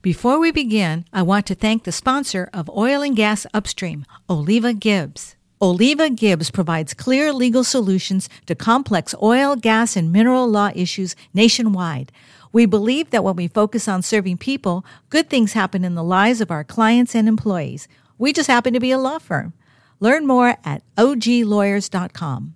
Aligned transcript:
Before 0.00 0.38
we 0.38 0.52
begin, 0.52 1.06
I 1.12 1.22
want 1.22 1.44
to 1.46 1.56
thank 1.56 1.82
the 1.82 1.90
sponsor 1.90 2.48
of 2.52 2.70
Oil 2.70 3.02
and 3.02 3.16
Gas 3.16 3.48
Upstream, 3.52 4.06
Oliva 4.30 4.72
Gibbs. 4.72 5.34
Oliva 5.60 6.08
Gibbs 6.08 6.52
provides 6.52 6.94
clear 6.94 7.32
legal 7.32 7.64
solutions 7.64 8.28
to 8.46 8.54
complex 8.54 9.12
oil, 9.20 9.56
gas, 9.56 9.96
and 9.96 10.12
mineral 10.12 10.46
law 10.46 10.70
issues 10.72 11.16
nationwide. 11.34 12.12
We 12.52 12.64
believe 12.64 13.10
that 13.10 13.24
when 13.24 13.34
we 13.34 13.48
focus 13.48 13.88
on 13.88 14.02
serving 14.02 14.38
people, 14.38 14.84
good 15.10 15.28
things 15.28 15.54
happen 15.54 15.84
in 15.84 15.96
the 15.96 16.04
lives 16.04 16.40
of 16.40 16.52
our 16.52 16.62
clients 16.62 17.16
and 17.16 17.26
employees. 17.26 17.88
We 18.18 18.32
just 18.32 18.48
happen 18.48 18.74
to 18.74 18.80
be 18.80 18.92
a 18.92 18.98
law 18.98 19.18
firm. 19.18 19.52
Learn 19.98 20.28
more 20.28 20.58
at 20.64 20.84
oglawyers.com. 20.96 22.54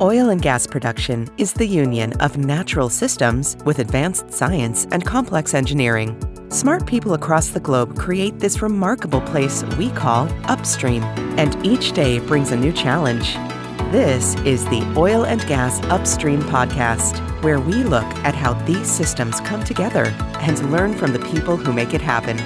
Oil 0.00 0.28
and 0.28 0.42
gas 0.42 0.66
production 0.66 1.28
is 1.38 1.52
the 1.52 1.66
union 1.66 2.12
of 2.20 2.36
natural 2.36 2.88
systems 2.88 3.56
with 3.64 3.78
advanced 3.78 4.32
science 4.32 4.86
and 4.90 5.04
complex 5.04 5.54
engineering. 5.54 6.16
Smart 6.50 6.86
people 6.86 7.14
across 7.14 7.48
the 7.48 7.60
globe 7.60 7.98
create 7.98 8.38
this 8.38 8.62
remarkable 8.62 9.20
place 9.22 9.64
we 9.78 9.90
call 9.90 10.28
upstream, 10.44 11.02
and 11.38 11.64
each 11.64 11.92
day 11.92 12.18
brings 12.18 12.52
a 12.52 12.56
new 12.56 12.72
challenge. 12.72 13.34
This 13.90 14.34
is 14.40 14.64
the 14.66 14.82
Oil 14.96 15.24
and 15.24 15.40
Gas 15.46 15.82
Upstream 15.84 16.42
Podcast, 16.42 17.18
where 17.42 17.60
we 17.60 17.84
look 17.84 18.04
at 18.24 18.34
how 18.34 18.54
these 18.64 18.90
systems 18.90 19.40
come 19.40 19.64
together 19.64 20.06
and 20.40 20.70
learn 20.70 20.94
from 20.94 21.12
the 21.12 21.20
people 21.30 21.56
who 21.56 21.72
make 21.72 21.94
it 21.94 22.02
happen. 22.02 22.38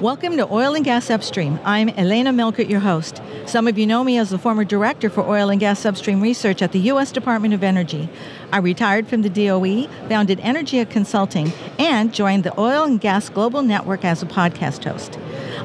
Welcome 0.00 0.36
to 0.36 0.46
Oil 0.52 0.76
and 0.76 0.84
Gas 0.84 1.10
Upstream. 1.10 1.58
I'm 1.64 1.88
Elena 1.88 2.30
Melchert, 2.32 2.70
your 2.70 2.78
host. 2.78 3.20
Some 3.46 3.66
of 3.66 3.76
you 3.76 3.84
know 3.84 4.04
me 4.04 4.16
as 4.16 4.30
the 4.30 4.38
former 4.38 4.62
director 4.62 5.10
for 5.10 5.26
oil 5.26 5.50
and 5.50 5.58
gas 5.58 5.84
upstream 5.84 6.20
research 6.20 6.62
at 6.62 6.70
the 6.70 6.78
U.S. 6.78 7.10
Department 7.10 7.52
of 7.52 7.64
Energy. 7.64 8.08
I 8.50 8.58
retired 8.58 9.08
from 9.08 9.22
the 9.22 9.28
DOE, 9.28 9.88
founded 10.08 10.38
Energia 10.38 10.88
Consulting, 10.88 11.52
and 11.78 12.14
joined 12.14 12.44
the 12.44 12.58
Oil 12.58 12.84
and 12.84 12.98
Gas 12.98 13.28
Global 13.28 13.62
Network 13.62 14.04
as 14.06 14.22
a 14.22 14.26
podcast 14.26 14.84
host. 14.84 15.18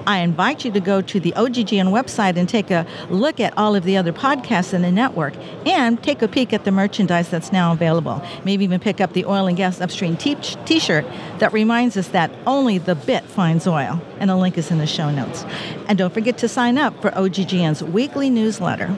I 0.06 0.20
invite 0.20 0.66
you 0.66 0.72
to 0.72 0.82
go 0.82 1.02
to 1.02 1.20
the 1.20 1.32
OGGN 1.32 1.88
website 1.92 2.36
and 2.36 2.48
take 2.48 2.72
a 2.72 2.86
look 3.10 3.40
at 3.40 3.58
all 3.58 3.76
of 3.76 3.86
the 3.86 3.96
other 3.96 4.12
podcasts 4.12 4.74
in 4.74 4.82
the 4.82 4.92
network 4.92 5.34
and 5.66 6.02
take 6.04 6.22
a 6.22 6.28
peek 6.28 6.52
at 6.52 6.66
the 6.66 6.72
merchandise 6.72 7.30
that's 7.30 7.54
now 7.54 7.72
available. 7.72 8.22
Maybe 8.44 8.66
even 8.66 8.82
pick 8.82 9.00
up 9.00 9.14
the 9.14 9.26
Oil 9.26 9.48
and 9.48 9.56
Gas 9.56 9.80
Upstream 9.80 10.18
t 10.18 10.36
shirt 10.80 11.06
that 11.40 11.54
reminds 11.54 11.96
us 11.96 12.10
that 12.10 12.32
only 12.46 12.80
the 12.80 12.96
bit 12.96 13.24
finds 13.24 13.66
oil. 13.66 14.02
And 14.20 14.30
a 14.30 14.36
link 14.36 14.58
is 14.58 14.72
in 14.72 14.78
the 14.78 14.88
show 14.88 15.10
notes. 15.10 15.46
And 15.88 15.98
don't 15.98 16.14
forget 16.14 16.38
to 16.40 16.50
sign 16.50 16.78
up 16.78 17.02
for 17.02 17.12
OGGN's 17.12 17.82
weekly 17.82 18.30
newsletter. 18.30 18.96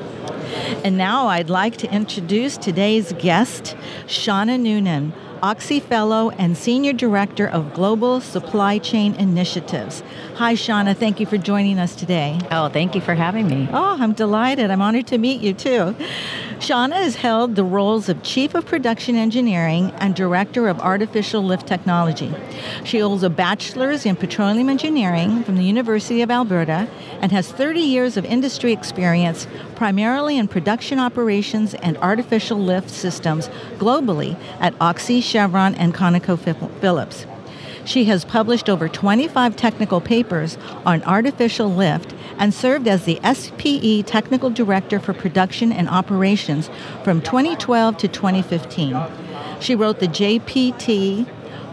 And 0.84 0.98
now 0.98 1.28
I'd 1.28 1.50
like 1.50 1.78
to 1.78 1.94
introduce 1.94 2.58
today's 2.58 3.14
guest, 3.14 3.76
Shauna 4.08 4.60
Noonan. 4.60 5.14
Oxy 5.44 5.80
Fellow 5.80 6.32
and 6.32 6.58
Senior 6.58 6.94
Director 6.94 7.48
of 7.48 7.74
Global 7.74 8.20
Supply 8.20 8.80
Chain 8.80 9.14
Initiatives. 9.16 10.02
Hi, 10.38 10.56
Shauna. 10.56 10.96
Thank 10.98 11.20
you 11.20 11.28
for 11.28 11.38
joining 11.38 11.78
us 11.78 11.96
today. 11.96 12.40
Oh, 12.50 12.70
thank 12.70 12.96
you 12.96 13.02
for 13.02 13.14
having 13.14 13.48
me. 13.48 13.68
Oh, 13.72 13.98
I'm 14.00 14.14
delighted. 14.14 14.72
I'm 14.72 14.82
honored 14.82 15.06
to 15.08 15.20
meet 15.20 15.42
you, 15.42 15.54
too. 15.54 15.96
Shauna 16.60 16.96
has 16.96 17.18
held 17.18 17.56
the 17.56 17.66
roles 17.66 18.08
of 18.08 18.24
Chief 18.24 18.56
of 18.56 18.66
Production 18.66 19.18
Engineering 19.18 19.92
and 19.98 20.16
Director 20.16 20.70
of 20.70 20.80
Artificial 20.80 21.44
Lift 21.44 21.68
Technology. 21.68 22.34
She 22.86 23.00
holds 23.00 23.24
a 23.24 23.30
bachelor's 23.30 24.06
in 24.06 24.16
petroleum 24.16 24.70
engineering 24.70 25.44
from 25.44 25.58
the 25.58 25.66
University 25.66 26.22
of 26.22 26.32
Alberta 26.32 26.88
and 27.20 27.32
has 27.34 27.52
30 27.52 27.82
years 27.82 28.16
of 28.16 28.24
industry 28.24 28.72
experience, 28.72 29.48
primarily 29.76 30.38
in 30.38 30.48
production 30.48 30.98
operations 30.98 31.74
and 31.76 31.98
artificial 31.98 32.58
lift 32.58 32.90
systems 32.90 33.50
globally 33.78 34.38
at 34.60 34.74
Oxy, 34.80 35.20
Chevron, 35.20 35.76
and 35.76 35.94
ConocoPhillips. 35.94 37.35
She 37.86 38.06
has 38.06 38.26
published 38.26 38.68
over 38.68 38.90
25 38.90 39.56
technical 39.56 40.02
papers 40.02 40.58
on 40.86 41.04
artificial 41.04 41.74
lift 41.74 42.16
and 42.38 42.54
served 42.54 42.88
as 42.88 43.06
the 43.06 43.20
SPE 43.24 44.08
Technical 44.08 44.50
Director 44.50 45.00
for 45.00 45.14
Production 45.14 45.72
and 45.72 45.88
Operations 45.88 46.70
from 47.04 47.22
2012 47.22 47.98
to 47.98 48.08
2015. 48.08 49.02
She 49.60 49.76
wrote 49.76 50.00
the 50.00 50.08
JPT 50.08 51.28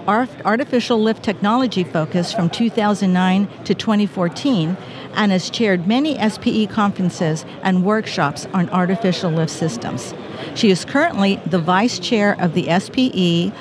Artificial 0.07 1.01
Lift 1.01 1.23
Technology 1.23 1.85
Focus 1.85 2.33
from 2.33 2.51
2009 2.51 3.49
to 3.65 3.75
2014 3.75 4.77
and 5.15 5.33
has 5.33 5.49
chaired 5.49 5.87
many 5.87 6.17
SPE 6.29 6.69
conferences 6.71 7.45
and 7.63 7.85
workshops 7.85 8.47
on 8.53 8.69
artificial 8.71 9.31
lift 9.31 9.53
systems. 9.53 10.13
She 10.55 10.71
is 10.71 10.85
currently 10.85 11.37
the 11.47 11.59
vice 11.59 11.99
chair 11.99 12.37
of 12.41 12.55
the 12.55 12.65
SPE 12.81 13.53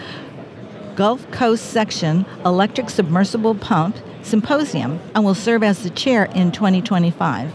Gulf 1.02 1.32
Coast 1.32 1.72
Section 1.72 2.28
Electric 2.46 2.88
Submersible 2.88 3.56
Pump 3.56 3.98
Symposium 4.22 5.00
and 5.16 5.26
will 5.26 5.34
serve 5.34 5.64
as 5.64 5.82
the 5.82 5.90
chair 5.90 6.26
in 6.36 6.52
2025. 6.52 7.52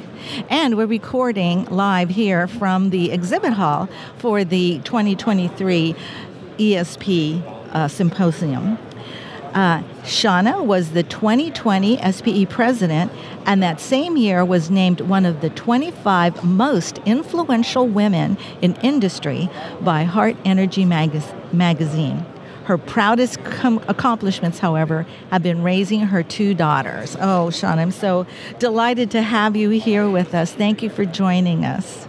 And 0.50 0.76
we're 0.76 0.86
recording 0.86 1.64
live 1.66 2.08
here 2.08 2.48
from 2.48 2.90
the 2.90 3.12
exhibit 3.12 3.52
hall 3.52 3.88
for 4.18 4.42
the 4.42 4.80
2023 4.80 5.94
ESP 6.58 7.40
uh, 7.70 7.86
Symposium. 7.86 8.78
Uh, 9.54 9.80
Shauna 10.02 10.64
was 10.64 10.90
the 10.90 11.04
2020 11.04 11.98
SPE 11.98 12.50
president, 12.50 13.12
and 13.46 13.62
that 13.62 13.80
same 13.80 14.16
year 14.16 14.44
was 14.44 14.72
named 14.72 15.02
one 15.02 15.24
of 15.24 15.40
the 15.40 15.50
25 15.50 16.42
most 16.42 16.98
influential 17.06 17.86
women 17.86 18.38
in 18.60 18.74
industry 18.82 19.48
by 19.82 20.02
Hart 20.02 20.34
Energy 20.44 20.84
magazine. 20.84 22.26
Her 22.66 22.78
proudest 22.78 23.42
com- 23.44 23.80
accomplishments, 23.86 24.58
however, 24.58 25.06
have 25.30 25.40
been 25.40 25.62
raising 25.62 26.00
her 26.00 26.24
two 26.24 26.52
daughters. 26.52 27.16
Oh, 27.20 27.50
Sean, 27.50 27.78
I'm 27.78 27.92
so 27.92 28.26
delighted 28.58 29.12
to 29.12 29.22
have 29.22 29.54
you 29.54 29.70
here 29.70 30.10
with 30.10 30.34
us. 30.34 30.52
Thank 30.52 30.82
you 30.82 30.90
for 30.90 31.04
joining 31.04 31.64
us. 31.64 32.05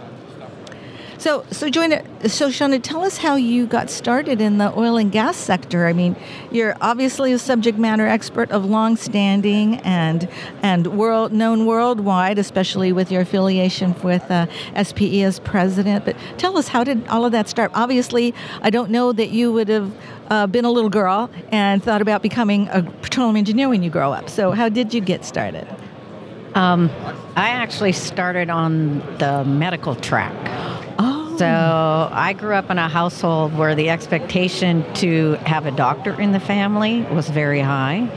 So, 1.18 1.44
so 1.50 1.68
Joanna, 1.68 2.04
so 2.28 2.48
Shauna, 2.48 2.80
tell 2.80 3.02
us 3.02 3.18
how 3.18 3.34
you 3.34 3.66
got 3.66 3.90
started 3.90 4.40
in 4.40 4.58
the 4.58 4.72
oil 4.78 4.96
and 4.96 5.10
gas 5.10 5.36
sector. 5.36 5.88
I 5.88 5.92
mean, 5.92 6.14
you're 6.52 6.76
obviously 6.80 7.32
a 7.32 7.40
subject 7.40 7.76
matter 7.76 8.06
expert 8.06 8.52
of 8.52 8.64
long 8.64 8.96
standing 8.96 9.78
and 9.78 10.28
and 10.62 10.86
world 10.96 11.32
known 11.32 11.66
worldwide, 11.66 12.38
especially 12.38 12.92
with 12.92 13.10
your 13.10 13.22
affiliation 13.22 14.00
with 14.02 14.30
uh, 14.30 14.46
SPE 14.80 15.24
as 15.24 15.40
president. 15.40 16.04
But 16.04 16.14
tell 16.36 16.56
us, 16.56 16.68
how 16.68 16.84
did 16.84 17.04
all 17.08 17.24
of 17.24 17.32
that 17.32 17.48
start? 17.48 17.72
Obviously, 17.74 18.32
I 18.62 18.70
don't 18.70 18.90
know 18.90 19.12
that 19.12 19.30
you 19.30 19.52
would 19.52 19.68
have 19.68 19.92
uh, 20.28 20.46
been 20.46 20.64
a 20.64 20.70
little 20.70 20.90
girl 20.90 21.30
and 21.50 21.82
thought 21.82 22.00
about 22.00 22.22
becoming 22.22 22.68
a 22.68 22.82
petroleum 22.82 23.34
engineer 23.34 23.68
when 23.68 23.82
you 23.82 23.90
grow 23.90 24.12
up. 24.12 24.30
So, 24.30 24.52
how 24.52 24.68
did 24.68 24.94
you 24.94 25.00
get 25.00 25.24
started? 25.24 25.66
Um, 26.54 26.90
I 27.36 27.48
actually 27.50 27.92
started 27.92 28.50
on 28.50 29.00
the 29.18 29.44
medical 29.44 29.96
track. 29.96 30.57
So 31.38 32.10
I 32.12 32.32
grew 32.32 32.54
up 32.54 32.68
in 32.68 32.78
a 32.78 32.88
household 32.88 33.56
where 33.56 33.76
the 33.76 33.90
expectation 33.90 34.84
to 34.94 35.34
have 35.46 35.66
a 35.66 35.70
doctor 35.70 36.20
in 36.20 36.32
the 36.32 36.40
family 36.40 37.02
was 37.02 37.28
very 37.28 37.60
high. 37.60 38.08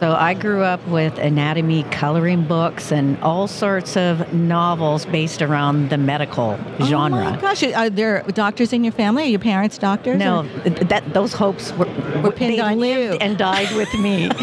So 0.00 0.12
I 0.12 0.34
grew 0.34 0.62
up 0.62 0.86
with 0.86 1.18
anatomy 1.18 1.82
coloring 1.84 2.44
books 2.44 2.92
and 2.92 3.18
all 3.20 3.48
sorts 3.48 3.96
of 3.96 4.32
novels 4.32 5.04
based 5.04 5.42
around 5.42 5.90
the 5.90 5.98
medical 5.98 6.56
genre. 6.82 7.26
Oh 7.26 7.30
my 7.30 7.40
gosh, 7.40 7.64
are 7.64 7.90
there 7.90 8.22
doctors 8.28 8.72
in 8.72 8.84
your 8.84 8.92
family? 8.92 9.24
Are 9.24 9.26
your 9.26 9.40
parents 9.40 9.76
doctors? 9.76 10.16
No, 10.16 10.44
that 10.64 11.12
those 11.14 11.32
hopes 11.32 11.72
were, 11.72 11.86
were 12.22 12.30
pinned 12.30 12.60
on 12.60 12.78
you 12.78 13.14
and 13.20 13.36
died 13.36 13.74
with 13.74 13.92
me. 13.94 14.28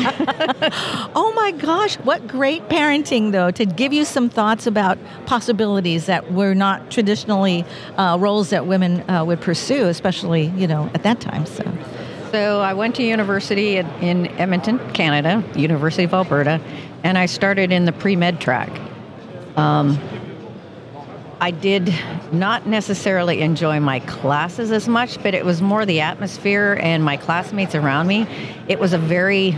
oh 1.16 1.32
my 1.38 1.52
gosh, 1.52 1.96
what 2.00 2.28
great 2.28 2.68
parenting 2.68 3.32
though 3.32 3.52
to 3.52 3.66
give 3.66 3.94
you 3.94 4.04
some 4.04 4.30
thoughts 4.30 4.68
about 4.68 4.98
possibilities 5.26 6.08
that 6.08 6.34
were 6.34 6.54
not 6.54 6.92
traditionally 6.92 7.64
uh, 7.96 8.18
roles 8.20 8.50
that 8.50 8.68
women 8.68 9.10
uh, 9.10 9.24
would 9.24 9.40
pursue, 9.40 9.86
especially 9.86 10.48
you 10.58 10.68
know 10.68 10.92
at 10.94 11.04
that 11.04 11.22
time. 11.22 11.46
So. 11.46 11.64
So 12.32 12.60
I 12.60 12.74
went 12.74 12.96
to 12.96 13.04
university 13.04 13.78
in 13.78 14.28
Edmonton, 14.40 14.80
Canada, 14.94 15.44
University 15.58 16.04
of 16.04 16.14
Alberta, 16.14 16.60
and 17.04 17.18
I 17.18 17.28
started 17.28 17.72
in 17.72 17.86
the 17.86 17.92
pre-med 17.92 18.42
track. 18.42 18.70
Um, 19.56 20.00
I 21.40 21.52
did 21.52 21.94
not 22.32 22.66
necessarily 22.66 23.42
enjoy 23.42 23.80
my 23.80 24.00
classes 24.02 24.72
as 24.72 24.88
much, 24.88 25.22
but 25.22 25.34
it 25.34 25.46
was 25.46 25.62
more 25.62 25.86
the 25.86 26.02
atmosphere 26.02 26.80
and 26.82 27.04
my 27.04 27.18
classmates 27.18 27.76
around 27.76 28.08
me. 28.08 28.28
It 28.68 28.80
was 28.80 28.94
a 28.94 28.98
very 28.98 29.58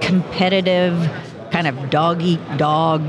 competitive, 0.00 1.10
kind 1.50 1.66
of 1.66 1.90
dog 1.90 2.22
eat 2.22 2.40
dog 2.56 3.02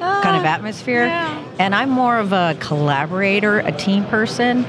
kind 0.00 0.36
of 0.36 0.44
ah, 0.44 0.54
atmosphere. 0.54 1.06
Yeah. 1.06 1.44
And 1.58 1.74
I'm 1.74 1.90
more 1.90 2.18
of 2.18 2.32
a 2.32 2.56
collaborator, 2.58 3.60
a 3.60 3.72
team 3.72 4.04
person. 4.06 4.64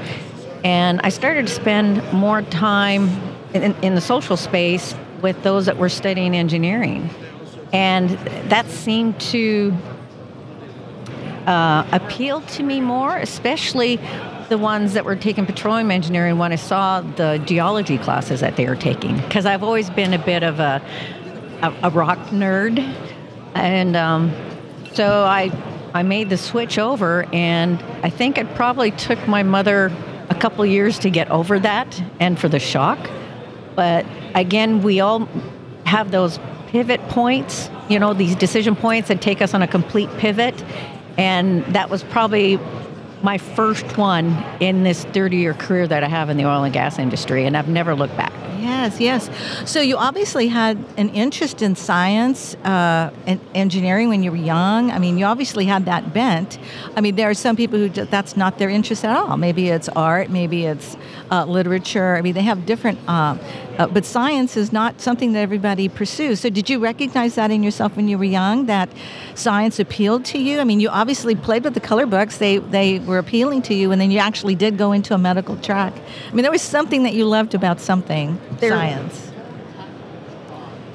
And 0.62 1.00
I 1.02 1.08
started 1.08 1.48
to 1.48 1.52
spend 1.52 2.02
more 2.12 2.42
time 2.42 3.33
in, 3.54 3.74
in 3.82 3.94
the 3.94 4.00
social 4.00 4.36
space 4.36 4.94
with 5.22 5.42
those 5.42 5.66
that 5.66 5.78
were 5.78 5.88
studying 5.88 6.36
engineering. 6.36 7.08
And 7.72 8.10
that 8.50 8.66
seemed 8.66 9.18
to 9.20 9.74
uh, 11.46 11.86
appeal 11.92 12.40
to 12.42 12.62
me 12.62 12.80
more, 12.80 13.16
especially 13.16 13.98
the 14.48 14.58
ones 14.58 14.92
that 14.94 15.04
were 15.04 15.16
taking 15.16 15.46
petroleum 15.46 15.90
engineering 15.90 16.38
when 16.38 16.52
I 16.52 16.56
saw 16.56 17.00
the 17.00 17.42
geology 17.46 17.98
classes 17.98 18.40
that 18.40 18.56
they 18.56 18.66
were 18.66 18.76
taking 18.76 19.16
because 19.16 19.46
I've 19.46 19.62
always 19.62 19.88
been 19.90 20.12
a 20.12 20.18
bit 20.18 20.42
of 20.42 20.60
a 20.60 20.82
a, 21.62 21.74
a 21.84 21.90
rock 21.90 22.18
nerd, 22.28 22.78
and 23.54 23.96
um, 23.96 24.32
so 24.92 25.24
I 25.24 25.50
I 25.94 26.02
made 26.02 26.28
the 26.28 26.36
switch 26.36 26.78
over, 26.78 27.24
and 27.32 27.82
I 28.02 28.10
think 28.10 28.36
it 28.36 28.54
probably 28.54 28.90
took 28.90 29.26
my 29.26 29.42
mother 29.42 29.90
a 30.30 30.34
couple 30.34 30.64
years 30.66 30.98
to 31.00 31.10
get 31.10 31.30
over 31.30 31.58
that 31.60 32.02
and 32.20 32.38
for 32.38 32.48
the 32.48 32.58
shock. 32.58 32.98
But 33.74 34.06
again, 34.34 34.82
we 34.82 35.00
all 35.00 35.28
have 35.84 36.10
those 36.10 36.38
pivot 36.68 37.00
points, 37.08 37.70
you 37.88 37.98
know, 37.98 38.14
these 38.14 38.34
decision 38.34 38.74
points 38.74 39.08
that 39.08 39.20
take 39.20 39.40
us 39.42 39.54
on 39.54 39.62
a 39.62 39.68
complete 39.68 40.10
pivot. 40.18 40.64
And 41.16 41.64
that 41.66 41.90
was 41.90 42.02
probably 42.02 42.58
my 43.22 43.38
first 43.38 43.96
one 43.96 44.44
in 44.60 44.82
this 44.82 45.04
30 45.04 45.36
year 45.36 45.54
career 45.54 45.86
that 45.86 46.04
I 46.04 46.08
have 46.08 46.30
in 46.30 46.36
the 46.36 46.44
oil 46.44 46.62
and 46.64 46.72
gas 46.72 46.98
industry, 46.98 47.46
and 47.46 47.56
I've 47.56 47.68
never 47.68 47.94
looked 47.94 48.16
back. 48.16 48.32
Yes, 48.64 48.98
yes. 48.98 49.70
So 49.70 49.82
you 49.82 49.98
obviously 49.98 50.48
had 50.48 50.82
an 50.96 51.10
interest 51.10 51.60
in 51.60 51.76
science 51.76 52.54
uh, 52.64 53.12
and 53.26 53.38
engineering 53.54 54.08
when 54.08 54.22
you 54.22 54.30
were 54.30 54.38
young. 54.38 54.90
I 54.90 54.98
mean, 54.98 55.18
you 55.18 55.26
obviously 55.26 55.66
had 55.66 55.84
that 55.84 56.14
bent. 56.14 56.58
I 56.96 57.02
mean, 57.02 57.14
there 57.14 57.28
are 57.28 57.34
some 57.34 57.56
people 57.56 57.78
who 57.78 57.90
that's 57.90 58.38
not 58.38 58.58
their 58.58 58.70
interest 58.70 59.04
at 59.04 59.14
all. 59.14 59.36
Maybe 59.36 59.68
it's 59.68 59.90
art, 59.90 60.30
maybe 60.30 60.64
it's 60.64 60.96
uh, 61.30 61.44
literature. 61.44 62.16
I 62.16 62.22
mean, 62.22 62.32
they 62.32 62.42
have 62.42 62.64
different. 62.64 62.98
Uh, 63.06 63.36
uh, 63.78 63.86
but 63.88 64.04
science 64.04 64.56
is 64.56 64.72
not 64.72 65.00
something 65.00 65.32
that 65.32 65.40
everybody 65.40 65.88
pursues. 65.88 66.40
So, 66.40 66.48
did 66.48 66.70
you 66.70 66.78
recognize 66.78 67.34
that 67.34 67.50
in 67.50 67.62
yourself 67.62 67.96
when 67.96 68.08
you 68.08 68.16
were 68.16 68.24
young? 68.24 68.66
That 68.66 68.88
science 69.34 69.78
appealed 69.78 70.24
to 70.26 70.38
you? 70.38 70.60
I 70.60 70.64
mean, 70.64 70.80
you 70.80 70.88
obviously 70.88 71.34
played 71.34 71.64
with 71.64 71.74
the 71.74 71.80
color 71.80 72.06
books; 72.06 72.38
they 72.38 72.58
they 72.58 73.00
were 73.00 73.18
appealing 73.18 73.62
to 73.62 73.74
you, 73.74 73.90
and 73.92 74.00
then 74.00 74.10
you 74.10 74.20
actually 74.20 74.54
did 74.54 74.78
go 74.78 74.92
into 74.92 75.12
a 75.12 75.18
medical 75.18 75.56
track. 75.56 75.92
I 76.30 76.34
mean, 76.34 76.42
there 76.42 76.52
was 76.52 76.62
something 76.62 77.02
that 77.02 77.14
you 77.14 77.26
loved 77.26 77.54
about 77.54 77.80
something 77.80 78.38
there, 78.60 78.70
science. 78.70 79.32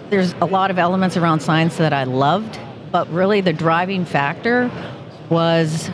There's 0.09 0.33
a 0.41 0.45
lot 0.45 0.71
of 0.71 0.79
elements 0.79 1.17
around 1.17 1.41
science 1.41 1.77
that 1.77 1.94
I 1.94 2.03
loved, 2.03 2.59
but 2.91 3.07
really 3.09 3.41
the 3.41 3.53
driving 3.53 4.06
factor 4.06 4.71
was 5.29 5.89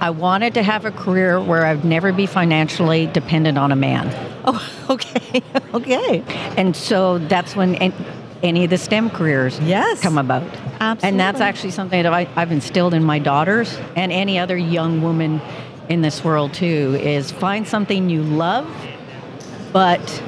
I 0.00 0.10
wanted 0.10 0.54
to 0.54 0.62
have 0.62 0.84
a 0.84 0.90
career 0.90 1.40
where 1.40 1.66
I'd 1.66 1.84
never 1.84 2.12
be 2.12 2.26
financially 2.26 3.06
dependent 3.06 3.58
on 3.58 3.72
a 3.72 3.76
man. 3.76 4.10
Oh, 4.44 4.86
okay, 4.90 5.42
okay. 5.74 6.22
And 6.56 6.74
so 6.74 7.18
that's 7.18 7.56
when 7.56 7.76
any 8.42 8.64
of 8.64 8.70
the 8.70 8.78
STEM 8.78 9.10
careers 9.10 9.58
yes. 9.60 10.00
come 10.00 10.18
about. 10.18 10.42
Absolutely. 10.42 11.08
And 11.08 11.20
that's 11.20 11.40
actually 11.40 11.70
something 11.70 12.02
that 12.02 12.12
I, 12.12 12.28
I've 12.36 12.52
instilled 12.52 12.94
in 12.94 13.04
my 13.04 13.18
daughters 13.18 13.78
and 13.96 14.12
any 14.12 14.38
other 14.38 14.56
young 14.56 15.02
woman 15.02 15.40
in 15.88 16.02
this 16.02 16.24
world 16.24 16.52
too 16.54 16.98
is 17.00 17.30
find 17.30 17.66
something 17.66 18.10
you 18.10 18.22
love, 18.22 18.70
but 19.72 20.22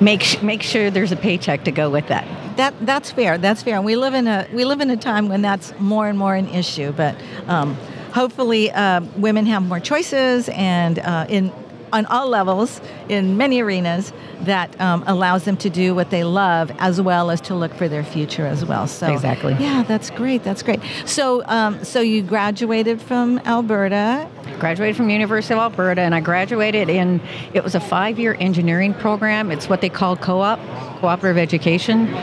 make 0.00 0.42
make 0.42 0.62
sure 0.62 0.90
there's 0.90 1.12
a 1.12 1.16
paycheck 1.16 1.64
to 1.64 1.72
go 1.72 1.90
with 1.90 2.08
that. 2.08 2.26
That 2.56 2.74
that's 2.84 3.10
fair. 3.10 3.38
That's 3.38 3.62
fair. 3.62 3.76
And 3.76 3.84
we 3.84 3.96
live 3.96 4.14
in 4.14 4.26
a 4.26 4.46
we 4.52 4.64
live 4.64 4.80
in 4.80 4.90
a 4.90 4.96
time 4.96 5.28
when 5.28 5.42
that's 5.42 5.72
more 5.78 6.08
and 6.08 6.18
more 6.18 6.34
an 6.34 6.48
issue. 6.48 6.92
But 6.92 7.16
um, 7.46 7.74
hopefully, 8.12 8.70
uh, 8.70 9.00
women 9.16 9.46
have 9.46 9.62
more 9.62 9.80
choices 9.80 10.48
and 10.50 10.98
uh, 10.98 11.26
in 11.28 11.52
on 11.92 12.06
all 12.06 12.28
levels 12.28 12.80
in 13.08 13.36
many 13.36 13.60
arenas 13.60 14.12
that 14.40 14.80
um, 14.80 15.02
allows 15.06 15.44
them 15.44 15.56
to 15.58 15.70
do 15.70 15.94
what 15.94 16.10
they 16.10 16.24
love 16.24 16.70
as 16.78 17.00
well 17.00 17.30
as 17.30 17.40
to 17.42 17.54
look 17.54 17.74
for 17.74 17.88
their 17.88 18.04
future 18.04 18.46
as 18.46 18.64
well. 18.64 18.86
So 18.86 19.12
exactly, 19.12 19.56
yeah, 19.58 19.82
that's 19.82 20.10
great. 20.10 20.44
That's 20.44 20.62
great. 20.62 20.80
So, 21.06 21.44
um, 21.46 21.84
so 21.84 22.00
you 22.00 22.22
graduated 22.22 23.00
from 23.00 23.38
Alberta. 23.40 24.28
Graduated 24.58 24.96
from 24.96 25.10
University 25.10 25.54
of 25.54 25.60
Alberta, 25.60 26.00
and 26.00 26.14
I 26.14 26.20
graduated 26.20 26.88
in. 26.88 27.20
It 27.54 27.64
was 27.64 27.74
a 27.74 27.80
five-year 27.80 28.36
engineering 28.38 28.94
program. 28.94 29.50
It's 29.50 29.68
what 29.68 29.80
they 29.80 29.88
call 29.88 30.16
co-op, 30.16 30.58
cooperative 31.00 31.38
education. 31.38 32.14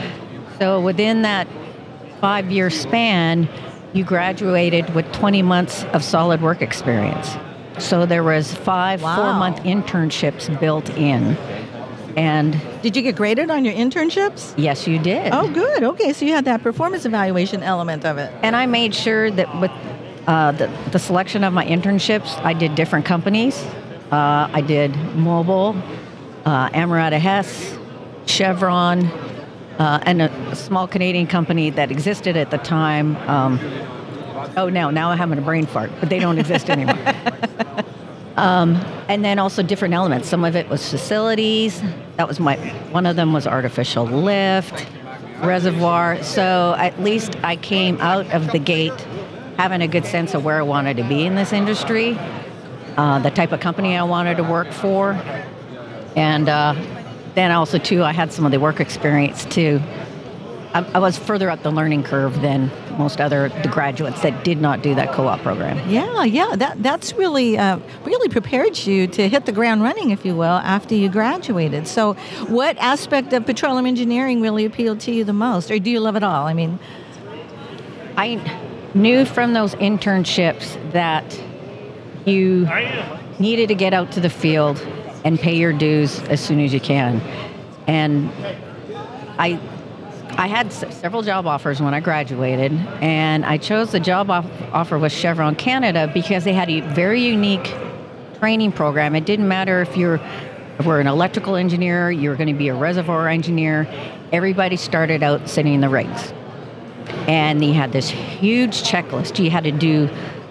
So 0.58 0.80
within 0.80 1.22
that 1.22 1.46
five-year 2.20 2.70
span, 2.70 3.48
you 3.92 4.04
graduated 4.04 4.94
with 4.94 5.10
20 5.12 5.42
months 5.42 5.84
of 5.92 6.04
solid 6.04 6.42
work 6.42 6.62
experience. 6.62 7.36
So 7.78 8.06
there 8.06 8.22
was 8.22 8.54
five 8.54 9.02
wow. 9.02 9.16
four-month 9.16 9.58
internships 9.64 10.48
built 10.60 10.88
in. 10.90 11.36
And 12.16 12.58
did 12.80 12.96
you 12.96 13.02
get 13.02 13.14
graded 13.14 13.50
on 13.50 13.64
your 13.64 13.74
internships? 13.74 14.54
Yes, 14.56 14.88
you 14.88 14.98
did. 14.98 15.34
Oh, 15.34 15.52
good. 15.52 15.82
Okay, 15.82 16.14
so 16.14 16.24
you 16.24 16.32
had 16.32 16.46
that 16.46 16.62
performance 16.62 17.04
evaluation 17.04 17.62
element 17.62 18.06
of 18.06 18.16
it. 18.16 18.32
And 18.42 18.56
I 18.56 18.64
made 18.64 18.94
sure 18.94 19.30
that 19.30 19.60
with 19.60 19.70
uh, 20.26 20.52
the, 20.52 20.66
the, 20.92 20.98
selection 20.98 21.44
of 21.44 21.52
my 21.52 21.64
internships, 21.64 22.42
I 22.42 22.54
did 22.54 22.74
different 22.74 23.04
companies. 23.04 23.62
Uh, 24.10 24.48
I 24.52 24.60
did 24.60 24.92
Mobil, 25.14 25.80
uh, 26.44 26.70
Amerada 26.72 27.18
Hess, 27.18 27.76
Chevron, 28.24 29.06
uh, 29.78 30.00
and 30.02 30.22
a, 30.22 30.32
a, 30.48 30.56
small 30.56 30.88
Canadian 30.88 31.26
company 31.26 31.70
that 31.70 31.90
existed 31.90 32.36
at 32.36 32.50
the 32.50 32.58
time. 32.58 33.16
Um, 33.28 33.58
oh, 34.56 34.68
now 34.68 34.90
now 34.90 35.10
I'm 35.10 35.18
having 35.18 35.38
a 35.38 35.42
brain 35.42 35.66
fart, 35.66 35.90
but 36.00 36.08
they 36.08 36.18
don't 36.18 36.38
exist 36.38 36.70
anymore. 36.70 36.96
Um, 38.36 38.74
and 39.08 39.24
then 39.24 39.38
also 39.38 39.62
different 39.62 39.94
elements. 39.94 40.28
Some 40.28 40.44
of 40.44 40.56
it 40.56 40.68
was 40.68 40.88
facilities. 40.88 41.80
That 42.16 42.28
was 42.28 42.38
my 42.38 42.56
one 42.90 43.06
of 43.06 43.16
them 43.16 43.32
was 43.32 43.46
artificial 43.46 44.04
lift, 44.04 44.86
reservoir. 45.42 46.22
So 46.22 46.74
at 46.78 47.00
least 47.00 47.36
I 47.42 47.56
came 47.56 47.98
out 48.00 48.30
of 48.32 48.52
the 48.52 48.58
gate 48.58 48.92
having 49.56 49.80
a 49.80 49.88
good 49.88 50.04
sense 50.04 50.34
of 50.34 50.44
where 50.44 50.58
I 50.58 50.62
wanted 50.62 50.98
to 50.98 51.04
be 51.04 51.24
in 51.24 51.34
this 51.34 51.54
industry, 51.54 52.18
uh, 52.98 53.18
the 53.20 53.30
type 53.30 53.52
of 53.52 53.60
company 53.60 53.96
I 53.96 54.02
wanted 54.02 54.36
to 54.36 54.42
work 54.42 54.70
for, 54.70 55.12
and 56.14 56.46
uh, 56.46 56.74
then 57.34 57.50
also 57.52 57.78
too 57.78 58.04
I 58.04 58.12
had 58.12 58.32
some 58.32 58.44
of 58.44 58.52
the 58.52 58.60
work 58.60 58.80
experience 58.80 59.46
too 59.46 59.80
I, 60.76 60.86
I 60.96 60.98
was 60.98 61.16
further 61.16 61.48
up 61.48 61.62
the 61.62 61.70
learning 61.70 62.02
curve 62.02 62.42
than 62.42 62.70
most 62.98 63.18
other 63.18 63.48
the 63.48 63.68
graduates 63.68 64.20
that 64.20 64.44
did 64.44 64.60
not 64.60 64.82
do 64.82 64.94
that 64.94 65.10
co-op 65.10 65.40
program. 65.40 65.88
Yeah, 65.88 66.24
yeah, 66.24 66.54
that 66.54 66.82
that's 66.82 67.14
really 67.14 67.56
uh, 67.56 67.78
really 68.04 68.28
prepared 68.28 68.76
you 68.76 69.06
to 69.06 69.26
hit 69.26 69.46
the 69.46 69.52
ground 69.52 69.82
running, 69.82 70.10
if 70.10 70.26
you 70.26 70.36
will, 70.36 70.44
after 70.44 70.94
you 70.94 71.08
graduated. 71.08 71.88
So, 71.88 72.12
what 72.48 72.76
aspect 72.76 73.32
of 73.32 73.46
petroleum 73.46 73.86
engineering 73.86 74.42
really 74.42 74.66
appealed 74.66 75.00
to 75.00 75.12
you 75.12 75.24
the 75.24 75.32
most, 75.32 75.70
or 75.70 75.78
do 75.78 75.90
you 75.90 75.98
love 75.98 76.14
it 76.14 76.22
all? 76.22 76.46
I 76.46 76.52
mean, 76.52 76.78
I 78.18 78.60
knew 78.92 79.24
from 79.24 79.54
those 79.54 79.74
internships 79.76 80.92
that 80.92 81.42
you 82.26 82.68
needed 83.38 83.68
to 83.68 83.74
get 83.74 83.94
out 83.94 84.12
to 84.12 84.20
the 84.20 84.30
field 84.30 84.78
and 85.24 85.40
pay 85.40 85.56
your 85.56 85.72
dues 85.72 86.20
as 86.24 86.38
soon 86.38 86.60
as 86.60 86.74
you 86.74 86.80
can, 86.80 87.22
and 87.86 88.30
I 89.38 89.58
I 90.32 90.48
had 90.48 90.72
several 90.72 91.22
job 91.22 91.46
offers 91.46 91.80
when 91.80 91.94
I 91.94 92.00
graduated, 92.00 92.72
and 93.00 93.44
I 93.46 93.56
chose 93.56 93.92
the 93.92 94.00
job 94.00 94.30
off- 94.30 94.50
offer 94.72 94.98
with 94.98 95.12
Chevron 95.12 95.54
Canada 95.54 96.10
because 96.12 96.44
they 96.44 96.52
had 96.52 96.68
a 96.68 96.80
very 96.80 97.22
unique 97.22 97.72
training 98.38 98.72
program. 98.72 99.14
It 99.14 99.24
didn't 99.24 99.48
matter 99.48 99.80
if 99.80 99.96
you're 99.96 100.20
were 100.84 101.00
an 101.00 101.06
electrical 101.06 101.56
engineer, 101.56 102.10
you 102.10 102.28
were 102.28 102.36
going 102.36 102.48
to 102.48 102.54
be 102.54 102.68
a 102.68 102.74
reservoir 102.74 103.28
engineer. 103.28 103.88
Everybody 104.30 104.76
started 104.76 105.22
out 105.22 105.48
sitting 105.48 105.72
in 105.72 105.80
the 105.80 105.88
rigs, 105.88 106.34
and 107.26 107.62
they 107.62 107.72
had 107.72 107.92
this 107.92 108.10
huge 108.10 108.82
checklist. 108.82 109.42
You 109.42 109.50
had 109.50 109.64
to 109.64 109.72
do 109.72 110.10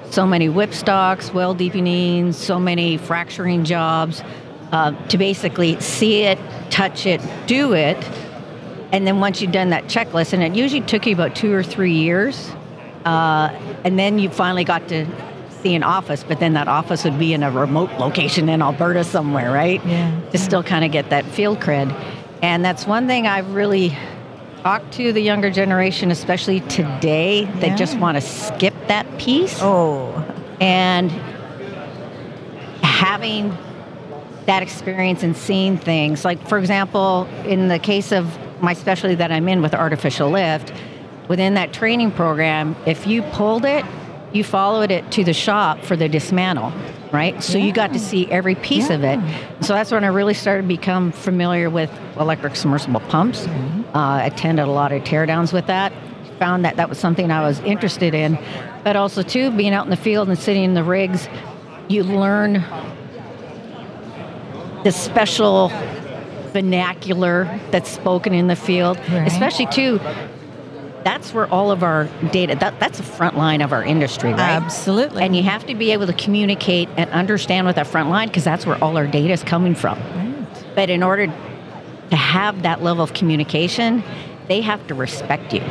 so 0.10 0.25
many 0.25 0.48
whipstocks, 0.48 1.32
well 1.32 1.53
deepenings, 1.53 2.34
so 2.34 2.60
many 2.60 2.98
fracturing 2.98 3.65
jobs 3.65 4.24
uh, 4.72 4.94
to 5.10 5.17
basically 5.17 5.79
see 5.79 6.24
it, 6.24 6.39
touch 6.72 7.05
it, 7.05 7.22
do 7.46 7.74
it 7.74 7.98
and 8.95 9.05
then 9.05 9.19
once 9.19 9.41
you've 9.41 9.51
done 9.51 9.71
that 9.71 9.83
checklist, 9.87 10.31
and 10.31 10.41
it 10.41 10.55
usually 10.55 10.79
took 10.79 11.05
you 11.05 11.13
about 11.13 11.35
two 11.35 11.51
or 11.51 11.63
three 11.63 11.91
years, 11.91 12.49
uh, 13.03 13.49
and 13.83 13.99
then 13.99 14.19
you 14.19 14.29
finally 14.29 14.63
got 14.63 14.87
to 14.87 15.05
see 15.49 15.75
an 15.75 15.83
office, 15.83 16.23
but 16.23 16.39
then 16.39 16.53
that 16.53 16.69
office 16.69 17.03
would 17.03 17.19
be 17.19 17.33
in 17.33 17.43
a 17.43 17.51
remote 17.51 17.91
location 17.99 18.47
in 18.47 18.61
Alberta 18.61 19.03
somewhere, 19.03 19.51
right? 19.51 19.85
Yeah. 19.85 20.17
To 20.31 20.37
still 20.37 20.63
kind 20.63 20.85
of 20.85 20.93
get 20.93 21.09
that 21.09 21.25
field 21.25 21.59
cred. 21.59 21.91
And 22.41 22.63
that's 22.63 22.87
one 22.87 23.05
thing 23.05 23.27
I've 23.27 23.53
really 23.53 23.97
talked 24.63 24.93
to 24.93 25.11
the 25.11 25.19
younger 25.19 25.51
generation, 25.51 26.09
especially 26.09 26.61
today, 26.61 27.43
that 27.43 27.67
yeah. 27.67 27.75
just 27.75 27.97
want 27.99 28.15
to 28.15 28.21
skip 28.21 28.73
that 28.87 29.05
piece. 29.17 29.57
Oh. 29.61 30.07
And 30.61 31.11
having 32.81 33.57
that 34.45 34.63
experience 34.63 35.21
and 35.21 35.35
seeing 35.35 35.77
things, 35.77 36.23
like, 36.23 36.47
for 36.47 36.57
example, 36.57 37.27
in 37.43 37.67
the 37.67 37.77
case 37.77 38.13
of 38.13 38.37
my 38.65 38.74
specialty 38.74 39.15
that 39.15 39.31
I'm 39.31 39.48
in 39.48 39.62
with 39.62 39.74
artificial 39.74 40.29
lift, 40.29 40.74
within 41.29 41.53
that 41.53 41.72
training 41.72 42.12
program, 42.12 42.75
if 42.86 43.07
you 43.07 43.22
pulled 43.22 43.63
it, 43.63 43.86
you 44.34 44.43
followed 44.43 44.91
it 44.91 45.10
to 45.13 45.24
the 45.24 45.34
shop 45.34 45.81
for 45.81 45.95
the 45.95 46.10
dismantle, 46.10 46.74
right? 47.13 47.41
So 47.41 47.57
yeah. 47.57 47.65
you 47.65 47.72
got 47.72 47.93
to 47.93 48.00
see 48.00 48.29
every 48.29 48.55
piece 48.55 48.89
yeah. 48.89 48.95
of 48.95 49.03
it. 49.03 49.63
So 49.63 49.74
that's 49.74 49.91
when 49.91 50.03
I 50.03 50.07
really 50.07 50.34
started 50.34 50.63
to 50.63 50.67
become 50.67 51.13
familiar 51.13 51.69
with 51.69 51.89
electric 52.19 52.57
submersible 52.57 53.00
pumps. 53.01 53.48
Mm-hmm. 53.48 53.95
Uh, 53.95 54.25
attended 54.25 54.67
a 54.67 54.72
lot 54.72 54.91
of 54.91 55.03
teardowns 55.03 55.53
with 55.53 55.67
that. 55.67 55.93
Found 56.39 56.65
that 56.65 56.75
that 56.75 56.89
was 56.89 57.00
something 57.00 57.31
I 57.31 57.48
was 57.48 57.60
interested 57.62 58.13
in, 58.13 58.38
but 58.84 58.98
also 58.98 59.22
too 59.22 59.51
being 59.51 59.74
out 59.74 59.86
in 59.86 59.89
the 59.89 59.95
field 59.95 60.27
and 60.27 60.38
sitting 60.38 60.65
in 60.65 60.74
the 60.74 60.84
rigs. 60.84 61.29
you 61.88 62.03
learn 62.03 62.63
the 64.84 64.91
special 64.91 65.69
vernacular 66.55 67.59
that's 67.71 67.89
spoken 67.89 68.33
in 68.33 68.47
the 68.47 68.55
field, 68.55 68.97
Right. 69.12 69.27
especially 69.27 69.65
too. 69.67 70.00
That's 71.03 71.33
where 71.33 71.47
all 71.47 71.69
of 71.69 71.83
our 71.83 72.05
data. 72.31 72.55
That, 72.55 72.79
that's 72.79 72.97
the 72.97 73.03
front 73.03 73.38
line 73.38 73.62
of 73.62 73.74
our 73.74 73.83
industry, 73.83 74.31
right? 74.31 74.39
Absolutely. 74.39 75.21
And 75.21 75.35
you 75.35 75.43
have 75.43 75.65
to 75.67 75.75
be 75.75 75.91
able 75.91 76.07
to 76.07 76.13
communicate 76.13 76.88
and 76.97 77.09
understand 77.12 77.67
with 77.67 77.75
that 77.75 77.88
front 77.88 78.09
line 78.09 78.29
because 78.29 78.45
that's 78.45 78.65
where 78.65 78.81
all 78.83 78.95
our 78.97 79.05
data 79.05 79.33
is 79.33 79.43
coming 79.43 79.75
from. 79.75 80.00
Right. 80.00 80.75
But 80.75 80.89
in 80.89 81.03
order 81.03 81.27
to 81.27 82.15
have 82.15 82.62
that 82.63 82.81
level 82.81 83.03
of 83.03 83.13
communication, 83.13 84.01
they 84.47 84.62
have 84.62 84.88
to 84.88 84.95
respect 84.95 85.53
you. 85.53 85.62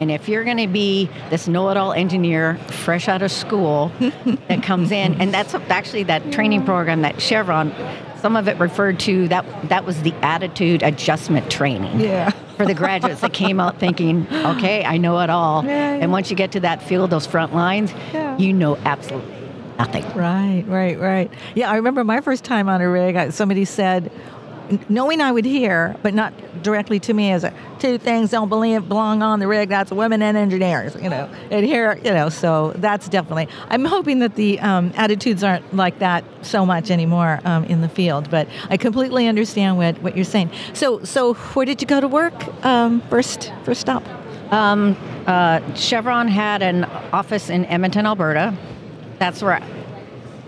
And 0.00 0.12
if 0.12 0.28
you're 0.28 0.44
going 0.44 0.58
to 0.58 0.68
be 0.68 1.10
this 1.28 1.48
know-it-all 1.48 1.92
engineer 1.92 2.54
fresh 2.68 3.08
out 3.08 3.20
of 3.22 3.32
school 3.32 3.90
that 4.48 4.62
comes 4.62 4.92
in, 4.92 5.20
and 5.20 5.34
that's 5.34 5.54
actually 5.54 6.04
that 6.04 6.30
training 6.32 6.64
program 6.64 7.02
that 7.02 7.20
Chevron, 7.20 7.72
some 8.20 8.36
of 8.36 8.48
it 8.48 8.58
referred 8.58 8.98
to 9.00 9.28
that 9.28 9.44
that 9.68 9.84
was 9.84 10.02
the 10.02 10.12
attitude 10.22 10.82
adjustment 10.82 11.50
training 11.50 12.00
Yeah. 12.00 12.30
for 12.56 12.66
the 12.66 12.74
graduates 12.74 13.20
that 13.20 13.32
came 13.32 13.60
out 13.60 13.78
thinking, 13.78 14.26
okay, 14.32 14.84
I 14.84 14.96
know 14.96 15.20
it 15.20 15.30
all. 15.30 15.64
Yeah, 15.64 15.96
yeah. 15.96 16.02
And 16.02 16.12
once 16.12 16.30
you 16.30 16.36
get 16.36 16.52
to 16.52 16.60
that 16.60 16.82
field, 16.82 17.10
those 17.10 17.26
front 17.26 17.54
lines, 17.54 17.92
Yeah. 18.12 18.36
you 18.38 18.52
know 18.52 18.76
absolutely 18.84 19.34
nothing. 19.78 20.04
Right, 20.14 20.64
right, 20.66 20.98
right. 20.98 21.30
Yeah, 21.54 21.70
I 21.70 21.76
remember 21.76 22.02
my 22.02 22.20
first 22.20 22.42
time 22.44 22.68
on 22.68 22.80
a 22.80 22.88
rig. 22.90 23.32
Somebody 23.32 23.64
said, 23.64 24.10
knowing 24.88 25.20
I 25.20 25.32
would 25.32 25.44
hear, 25.44 25.96
but 26.02 26.14
not 26.14 26.32
directly 26.62 27.00
to 27.00 27.14
me, 27.14 27.32
as 27.32 27.44
a, 27.44 27.52
two 27.78 27.98
things 27.98 28.30
don't 28.30 28.48
believe 28.48 28.88
belong 28.88 29.22
on 29.22 29.40
the 29.40 29.46
rig. 29.46 29.68
That's 29.68 29.90
women 29.90 30.22
and 30.22 30.36
engineers. 30.36 30.94
You 30.94 31.10
know, 31.10 31.30
and 31.50 31.64
here, 31.64 31.98
you 32.04 32.12
know. 32.12 32.28
So 32.28 32.72
that's 32.76 33.08
definitely. 33.08 33.48
I'm 33.68 33.84
hoping 33.84 34.18
that 34.20 34.34
the 34.34 34.60
um, 34.60 34.92
attitudes 34.96 35.42
aren't 35.42 35.74
like 35.74 35.98
that 36.00 36.24
so 36.42 36.64
much 36.66 36.90
anymore 36.90 37.40
um, 37.44 37.64
in 37.64 37.80
the 37.80 37.88
field. 37.88 38.30
But 38.30 38.48
I 38.70 38.76
completely 38.76 39.26
understand 39.26 39.76
what, 39.76 40.00
what 40.02 40.16
you're 40.16 40.24
saying. 40.24 40.50
So, 40.74 41.04
so 41.04 41.34
where 41.34 41.66
did 41.66 41.80
you 41.80 41.86
go 41.86 42.00
to 42.00 42.08
work 42.08 42.64
um, 42.64 43.00
first? 43.02 43.52
First 43.64 43.80
stop. 43.80 44.04
Um, 44.52 44.96
uh, 45.26 45.74
Chevron 45.74 46.28
had 46.28 46.62
an 46.62 46.84
office 47.12 47.50
in 47.50 47.66
Edmonton, 47.66 48.06
Alberta. 48.06 48.56
That's 49.18 49.42
where 49.42 49.60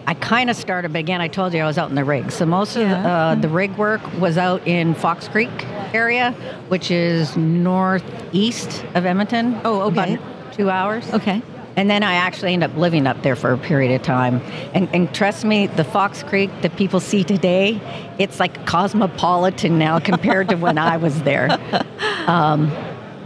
I, 0.06 0.14
kind 0.14 0.50
of 0.50 0.56
started. 0.56 0.92
But 0.92 0.98
again, 1.00 1.20
I 1.20 1.28
told 1.28 1.54
you 1.54 1.60
I 1.60 1.66
was 1.66 1.78
out 1.78 1.88
in 1.88 1.94
the 1.94 2.04
rig. 2.04 2.30
So 2.30 2.46
most 2.46 2.76
of 2.76 2.88
the, 2.88 2.96
uh, 2.96 3.34
the 3.36 3.48
rig 3.48 3.76
work 3.76 4.00
was 4.18 4.38
out 4.38 4.66
in 4.66 4.94
Fox 4.94 5.28
Creek 5.28 5.50
area, 5.94 6.32
which 6.68 6.90
is 6.90 7.36
northeast 7.36 8.84
of 8.94 9.06
Edmonton. 9.06 9.60
Oh, 9.64 9.82
okay. 9.82 10.14
About 10.14 10.52
two 10.52 10.70
hours. 10.70 11.12
Okay. 11.12 11.42
And 11.76 11.88
then 11.88 12.02
I 12.02 12.14
actually 12.14 12.52
ended 12.52 12.70
up 12.70 12.76
living 12.76 13.06
up 13.06 13.22
there 13.22 13.36
for 13.36 13.52
a 13.52 13.58
period 13.58 13.94
of 13.94 14.02
time. 14.02 14.40
And, 14.74 14.88
and 14.94 15.14
trust 15.14 15.44
me, 15.44 15.66
the 15.66 15.84
Fox 15.84 16.22
Creek 16.22 16.50
that 16.62 16.76
people 16.76 17.00
see 17.00 17.24
today, 17.24 17.80
it's 18.18 18.40
like 18.40 18.66
cosmopolitan 18.66 19.78
now 19.78 19.98
compared 19.98 20.48
to 20.50 20.56
when 20.56 20.78
I 20.78 20.96
was 20.96 21.22
there. 21.22 21.58
Um, 22.26 22.70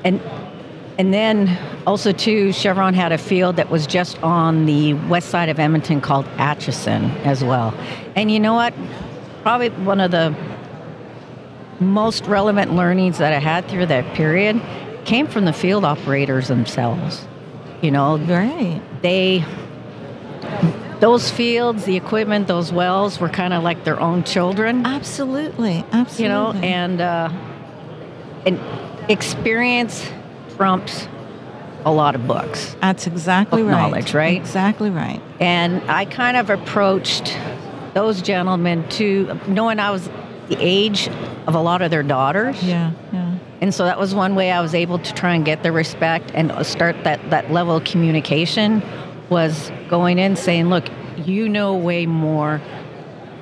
and 0.03 0.21
and 0.99 1.13
then 1.13 1.59
also 1.87 2.13
too, 2.13 2.53
Chevron 2.53 2.95
had 2.95 3.13
a 3.13 3.19
field 3.19 3.57
that 3.57 3.71
was 3.71 3.87
just 3.87 4.23
on 4.23 4.67
the 4.67 4.95
west 4.95 5.29
side 5.31 5.49
of 5.49 5.59
Edmonton 5.59 6.01
called 6.01 6.25
Acheson 6.37 7.11
as 7.25 7.43
well. 7.43 7.75
And 8.17 8.31
you 8.31 8.39
know 8.41 8.55
what? 8.55 8.75
Probably 9.43 9.71
one 9.71 10.01
of 10.01 10.11
the 10.11 10.35
most 11.81 12.25
relevant 12.27 12.75
learnings 12.75 13.19
that 13.19 13.33
I 13.33 13.39
had 13.41 13.67
through 13.69 13.87
that 13.87 14.15
period 14.15 14.61
came 15.05 15.27
from 15.27 15.45
the 15.45 15.53
field 15.53 15.85
operators 15.85 16.49
themselves. 16.49 17.27
You 17.83 17.91
know, 17.91 18.17
Right. 18.19 18.81
they 19.03 19.45
those 21.01 21.31
fields, 21.31 21.85
the 21.85 21.97
equipment, 21.97 22.47
those 22.47 22.73
wells 22.73 23.19
were 23.21 23.29
kind 23.29 23.53
of 23.53 23.63
like 23.63 23.85
their 23.85 24.01
own 24.01 24.23
children, 24.25 24.87
Absolutely. 24.87 25.85
Absolutely. 25.93 26.23
you 26.23 26.29
know, 26.29 26.53
and 26.63 27.01
uh, 27.01 27.31
and 28.47 28.59
experience 29.11 30.09
trumps 30.57 31.09
a 31.85 31.93
lot 31.93 32.15
of 32.15 32.27
books. 32.27 32.77
That's 32.81 33.07
exactly 33.07 33.63
right. 33.63 33.71
knowledge, 33.71 34.15
right? 34.15 34.37
Exactly 34.37 34.91
right. 34.91 35.21
And 35.41 35.83
I 35.91 36.05
kind 36.05 36.37
of 36.37 36.51
approached 36.51 37.37
those 37.93 38.23
gentlemen 38.23 38.89
to 38.91 39.39
knowing 39.47 39.79
I 39.79 39.91
was 39.91 40.09
the 40.49 40.57
age 40.59 41.09
of 41.47 41.55
a 41.55 41.61
lot 41.61 41.83
of 41.83 41.91
their 41.91 42.03
daughters. 42.03 42.63
Yeah, 42.63 42.93
yeah. 43.13 43.39
And 43.61 43.73
so 43.73 43.85
that 43.85 43.99
was 43.99 44.15
one 44.15 44.35
way 44.35 44.51
I 44.51 44.61
was 44.61 44.75
able 44.75 44.99
to 44.99 45.15
try 45.15 45.35
and 45.35 45.45
get 45.45 45.63
their 45.63 45.73
respect 45.73 46.33
and 46.35 46.53
start 46.67 47.05
that, 47.05 47.31
that 47.31 47.51
level 47.51 47.77
of 47.77 47.85
communication 47.85 48.83
was 49.31 49.71
going 49.89 50.19
in 50.19 50.37
saying, 50.37 50.69
look, 50.69 50.85
you 51.17 51.49
know 51.49 51.77
way 51.77 52.05
more. 52.07 52.61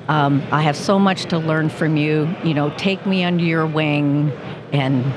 Um, 0.07 0.43
I 0.51 0.61
have 0.61 0.75
so 0.75 0.99
much 0.99 1.25
to 1.25 1.37
learn 1.37 1.69
from 1.69 1.97
you. 1.97 2.33
You 2.43 2.53
know, 2.53 2.69
take 2.77 3.05
me 3.05 3.23
under 3.23 3.43
your 3.43 3.65
wing 3.65 4.31
and 4.71 5.13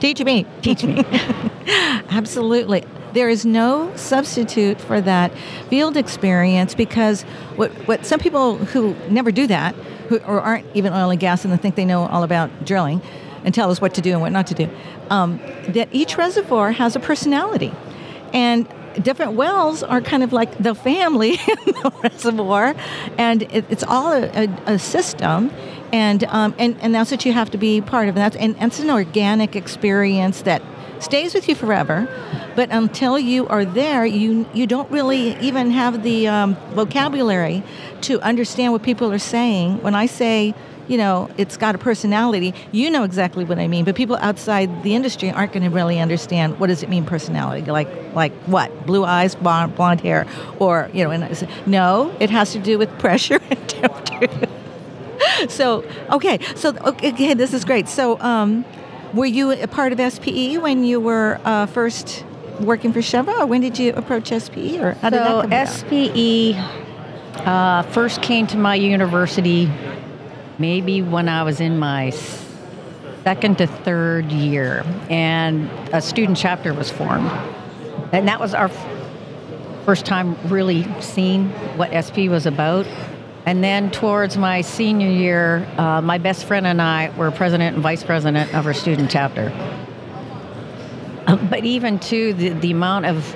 Teach 0.00 0.24
me. 0.24 0.46
teach 0.62 0.82
me. 0.82 1.04
Absolutely. 2.08 2.84
There 3.12 3.28
is 3.28 3.44
no 3.44 3.94
substitute 3.96 4.80
for 4.80 5.00
that 5.00 5.32
field 5.68 5.96
experience 5.96 6.74
because 6.74 7.22
what, 7.56 7.70
what 7.86 8.06
some 8.06 8.18
people 8.18 8.56
who 8.56 8.94
never 9.10 9.30
do 9.30 9.46
that, 9.48 9.74
who 10.08 10.18
or 10.20 10.40
aren't 10.40 10.64
even 10.74 10.92
oil 10.92 11.10
and 11.10 11.20
gas 11.20 11.44
and 11.44 11.52
they 11.52 11.58
think 11.58 11.74
they 11.74 11.84
know 11.84 12.06
all 12.06 12.22
about 12.22 12.64
drilling 12.64 13.02
and 13.44 13.54
tell 13.54 13.70
us 13.70 13.80
what 13.80 13.94
to 13.94 14.00
do 14.00 14.12
and 14.12 14.20
what 14.20 14.32
not 14.32 14.46
to 14.46 14.54
do, 14.54 14.70
um, 15.10 15.38
that 15.68 15.88
each 15.92 16.16
reservoir 16.16 16.72
has 16.72 16.96
a 16.96 17.00
personality. 17.00 17.72
And 18.32 18.66
different 18.94 19.32
wells 19.32 19.82
are 19.82 20.00
kind 20.00 20.22
of 20.22 20.32
like 20.32 20.56
the 20.58 20.74
family 20.74 21.32
in 21.48 21.56
the 21.66 21.92
reservoir, 22.02 22.74
and 23.18 23.42
it, 23.42 23.64
it's 23.68 23.84
all 23.84 24.12
a, 24.12 24.28
a, 24.44 24.74
a 24.74 24.78
system. 24.78 25.50
And, 25.92 26.22
um, 26.24 26.54
and 26.56 26.76
and 26.80 26.94
that's 26.94 27.10
what 27.10 27.24
you 27.24 27.32
have 27.32 27.50
to 27.50 27.58
be 27.58 27.80
part 27.80 28.08
of. 28.08 28.16
And 28.16 28.22
that's 28.22 28.36
and 28.36 28.54
that's 28.56 28.78
an 28.78 28.90
organic 28.90 29.56
experience 29.56 30.42
that 30.42 30.62
stays 31.00 31.34
with 31.34 31.48
you 31.48 31.54
forever. 31.54 32.08
But 32.54 32.70
until 32.70 33.18
you 33.18 33.48
are 33.48 33.64
there, 33.64 34.04
you 34.06 34.46
you 34.54 34.66
don't 34.66 34.90
really 34.90 35.36
even 35.40 35.70
have 35.70 36.02
the 36.02 36.28
um, 36.28 36.56
vocabulary 36.74 37.62
to 38.02 38.20
understand 38.20 38.72
what 38.72 38.82
people 38.82 39.12
are 39.12 39.18
saying. 39.18 39.82
When 39.82 39.94
I 39.94 40.06
say, 40.06 40.54
you 40.90 40.98
know, 40.98 41.30
it's 41.38 41.56
got 41.56 41.76
a 41.76 41.78
personality, 41.78 42.52
you 42.72 42.90
know 42.90 43.04
exactly 43.04 43.44
what 43.44 43.60
I 43.60 43.68
mean. 43.68 43.84
But 43.84 43.94
people 43.94 44.16
outside 44.16 44.82
the 44.82 44.96
industry 44.96 45.30
aren't 45.30 45.52
going 45.52 45.62
to 45.62 45.70
really 45.70 46.00
understand 46.00 46.58
what 46.58 46.66
does 46.66 46.82
it 46.82 46.88
mean 46.88 47.06
personality. 47.06 47.70
Like 47.70 47.88
like 48.12 48.32
what? 48.46 48.86
Blue 48.86 49.04
eyes, 49.04 49.36
blonde, 49.36 49.76
blonde 49.76 50.00
hair, 50.00 50.26
or 50.58 50.90
you 50.92 51.04
know? 51.04 51.12
And 51.12 51.22
I 51.22 51.32
say, 51.32 51.48
no, 51.64 52.12
it 52.18 52.28
has 52.30 52.50
to 52.52 52.58
do 52.58 52.76
with 52.76 52.90
pressure 52.98 53.38
and 53.50 53.68
temperature. 53.68 54.48
so 55.48 55.84
okay, 56.10 56.40
so 56.56 56.76
okay, 56.78 57.34
this 57.34 57.54
is 57.54 57.64
great. 57.64 57.88
So, 57.88 58.20
um, 58.20 58.64
were 59.14 59.26
you 59.26 59.52
a 59.52 59.68
part 59.68 59.92
of 59.92 60.12
SPE 60.12 60.58
when 60.58 60.82
you 60.82 60.98
were 60.98 61.40
uh, 61.44 61.66
first 61.66 62.24
working 62.58 62.92
for 62.92 63.00
Chevron, 63.00 63.40
or 63.40 63.46
when 63.46 63.60
did 63.60 63.78
you 63.78 63.92
approach 63.92 64.28
SPE, 64.28 64.80
or 64.80 64.94
how 64.94 65.10
did 65.10 65.20
that 65.20 65.28
so 65.28 65.40
come 65.42 65.52
about? 65.52 65.68
SPE 65.68 66.80
uh, 67.46 67.82
first 67.84 68.22
came 68.22 68.48
to 68.48 68.58
my 68.58 68.74
university 68.74 69.70
maybe 70.60 71.00
when 71.00 71.28
I 71.28 71.42
was 71.42 71.58
in 71.60 71.78
my 71.78 72.10
second 73.24 73.58
to 73.58 73.66
third 73.66 74.30
year, 74.30 74.84
and 75.08 75.70
a 75.92 76.02
student 76.02 76.36
chapter 76.36 76.74
was 76.74 76.90
formed, 76.90 77.30
and 78.12 78.28
that 78.28 78.38
was 78.38 78.54
our 78.54 78.70
first 79.86 80.04
time 80.04 80.36
really 80.48 80.86
seeing 81.00 81.48
what 81.78 81.90
SP 81.96 82.28
was 82.28 82.46
about. 82.46 82.86
And 83.46 83.64
then 83.64 83.90
towards 83.90 84.36
my 84.36 84.60
senior 84.60 85.08
year, 85.08 85.66
uh, 85.78 86.02
my 86.02 86.18
best 86.18 86.44
friend 86.44 86.66
and 86.66 86.80
I 86.80 87.10
were 87.16 87.30
president 87.30 87.74
and 87.74 87.82
vice 87.82 88.04
president 88.04 88.54
of 88.54 88.66
our 88.66 88.74
student 88.74 89.10
chapter. 89.10 89.50
Uh, 91.26 91.36
but 91.36 91.64
even 91.64 91.98
to 92.00 92.34
the, 92.34 92.50
the 92.50 92.70
amount 92.70 93.06
of 93.06 93.34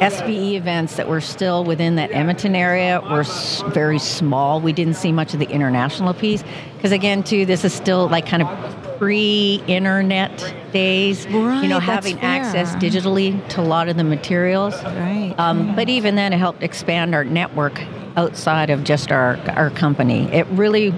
SPE 0.00 0.54
events 0.56 0.96
that 0.96 1.08
were 1.08 1.20
still 1.20 1.64
within 1.64 1.96
that 1.96 2.10
Edmonton 2.12 2.54
area 2.54 3.00
were 3.00 3.20
s- 3.20 3.62
very 3.68 3.98
small. 3.98 4.60
We 4.60 4.72
didn't 4.72 4.94
see 4.94 5.12
much 5.12 5.34
of 5.34 5.40
the 5.40 5.48
international 5.48 6.14
piece 6.14 6.44
because, 6.76 6.92
again, 6.92 7.22
too, 7.22 7.44
this 7.46 7.64
is 7.64 7.72
still 7.72 8.08
like 8.08 8.26
kind 8.26 8.42
of 8.42 8.98
pre-internet 8.98 10.54
days. 10.72 11.26
Right, 11.26 11.62
you 11.62 11.68
know, 11.68 11.78
having 11.80 12.18
access 12.20 12.74
digitally 12.76 13.46
to 13.50 13.60
a 13.60 13.62
lot 13.62 13.88
of 13.88 13.96
the 13.96 14.04
materials. 14.04 14.74
Right. 14.82 15.34
Um, 15.38 15.74
but 15.74 15.88
even 15.88 16.14
then, 16.14 16.32
it 16.32 16.38
helped 16.38 16.62
expand 16.62 17.14
our 17.14 17.24
network 17.24 17.80
outside 18.16 18.70
of 18.70 18.84
just 18.84 19.12
our 19.12 19.36
our 19.50 19.70
company. 19.70 20.32
It 20.32 20.46
really 20.48 20.94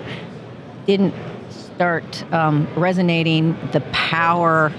didn't 0.87 1.15
start 1.51 2.31
um, 2.33 2.69
resonating 2.77 3.57
the 3.73 3.81
power 3.93 4.73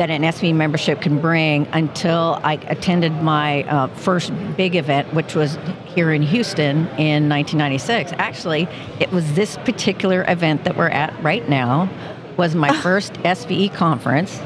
that 0.00 0.08
an 0.08 0.32
SPE 0.32 0.54
membership 0.54 1.02
can 1.02 1.20
bring 1.20 1.66
until 1.74 2.40
I 2.42 2.54
attended 2.68 3.12
my 3.20 3.64
uh, 3.64 3.88
first 3.88 4.32
big 4.56 4.74
event, 4.74 5.12
which 5.12 5.34
was 5.34 5.58
here 5.84 6.10
in 6.10 6.22
Houston 6.22 6.86
in 6.96 7.28
1996. 7.28 8.12
Actually, 8.16 8.66
it 8.98 9.12
was 9.12 9.34
this 9.34 9.58
particular 9.58 10.24
event 10.26 10.64
that 10.64 10.74
we're 10.74 10.88
at 10.88 11.12
right 11.22 11.46
now 11.50 11.90
was 12.38 12.54
my 12.54 12.74
first 12.78 13.12
SPE 13.16 13.74
conference. 13.74 14.40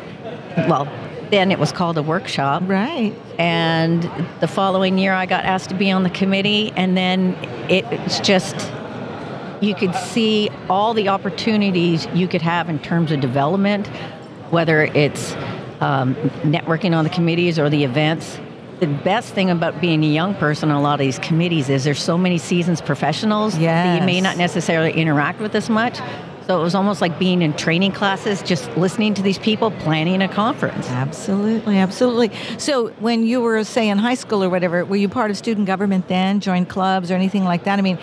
Well, 0.56 0.88
then 1.30 1.52
it 1.52 1.60
was 1.60 1.70
called 1.70 1.98
a 1.98 2.02
workshop. 2.02 2.64
Right. 2.66 3.14
And 3.38 4.02
the 4.40 4.48
following 4.48 4.98
year, 4.98 5.12
I 5.12 5.24
got 5.26 5.44
asked 5.44 5.68
to 5.68 5.76
be 5.76 5.88
on 5.92 6.02
the 6.02 6.10
committee, 6.10 6.72
and 6.74 6.96
then 6.96 7.34
it, 7.70 7.84
it's 7.92 8.18
just 8.18 8.56
you 9.60 9.74
could 9.74 9.94
see 9.94 10.50
all 10.68 10.94
the 10.94 11.08
opportunities 11.08 12.06
you 12.12 12.28
could 12.28 12.42
have 12.42 12.68
in 12.68 12.78
terms 12.80 13.12
of 13.12 13.20
development, 13.20 13.88
whether 14.54 14.84
it's 14.84 15.34
um, 15.80 16.14
networking 16.42 16.96
on 16.96 17.04
the 17.04 17.10
committees 17.10 17.58
or 17.58 17.68
the 17.68 17.84
events. 17.84 18.38
The 18.80 18.86
best 18.86 19.34
thing 19.34 19.50
about 19.50 19.80
being 19.80 20.02
a 20.02 20.08
young 20.08 20.34
person 20.34 20.70
on 20.70 20.76
a 20.76 20.80
lot 20.80 20.94
of 20.94 21.00
these 21.00 21.18
committees 21.18 21.68
is 21.68 21.84
there's 21.84 22.02
so 22.02 22.16
many 22.16 22.38
seasons 22.38 22.80
professionals 22.80 23.58
that 23.58 24.00
you 24.00 24.06
may 24.06 24.20
not 24.20 24.36
necessarily 24.36 24.92
interact 24.92 25.40
with 25.40 25.54
as 25.54 25.68
much. 25.68 25.98
So 26.46 26.60
it 26.60 26.62
was 26.62 26.74
almost 26.74 27.00
like 27.00 27.18
being 27.18 27.40
in 27.40 27.54
training 27.54 27.92
classes, 27.92 28.42
just 28.42 28.70
listening 28.76 29.14
to 29.14 29.22
these 29.22 29.38
people 29.38 29.70
planning 29.70 30.20
a 30.20 30.28
conference. 30.28 30.86
Absolutely, 30.90 31.78
absolutely. 31.78 32.32
So, 32.58 32.88
when 33.00 33.24
you 33.24 33.40
were, 33.40 33.64
say, 33.64 33.88
in 33.88 33.96
high 33.96 34.14
school 34.14 34.44
or 34.44 34.50
whatever, 34.50 34.84
were 34.84 34.96
you 34.96 35.08
part 35.08 35.30
of 35.30 35.38
student 35.38 35.66
government 35.66 36.06
then? 36.08 36.40
Joined 36.40 36.68
clubs 36.68 37.10
or 37.10 37.14
anything 37.14 37.44
like 37.44 37.64
that? 37.64 37.78
I 37.78 37.82
mean, 37.82 37.98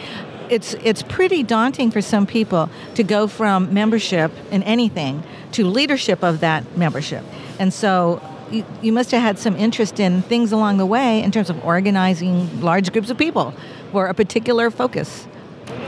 it's 0.52 0.74
it's 0.84 1.02
pretty 1.02 1.42
daunting 1.42 1.90
for 1.90 2.02
some 2.02 2.28
people 2.28 2.70
to 2.96 3.04
go 3.04 3.26
from 3.26 3.74
membership 3.74 4.32
in 4.52 4.62
anything 4.64 5.24
to 5.54 5.66
leadership 5.66 6.24
of 6.24 6.42
that 6.42 6.78
membership, 6.78 7.24
and 7.60 7.74
so. 7.74 8.22
You, 8.52 8.66
you 8.82 8.92
must 8.92 9.12
have 9.12 9.22
had 9.22 9.40
some 9.40 9.56
interest 9.56 9.98
in 9.98 10.24
things 10.24 10.52
along 10.52 10.76
the 10.76 10.86
way 10.86 11.24
in 11.24 11.32
terms 11.32 11.50
of 11.50 11.64
organizing 11.64 12.60
large 12.60 12.92
groups 12.92 13.10
of 13.10 13.18
people 13.18 13.54
for 13.94 14.08
a 14.08 14.14
particular 14.14 14.70
focus. 14.70 15.26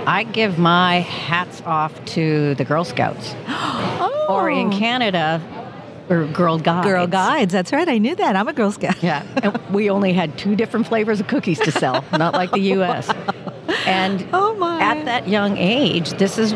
I 0.07 0.23
give 0.23 0.57
my 0.57 1.01
hats 1.01 1.61
off 1.65 2.05
to 2.15 2.55
the 2.55 2.63
Girl 2.63 2.85
Scouts. 2.85 3.35
Oh, 3.49 4.27
Or 4.29 4.49
in 4.49 4.73
oh. 4.73 4.77
Canada, 4.77 5.41
or 6.09 6.25
Girl 6.27 6.57
Guides. 6.57 6.87
Girl 6.87 7.07
Guides. 7.07 7.51
That's 7.51 7.71
right. 7.71 7.87
I 7.87 7.97
knew 7.97 8.15
that. 8.15 8.35
I'm 8.35 8.47
a 8.47 8.53
Girl 8.53 8.71
Scout. 8.71 9.01
Yeah. 9.03 9.25
And 9.43 9.57
we 9.73 9.89
only 9.89 10.13
had 10.13 10.37
two 10.37 10.55
different 10.55 10.87
flavors 10.87 11.19
of 11.19 11.27
cookies 11.27 11.59
to 11.59 11.71
sell, 11.71 12.03
not 12.13 12.33
like 12.33 12.51
the 12.51 12.61
US. 12.75 13.09
And 13.85 14.25
Oh, 14.33 14.55
my. 14.55 14.81
at 14.81 15.05
that 15.05 15.27
young 15.27 15.57
age, 15.57 16.11
this 16.11 16.37
is 16.37 16.53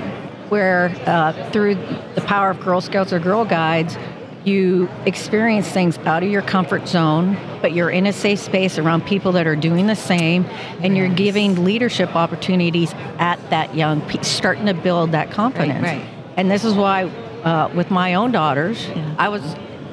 where, 0.50 0.96
uh, 1.06 1.50
through 1.52 1.76
the 2.16 2.22
power 2.22 2.50
of 2.50 2.60
Girl 2.62 2.80
Scouts 2.82 3.12
or 3.12 3.20
Girl 3.20 3.44
Guides, 3.46 3.98
you 4.46 4.88
experience 5.06 5.68
things 5.68 5.98
out 6.00 6.24
of 6.24 6.30
your 6.30 6.42
comfort 6.42 6.88
zone, 6.88 7.36
but 7.62 7.74
you're 7.74 7.90
in 7.90 8.06
a 8.06 8.14
safe 8.14 8.40
space 8.40 8.78
around 8.80 9.06
people 9.06 9.34
that 9.34 9.46
are 9.46 9.58
doing 9.58 9.88
the 9.88 9.96
same, 9.96 10.46
and 10.82 10.96
you're 10.96 11.10
giving 11.10 11.66
leadership 11.66 12.16
opportunities 12.16 12.94
at 13.20 13.38
that 13.50 13.76
young, 13.76 14.00
pe- 14.02 14.22
starting 14.22 14.68
to 14.68 14.74
build 14.74 15.12
that 15.12 15.32
confidence. 15.32 15.84
right. 15.84 16.06
And 16.38 16.50
this 16.50 16.64
is 16.64 16.76
why, 16.76 17.06
uh, 17.44 17.70
with 17.76 17.92
my 17.92 18.14
own 18.14 18.32
daughters, 18.32 18.88
Yeah. 18.88 19.16
I 19.18 19.28
was 19.28 19.42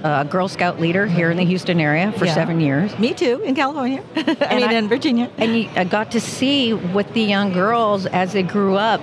a 0.04 0.25
Girl 0.25 0.49
Scout 0.49 0.78
leader 0.78 1.06
here 1.06 1.30
in 1.30 1.38
the 1.38 1.44
Houston 1.44 1.80
area 1.80 2.12
for 2.12 2.26
Yeah. 2.26 2.34
seven 2.34 2.61
years. 2.61 2.96
Me 2.99 3.14
too, 3.14 3.40
in 3.42 3.54
California. 3.54 4.02
I 4.16 4.20
And 4.20 4.61
mean, 4.61 4.68
I- 4.70 4.73
in 4.75 4.88
Virginia. 4.88 5.30
And 5.38 5.56
you, 5.56 5.68
I 5.76 5.84
got 5.84 6.11
to 6.12 6.20
see 6.20 6.75
with 6.75 7.12
the 7.14 7.23
young 7.23 7.52
girls 7.54 8.04
as 8.06 8.34
they 8.34 8.42
grew 8.42 8.76
up 8.76 9.00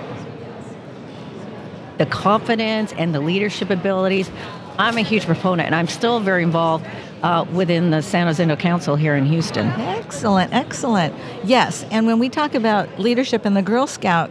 the 1.98 2.06
confidence 2.06 2.92
and 2.96 3.14
the 3.14 3.20
leadership 3.20 3.70
abilities. 3.70 4.30
I'm 4.78 4.96
a 4.96 5.02
huge 5.02 5.26
proponent, 5.26 5.66
and 5.66 5.74
I'm 5.74 5.86
still 5.88 6.18
very 6.20 6.42
involved 6.42 6.86
uh, 7.22 7.44
within 7.52 7.90
the 7.90 8.00
San 8.00 8.26
Jacinto 8.26 8.56
Council 8.56 8.96
here 8.96 9.14
in 9.14 9.26
Houston. 9.26 9.66
Excellent, 9.68 10.52
excellent. 10.54 11.14
Yes, 11.44 11.84
and 11.90 12.06
when 12.06 12.18
we 12.18 12.28
talk 12.28 12.54
about 12.54 12.98
leadership 12.98 13.44
in 13.44 13.54
the 13.54 13.62
Girl 13.62 13.86
Scout 13.86 14.30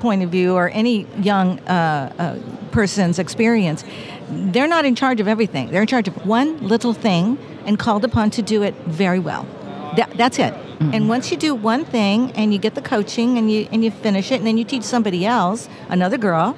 point 0.00 0.22
of 0.22 0.30
view 0.30 0.54
or 0.54 0.70
any 0.70 1.06
young 1.20 1.58
uh, 1.60 2.12
uh, 2.18 2.38
person's 2.74 3.18
experience, 3.18 3.84
they're 4.52 4.72
not 4.76 4.84
in 4.84 4.94
charge 4.94 5.20
of 5.20 5.28
everything. 5.28 5.70
They're 5.70 5.86
in 5.88 5.92
charge 5.96 6.08
of 6.08 6.26
one 6.26 6.58
little 6.58 6.92
thing 6.92 7.38
and 7.66 7.78
called 7.78 8.04
upon 8.04 8.30
to 8.30 8.42
do 8.42 8.62
it 8.62 8.74
very 9.02 9.20
well. 9.20 9.46
That, 9.96 10.10
that's 10.16 10.38
it. 10.38 10.52
And 10.92 11.08
once 11.08 11.30
you 11.30 11.36
do 11.36 11.54
one 11.54 11.84
thing 11.84 12.32
and 12.32 12.52
you 12.52 12.58
get 12.58 12.74
the 12.74 12.82
coaching 12.82 13.38
and 13.38 13.50
you 13.50 13.68
and 13.70 13.84
you 13.84 13.90
finish 13.90 14.32
it, 14.32 14.36
and 14.36 14.46
then 14.46 14.58
you 14.58 14.64
teach 14.64 14.82
somebody 14.82 15.24
else, 15.24 15.68
another 15.88 16.18
girl, 16.18 16.56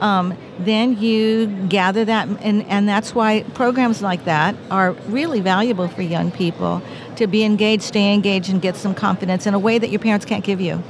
um, 0.00 0.34
then 0.58 0.96
you 0.98 1.46
gather 1.68 2.04
that, 2.04 2.28
and, 2.28 2.62
and 2.64 2.88
that's 2.88 3.14
why 3.14 3.42
programs 3.54 4.02
like 4.02 4.24
that 4.24 4.54
are 4.70 4.92
really 5.08 5.40
valuable 5.40 5.88
for 5.88 6.02
young 6.02 6.30
people 6.30 6.80
to 7.16 7.26
be 7.26 7.42
engaged, 7.44 7.82
stay 7.82 8.14
engaged, 8.14 8.50
and 8.50 8.62
get 8.62 8.76
some 8.76 8.94
confidence 8.94 9.46
in 9.46 9.54
a 9.54 9.58
way 9.58 9.78
that 9.78 9.90
your 9.90 10.00
parents 10.00 10.26
can't 10.26 10.44
give 10.44 10.60
you. 10.60 10.82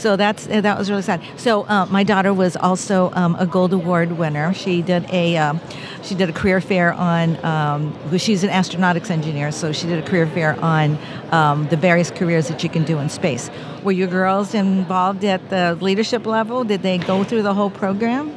So 0.00 0.16
that's 0.16 0.48
uh, 0.48 0.62
that 0.62 0.78
was 0.78 0.88
really 0.88 1.02
sad. 1.02 1.20
So 1.36 1.68
uh, 1.68 1.84
my 1.86 2.04
daughter 2.04 2.32
was 2.32 2.56
also 2.56 3.12
um, 3.12 3.36
a 3.38 3.46
gold 3.46 3.74
award 3.74 4.12
winner. 4.12 4.54
She 4.54 4.80
did 4.80 5.04
a 5.10 5.36
um, 5.36 5.60
she 6.02 6.14
did 6.14 6.30
a 6.30 6.32
career 6.32 6.62
fair 6.62 6.94
on. 6.94 7.42
Um, 7.44 8.18
she's 8.18 8.42
an 8.42 8.48
astronautics 8.48 9.10
engineer, 9.10 9.52
so 9.52 9.72
she 9.72 9.86
did 9.86 10.02
a 10.02 10.08
career 10.08 10.26
fair 10.26 10.58
on 10.60 10.98
um, 11.32 11.68
the 11.68 11.76
various 11.76 12.10
careers 12.10 12.48
that 12.48 12.62
you 12.62 12.70
can 12.70 12.84
do 12.84 12.98
in 12.98 13.10
space. 13.10 13.50
Were 13.84 13.92
your 13.92 14.08
girls 14.08 14.54
involved 14.54 15.22
at 15.24 15.50
the 15.50 15.76
leadership 15.82 16.24
level? 16.24 16.64
Did 16.64 16.80
they 16.80 16.96
go 16.96 17.22
through 17.22 17.42
the 17.42 17.54
whole 17.54 17.70
program? 17.70 18.34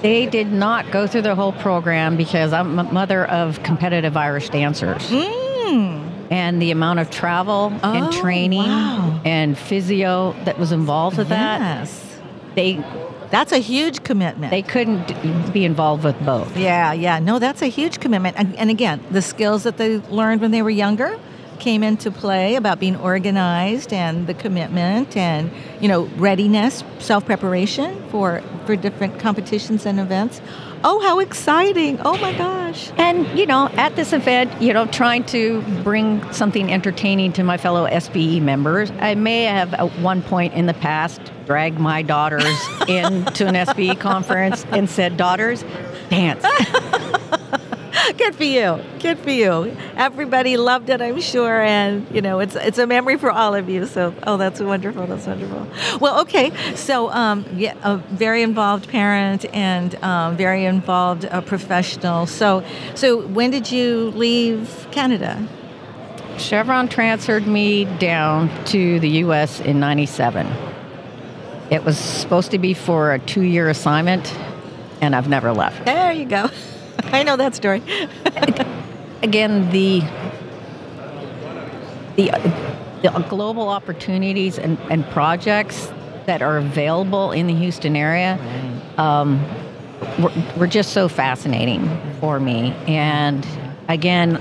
They 0.00 0.26
did 0.26 0.50
not 0.50 0.90
go 0.90 1.06
through 1.06 1.22
the 1.22 1.34
whole 1.34 1.52
program 1.52 2.16
because 2.16 2.54
I'm 2.54 2.78
a 2.78 2.84
mother 2.84 3.26
of 3.26 3.62
competitive 3.62 4.16
Irish 4.16 4.48
dancers. 4.48 5.10
And 6.32 6.60
the 6.60 6.70
amount 6.70 6.98
of 6.98 7.10
travel. 7.10 7.72
Oh, 7.82 7.92
and 7.92 8.12
training 8.12 8.62
wow. 8.62 9.20
and 9.24 9.56
physio 9.56 10.32
that 10.44 10.58
was 10.58 10.72
involved 10.72 11.18
with 11.18 11.28
that, 11.28 11.60
Yes, 11.60 12.18
they 12.54 12.82
that's 13.30 13.52
a 13.52 13.58
huge 13.58 14.02
commitment. 14.04 14.50
they 14.50 14.62
couldn't 14.62 15.52
be 15.52 15.64
involved 15.64 16.04
with 16.04 16.18
both. 16.24 16.54
Yeah, 16.56 16.92
yeah. 16.92 17.18
No, 17.18 17.38
that's 17.38 17.62
a 17.62 17.66
huge 17.68 17.98
commitment. 17.98 18.36
And, 18.38 18.54
and 18.56 18.68
again, 18.70 19.00
the 19.10 19.22
skills 19.22 19.62
that 19.62 19.78
they 19.78 19.98
learned 20.10 20.42
when 20.42 20.50
they 20.50 20.60
were 20.60 20.70
younger 20.86 21.18
came 21.58 21.82
into 21.82 22.10
play 22.10 22.56
about 22.56 22.78
being 22.80 22.96
organized 22.96 23.92
and 23.92 24.26
the 24.26 24.34
commitment 24.34 25.16
and, 25.16 25.50
you 25.80 25.88
know, 25.88 26.02
readiness, 26.16 26.82
self-preparation 26.98 28.08
for 28.10 28.42
for 28.66 28.76
different 28.76 29.18
competitions 29.18 29.86
and 29.86 29.98
events. 29.98 30.40
Oh, 30.84 31.00
how 31.00 31.20
exciting. 31.20 32.00
Oh 32.04 32.16
my 32.18 32.32
gosh. 32.32 32.90
And, 32.96 33.26
you 33.38 33.46
know, 33.46 33.68
at 33.74 33.94
this 33.94 34.12
event, 34.12 34.60
you 34.60 34.72
know, 34.72 34.86
trying 34.86 35.24
to 35.26 35.62
bring 35.82 36.30
something 36.32 36.72
entertaining 36.72 37.32
to 37.34 37.44
my 37.44 37.56
fellow 37.56 37.86
SPE 37.98 38.40
members, 38.40 38.90
I 38.98 39.14
may 39.14 39.44
have 39.44 39.74
at 39.74 39.96
one 40.00 40.22
point 40.22 40.54
in 40.54 40.66
the 40.66 40.74
past 40.74 41.20
dragged 41.46 41.78
my 41.78 42.02
daughters 42.02 42.58
into 42.88 43.46
an 43.46 43.66
SPE 43.66 44.00
conference 44.00 44.64
and 44.70 44.90
said, 44.90 45.16
daughters, 45.16 45.64
dance. 46.10 46.44
Good 48.18 48.34
for 48.34 48.44
you. 48.44 48.80
Good 49.00 49.18
for 49.18 49.30
you. 49.30 49.76
Everybody 49.96 50.56
loved 50.56 50.90
it, 50.90 51.00
I'm 51.00 51.20
sure, 51.20 51.60
and 51.60 52.06
you 52.14 52.20
know 52.20 52.40
it's 52.40 52.56
it's 52.56 52.78
a 52.78 52.86
memory 52.86 53.16
for 53.16 53.30
all 53.30 53.54
of 53.54 53.68
you. 53.68 53.86
So, 53.86 54.14
oh, 54.26 54.36
that's 54.36 54.60
wonderful. 54.60 55.06
That's 55.06 55.26
wonderful. 55.26 55.66
Well, 56.00 56.20
okay. 56.22 56.52
So, 56.74 57.10
um, 57.10 57.44
yeah, 57.54 57.74
a 57.82 57.98
very 57.98 58.42
involved 58.42 58.88
parent 58.88 59.44
and 59.54 59.94
um, 59.96 60.36
very 60.36 60.64
involved 60.64 61.24
uh, 61.26 61.40
professional. 61.42 62.26
So, 62.26 62.64
so 62.94 63.26
when 63.28 63.50
did 63.50 63.70
you 63.70 64.10
leave 64.10 64.86
Canada? 64.90 65.46
Chevron 66.38 66.88
transferred 66.88 67.46
me 67.46 67.84
down 67.98 68.48
to 68.66 68.98
the 69.00 69.08
U.S. 69.08 69.60
in 69.60 69.78
97. 69.78 70.46
It 71.70 71.84
was 71.84 71.98
supposed 71.98 72.50
to 72.50 72.58
be 72.58 72.74
for 72.74 73.12
a 73.12 73.18
two 73.18 73.42
year 73.42 73.68
assignment, 73.68 74.34
and 75.00 75.14
I've 75.14 75.28
never 75.28 75.52
left. 75.52 75.84
There 75.84 76.12
you 76.12 76.24
go. 76.24 76.50
I 77.12 77.22
know 77.22 77.36
that 77.36 77.54
story. 77.54 77.82
again 79.22 79.70
the 79.70 80.02
the, 82.16 82.30
the 83.02 83.26
global 83.28 83.68
opportunities 83.68 84.58
and, 84.58 84.78
and 84.90 85.04
projects 85.10 85.90
that 86.26 86.42
are 86.42 86.58
available 86.58 87.32
in 87.32 87.46
the 87.46 87.54
Houston 87.54 87.96
area 87.96 88.38
um, 88.98 89.42
were, 90.20 90.32
were 90.56 90.66
just 90.66 90.92
so 90.92 91.08
fascinating 91.08 91.88
for 92.20 92.38
me. 92.38 92.74
And 92.86 93.46
again, 93.88 94.40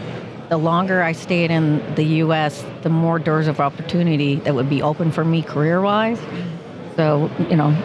the 0.50 0.58
longer 0.58 1.02
I 1.02 1.14
stayed 1.14 1.50
in 1.50 1.96
the 1.96 2.04
U.S., 2.04 2.66
the 2.82 2.90
more 2.90 3.20
doors 3.20 3.48
of 3.48 3.60
opportunity 3.60 4.36
that 4.36 4.54
would 4.54 4.70
be 4.70 4.82
open 4.82 5.12
for 5.12 5.24
me 5.24 5.42
career-wise. 5.42 6.20
So 6.98 7.32
you 7.50 7.56
know, 7.56 7.76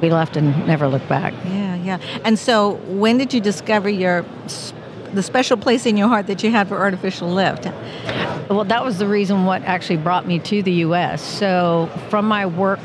we 0.00 0.10
left 0.10 0.36
and 0.36 0.66
never 0.66 0.88
looked 0.88 1.08
back. 1.08 1.34
Yeah, 1.44 1.61
yeah. 1.82 1.98
And 2.24 2.38
so, 2.38 2.74
when 2.86 3.18
did 3.18 3.32
you 3.34 3.40
discover 3.40 3.88
your 3.88 4.24
the 5.12 5.22
special 5.22 5.56
place 5.58 5.84
in 5.84 5.96
your 5.98 6.08
heart 6.08 6.26
that 6.28 6.42
you 6.42 6.50
had 6.50 6.68
for 6.68 6.78
artificial 6.78 7.28
lift? 7.28 7.66
Well, 8.48 8.64
that 8.64 8.84
was 8.84 8.98
the 8.98 9.06
reason 9.06 9.44
what 9.44 9.62
actually 9.62 9.98
brought 9.98 10.26
me 10.26 10.38
to 10.40 10.62
the 10.62 10.72
U.S. 10.86 11.22
So, 11.22 11.90
from 12.08 12.26
my 12.26 12.46
work 12.46 12.82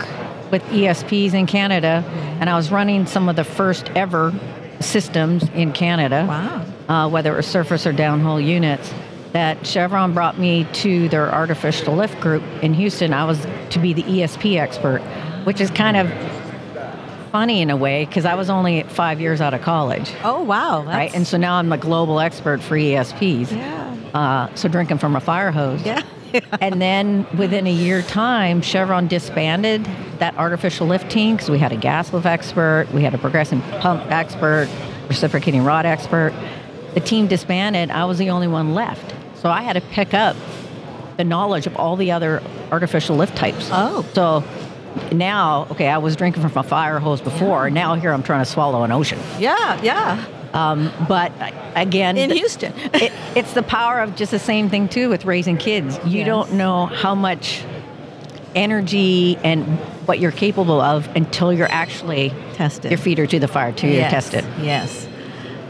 with 0.52 0.62
ESPs 0.64 1.34
in 1.34 1.46
Canada, 1.46 2.04
and 2.40 2.50
I 2.50 2.56
was 2.56 2.72
running 2.72 3.06
some 3.06 3.28
of 3.30 3.36
the 3.36 3.44
first 3.44 3.90
ever 3.96 4.34
systems 4.80 5.44
in 5.56 5.74
Canada, 5.74 6.26
Wow. 6.28 6.66
uh, 6.88 7.10
whether 7.10 7.34
it 7.34 7.38
was 7.38 7.48
surface 7.48 7.86
or 7.88 7.92
downhole 7.94 8.44
units, 8.46 8.94
that 9.34 9.66
Chevron 9.68 10.14
brought 10.14 10.40
me 10.40 10.66
to 10.74 11.10
their 11.10 11.34
artificial 11.34 11.96
lift 11.96 12.20
group 12.22 12.44
in 12.62 12.74
Houston. 12.74 13.14
I 13.14 13.26
was 13.26 13.46
to 13.72 13.80
be 13.80 13.94
the 13.94 14.04
ESP 14.04 14.58
expert, 14.58 15.02
which 15.44 15.60
is 15.60 15.70
kind 15.72 15.98
of 15.98 16.08
funny 17.38 17.62
in 17.62 17.70
a 17.70 17.78
way 17.78 18.04
because 18.04 18.26
I 18.26 18.34
was 18.34 18.50
only 18.50 18.82
five 18.82 19.22
years 19.22 19.42
out 19.42 19.54
of 19.54 19.62
college. 19.62 20.12
Oh, 20.24 20.42
wow. 20.42 20.82
Right, 20.82 21.14
and 21.14 21.28
so 21.28 21.38
now 21.38 21.58
I'm 21.58 21.72
a 21.72 21.78
global 21.78 22.20
expert 22.20 22.64
for 22.64 22.76
ESPs. 22.76 23.52
Yeah, 23.52 23.96
Uh, 24.16 24.56
so 24.56 24.68
drinking 24.68 24.98
from 24.98 25.16
a 25.16 25.20
fire 25.20 25.52
hose. 25.52 25.80
Yeah. 25.86 26.02
and 26.62 26.82
then 26.82 27.28
within 27.38 27.68
a 27.68 27.72
year 27.72 28.02
time, 28.02 28.64
Chevron 28.64 29.08
disbanded 29.08 29.86
that 30.18 30.36
artificial 30.36 30.88
lift 30.88 31.12
team 31.12 31.36
because 31.36 31.52
we 31.52 31.60
had 31.60 31.72
a 31.72 31.78
gas 31.78 32.12
lift 32.12 32.26
expert, 32.26 32.88
we 32.92 33.04
had 33.04 33.14
a 33.14 33.20
progressive 33.20 33.62
pump 33.82 34.12
expert, 34.12 34.68
reciprocating 35.08 35.64
rod 35.64 35.86
expert. 35.86 36.34
The 36.96 37.02
team 37.02 37.28
disbanded. 37.28 37.92
I 37.92 38.06
was 38.06 38.18
the 38.18 38.32
only 38.32 38.48
one 38.48 38.74
left. 38.74 39.14
So 39.36 39.52
I 39.52 39.62
had 39.62 39.74
to 39.74 39.82
pick 39.82 40.16
up 40.16 40.36
the 41.18 41.24
knowledge 41.24 41.68
of 41.68 41.76
all 41.76 41.98
the 41.98 42.12
other 42.14 42.42
artificial 42.72 43.16
lift 43.16 43.38
types. 43.38 43.70
Oh. 43.72 44.04
So 44.14 44.44
now, 45.12 45.68
okay, 45.72 45.88
I 45.88 45.98
was 45.98 46.16
drinking 46.16 46.42
from 46.48 46.58
a 46.58 46.64
fire 46.64 47.00
hose 47.00 47.22
before. 47.22 47.70
Now 47.70 47.96
here 47.96 48.12
I'm 48.14 48.24
trying 48.24 48.42
to 48.44 48.50
swallow 48.50 48.84
an 48.84 48.92
ocean. 48.92 49.20
Yeah, 49.40 49.82
yeah. 49.82 50.26
Um, 50.54 50.92
but 51.08 51.32
uh, 51.42 51.52
again, 51.76 52.18
In 52.18 52.30
Houston. 52.32 52.74
it, 52.94 53.12
it's 53.36 53.54
the 53.54 53.64
power 53.64 54.00
of 54.00 54.16
just 54.16 54.32
the 54.32 54.40
same 54.40 54.70
thing 54.70 54.88
too 54.90 55.10
with 55.10 55.26
raising 55.26 55.58
kids. 55.58 56.00
You 56.06 56.20
Yes. 56.20 56.26
don't 56.28 56.54
know 56.54 56.86
how 56.88 57.16
much 57.16 57.64
energy 58.56 59.38
and 59.44 59.66
what 60.08 60.20
you're 60.20 60.32
capable 60.32 60.82
of 60.82 61.08
until 61.16 61.52
you're 61.54 61.72
actually 61.72 62.32
Tested. 62.54 62.92
your 62.92 62.98
feet 62.98 63.20
are 63.20 63.28
to 63.28 63.40
the 63.40 63.48
fire 63.48 63.72
till 63.72 63.92
you're 63.92 64.10
tested. 64.10 64.46
Yes. 64.62 65.08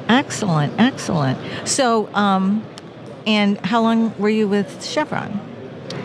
Excellent, 0.08 0.74
excellent. 0.80 1.68
So, 1.68 2.08
um, 2.14 2.66
and 3.26 3.58
how 3.66 3.82
long 3.82 4.18
were 4.18 4.30
you 4.30 4.48
with 4.48 4.86
Chevron? 4.86 5.38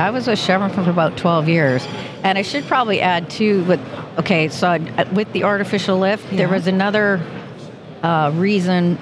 I 0.03 0.11
was 0.11 0.27
with 0.27 0.39
Chevron 0.41 0.71
for 0.71 0.89
about 0.91 1.17
12 1.17 1.49
years. 1.49 1.87
And 2.25 2.37
I 2.37 2.43
should 2.43 2.65
probably 2.65 3.01
add 3.01 3.31
too 3.31 3.63
with 3.65 3.81
okay, 4.19 4.49
so 4.49 4.69
I- 4.69 5.07
with 5.13 5.33
the 5.33 5.45
artificial 5.45 5.97
lift, 5.99 6.29
there 6.37 6.49
was 6.49 6.67
another 6.67 7.21
uh, 8.03 8.33
reason 8.35 8.97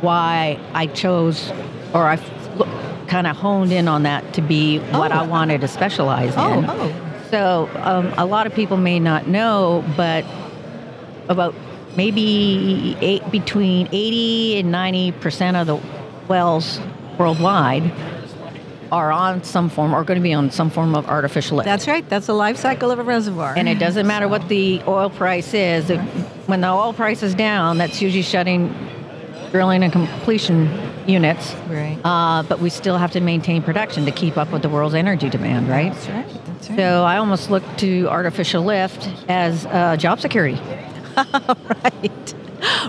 why 0.00 0.58
I 0.72 0.86
chose 0.86 1.52
or 1.92 2.06
I 2.06 2.16
kind 3.08 3.26
of 3.26 3.36
honed 3.36 3.72
in 3.72 3.88
on 3.88 4.04
that 4.04 4.32
to 4.34 4.42
be 4.42 4.78
what 4.78 5.12
Oh. 5.12 5.16
I 5.16 5.22
wanted 5.22 5.60
to 5.60 5.68
specialize 5.68 6.32
Oh, 6.36 6.58
in. 6.58 6.64
oh. 6.68 6.92
So 7.30 7.68
um, 7.82 8.12
a 8.16 8.24
lot 8.24 8.46
of 8.46 8.54
people 8.54 8.78
may 8.78 8.98
not 9.00 9.26
know, 9.28 9.84
but 9.98 10.24
about 11.28 11.54
maybe 11.94 12.96
eight, 13.02 13.30
between 13.30 13.86
80 13.92 14.60
and 14.60 14.72
90 14.72 15.12
percent 15.12 15.56
of 15.58 15.66
the 15.66 15.78
wells 16.26 16.80
worldwide 17.18 17.92
are 18.90 19.12
on 19.12 19.42
some 19.44 19.68
form 19.68 19.94
or 19.94 20.04
going 20.04 20.18
to 20.18 20.22
be 20.22 20.32
on 20.32 20.50
some 20.50 20.70
form 20.70 20.94
of 20.94 21.06
artificial 21.06 21.56
lift. 21.58 21.66
That's 21.66 21.86
right. 21.86 22.08
That's 22.08 22.26
the 22.26 22.34
life 22.34 22.56
cycle 22.56 22.90
of 22.90 22.98
a 22.98 23.02
reservoir. 23.02 23.54
and 23.56 23.68
it 23.68 23.78
doesn't 23.78 24.06
matter 24.06 24.28
what 24.28 24.48
the 24.48 24.82
oil 24.86 25.10
price 25.10 25.52
is. 25.54 25.90
If- 25.90 26.00
When 26.48 26.60
the 26.62 26.68
oil 26.68 26.92
price 26.92 27.22
is 27.22 27.34
down, 27.34 27.78
that's 27.78 28.00
usually 28.00 28.22
shutting 28.22 28.74
drilling 29.50 29.82
and 29.82 29.92
completion 29.92 30.68
units. 31.06 31.54
Right. 31.68 31.98
Uh, 32.04 32.42
but 32.42 32.60
we 32.60 32.68
still 32.70 32.98
have 32.98 33.12
to 33.12 33.20
maintain 33.20 33.62
production 33.62 34.04
to 34.04 34.10
keep 34.10 34.36
up 34.36 34.50
with 34.52 34.62
the 34.62 34.68
world's 34.68 34.94
energy 34.94 35.30
demand, 35.30 35.68
right? 35.68 35.92
That's 35.92 36.08
right. 36.08 36.44
That's 36.46 36.68
right. 36.70 36.78
So 36.78 37.02
I 37.04 37.16
almost 37.16 37.50
look 37.50 37.62
to 37.78 38.08
artificial 38.08 38.62
lift 38.62 39.08
as 39.28 39.64
uh, 39.66 39.96
job 39.96 40.20
security. 40.20 40.60
right. 41.84 42.34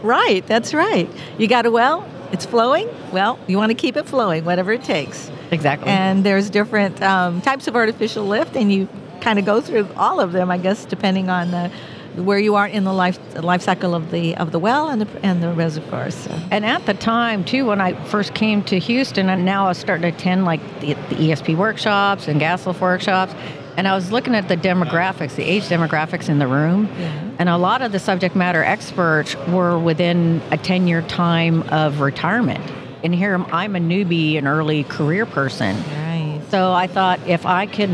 Right. 0.03 0.45
That's 0.47 0.73
right. 0.73 1.09
You 1.37 1.47
got 1.47 1.65
a 1.65 1.71
well. 1.71 2.07
It's 2.31 2.45
flowing. 2.45 2.87
Well, 3.11 3.39
you 3.47 3.57
want 3.57 3.69
to 3.71 3.75
keep 3.75 3.95
it 3.97 4.05
flowing, 4.05 4.45
whatever 4.45 4.71
it 4.73 4.83
takes. 4.83 5.31
Exactly. 5.51 5.89
And 5.89 6.23
there's 6.23 6.49
different 6.49 7.01
um, 7.01 7.41
types 7.41 7.67
of 7.67 7.75
artificial 7.75 8.25
lift, 8.25 8.55
and 8.55 8.71
you 8.71 8.87
kind 9.21 9.39
of 9.39 9.45
go 9.45 9.61
through 9.61 9.87
all 9.97 10.19
of 10.19 10.31
them, 10.31 10.49
I 10.51 10.57
guess, 10.57 10.85
depending 10.85 11.29
on 11.29 11.51
the 11.51 11.71
where 12.15 12.39
you 12.39 12.55
are 12.55 12.67
in 12.67 12.83
the 12.83 12.91
life 12.91 13.19
life 13.41 13.61
cycle 13.61 13.93
of 13.95 14.11
the 14.11 14.35
of 14.37 14.51
the 14.51 14.59
well 14.59 14.89
and 14.89 15.01
the 15.01 15.25
and 15.25 15.41
the 15.41 15.51
reservoir. 15.53 16.09
So. 16.11 16.31
And 16.51 16.65
at 16.65 16.85
the 16.85 16.93
time, 16.93 17.45
too, 17.45 17.65
when 17.65 17.79
I 17.79 17.93
first 18.05 18.33
came 18.33 18.63
to 18.63 18.79
Houston, 18.79 19.29
and 19.29 19.45
now 19.45 19.65
I 19.65 19.69
was 19.69 19.77
starting 19.77 20.09
to 20.11 20.17
attend 20.17 20.43
like 20.45 20.61
the, 20.81 20.93
the 20.95 21.15
ESP 21.15 21.55
workshops 21.55 22.27
and 22.27 22.39
gas 22.39 22.65
lift 22.65 22.81
workshops, 22.81 23.33
and 23.77 23.87
I 23.87 23.95
was 23.95 24.11
looking 24.11 24.35
at 24.35 24.47
the 24.47 24.57
demographics, 24.57 25.35
the 25.35 25.43
age 25.43 25.63
demographics 25.63 26.29
in 26.29 26.39
the 26.39 26.47
room, 26.47 26.89
Yeah. 26.99 27.29
and 27.39 27.47
a 27.47 27.57
lot 27.57 27.81
of 27.81 27.91
the 27.91 27.99
subject 27.99 28.35
matter 28.35 28.63
experts 28.63 29.35
were 29.47 29.77
within 29.77 30.41
a 30.51 30.57
10 30.57 30.87
year 30.87 31.01
time 31.03 31.61
of 31.69 32.01
retirement. 32.01 32.63
And 33.03 33.15
here 33.15 33.33
I'm- 33.51 33.75
a 33.75 33.79
newbie, 33.79 34.37
an 34.37 34.47
early 34.47 34.83
career 34.83 35.25
person. 35.25 35.75
Right. 35.77 36.41
So 36.49 36.73
I 36.73 36.87
thought 36.87 37.19
if 37.27 37.45
I 37.45 37.65
could 37.65 37.89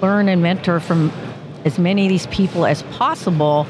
learn 0.00 0.28
and 0.28 0.42
mentor 0.42 0.80
from 0.80 1.10
as 1.64 1.78
many 1.78 2.04
of 2.06 2.08
these 2.08 2.26
people 2.26 2.66
as 2.66 2.82
possible, 2.94 3.66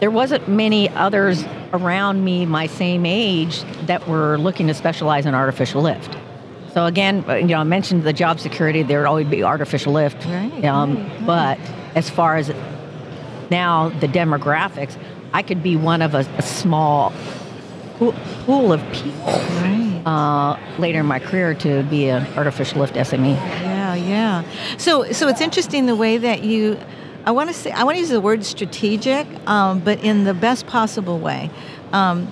there 0.00 0.10
wasn't 0.10 0.48
many 0.48 0.88
others 0.90 1.44
around 1.72 2.24
me 2.24 2.46
my 2.46 2.66
same 2.68 3.04
age 3.04 3.62
that 3.86 4.06
were 4.08 4.38
looking 4.38 4.68
to 4.68 4.74
specialize 4.74 5.26
in 5.26 5.34
artificial 5.34 5.82
lift. 5.82 6.16
So 6.72 6.84
again, 6.86 7.24
uh, 7.28 7.34
you 7.34 7.46
know, 7.48 7.58
I 7.58 7.64
mentioned 7.64 8.04
the 8.04 8.12
job 8.12 8.38
security. 8.38 8.82
There 8.82 9.00
would 9.00 9.08
always 9.08 9.26
be 9.26 9.42
artificial 9.42 9.94
lift. 9.94 10.24
Right, 10.26 10.64
Um, 10.64 10.96
right, 10.96 11.06
right. 11.08 11.26
But 11.26 11.58
as 11.94 12.08
far 12.10 12.36
as 12.36 12.52
now 13.50 13.88
the 13.88 14.08
demographics, 14.08 14.96
I 15.32 15.42
could 15.42 15.62
be 15.62 15.76
one 15.76 16.02
of 16.02 16.14
a, 16.14 16.20
a 16.38 16.42
small 16.42 17.12
pool, 17.98 18.72
of 18.72 18.80
people 18.92 19.32
Right. 19.60 20.02
uh, 20.06 20.56
later 20.78 21.00
in 21.00 21.06
my 21.06 21.18
career 21.18 21.54
to 21.54 21.82
be 21.84 22.08
an 22.08 22.26
artificial 22.36 22.80
lift. 22.80 22.94
SME. 22.94 23.34
Yeah, 23.62 23.94
yeah. 23.94 24.42
So, 24.76 25.10
so 25.12 25.28
it's 25.28 25.40
interesting 25.40 25.86
the 25.86 25.96
way 25.96 26.18
that 26.18 26.42
you. 26.44 26.78
I 27.24 27.32
want 27.32 27.48
to 27.50 27.54
say 27.54 27.72
I 27.72 27.82
want 27.82 27.96
to 27.96 28.00
use 28.00 28.10
the 28.10 28.20
word 28.20 28.44
strategic, 28.44 29.26
um, 29.48 29.80
but 29.80 30.02
in 30.04 30.24
the 30.24 30.34
best 30.34 30.66
possible 30.66 31.18
way. 31.18 31.50
Um, 31.92 32.30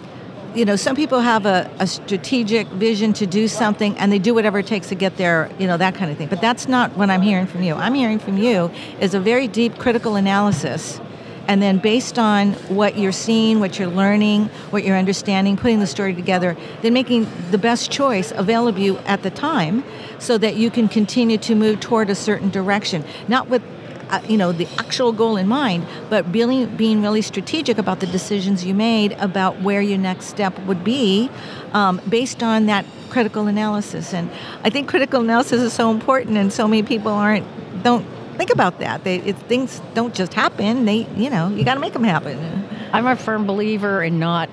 you 0.55 0.65
know, 0.65 0.77
some 0.77 0.95
people 0.95 1.19
have 1.19 1.47
a, 1.47 1.69
a 1.81 1.87
strategic 1.89 2.69
vision 2.69 3.13
to 3.15 3.27
do 3.27 3.49
something, 3.49 3.99
and 3.99 4.13
they 4.13 4.21
do 4.21 4.33
whatever 4.35 4.61
it 4.61 4.69
takes 4.69 4.89
to 4.91 4.95
get 4.95 5.17
there. 5.17 5.51
You 5.59 5.67
know, 5.67 5.77
that 5.77 5.97
kind 5.97 6.13
of 6.13 6.17
thing. 6.17 6.29
But 6.29 6.41
that's 6.41 6.69
not 6.69 6.97
what 6.97 7.11
I'm 7.11 7.23
hearing 7.23 7.47
from 7.47 7.65
you. 7.65 7.75
I'm 7.75 7.95
hearing 7.95 8.21
from 8.21 8.39
you 8.39 8.71
is 9.01 9.15
a 9.15 9.21
very 9.21 9.49
deep 9.49 9.79
critical 9.79 10.15
analysis. 10.15 11.01
And 11.47 11.61
then, 11.61 11.79
based 11.79 12.19
on 12.19 12.53
what 12.69 12.99
you're 12.99 13.13
seeing, 13.13 13.61
what 13.61 13.79
you're 13.79 13.89
learning, 13.89 14.47
what 14.71 14.85
you're 14.85 14.97
understanding, 14.97 15.57
putting 15.57 15.81
the 15.81 15.87
story 15.87 16.15
together, 16.15 16.57
then 16.83 16.95
making 16.95 17.27
the 17.51 17.59
best 17.59 17.91
choice 17.91 18.33
available 18.33 18.79
to 18.79 18.85
you 18.85 18.99
at 18.99 19.23
the 19.23 19.31
time 19.31 19.85
so 20.19 20.39
that 20.39 20.57
you 20.57 20.71
can 20.71 20.89
continue 20.89 21.37
to 21.39 21.55
move 21.55 21.81
toward 21.81 22.09
a 22.09 22.15
certain 22.15 22.51
direction. 22.51 23.05
Not 23.29 23.49
with 23.49 23.63
uh, 24.11 24.21
you 24.29 24.37
know 24.37 24.53
the 24.53 24.69
actual 24.79 25.13
goal 25.13 25.37
in 25.37 25.49
mind, 25.49 25.87
but 26.11 26.31
being 26.31 26.67
being 26.77 27.03
really 27.03 27.23
strategic 27.23 27.79
about 27.79 28.01
the 28.01 28.07
decisions 28.07 28.65
you 28.65 28.75
made 28.75 29.13
about 29.13 29.61
where 29.61 29.81
your 29.81 29.99
next 29.99 30.27
step 30.27 30.59
would 30.61 30.85
be, 30.85 31.31
um, 31.73 32.01
based 32.09 32.43
on 32.43 32.67
that 32.67 32.85
critical 33.11 33.47
analysis. 33.47 34.13
And 34.15 34.31
I 34.63 34.71
think 34.71 34.89
critical 34.89 35.21
analysis 35.21 35.61
is 35.61 35.73
so 35.73 35.91
important, 35.91 36.37
and 36.37 36.53
so 36.53 36.69
many 36.69 36.83
people 36.83 37.13
aren't 37.13 37.47
don't 37.83 38.07
think 38.35 38.51
about 38.51 38.79
that. 38.81 39.05
They 39.05 39.17
it, 39.17 39.37
things 39.49 39.81
don't 39.95 40.15
just 40.15 40.35
happen. 40.35 40.85
They 40.85 41.07
you 41.17 41.31
know 41.31 41.49
you 41.49 41.65
got 41.65 41.75
to 41.75 41.81
make 41.81 41.93
them 41.93 42.05
happen. 42.05 42.69
I'm 42.93 43.07
a 43.07 43.17
firm 43.17 43.47
believer 43.47 44.03
in 44.03 44.19
not 44.19 44.49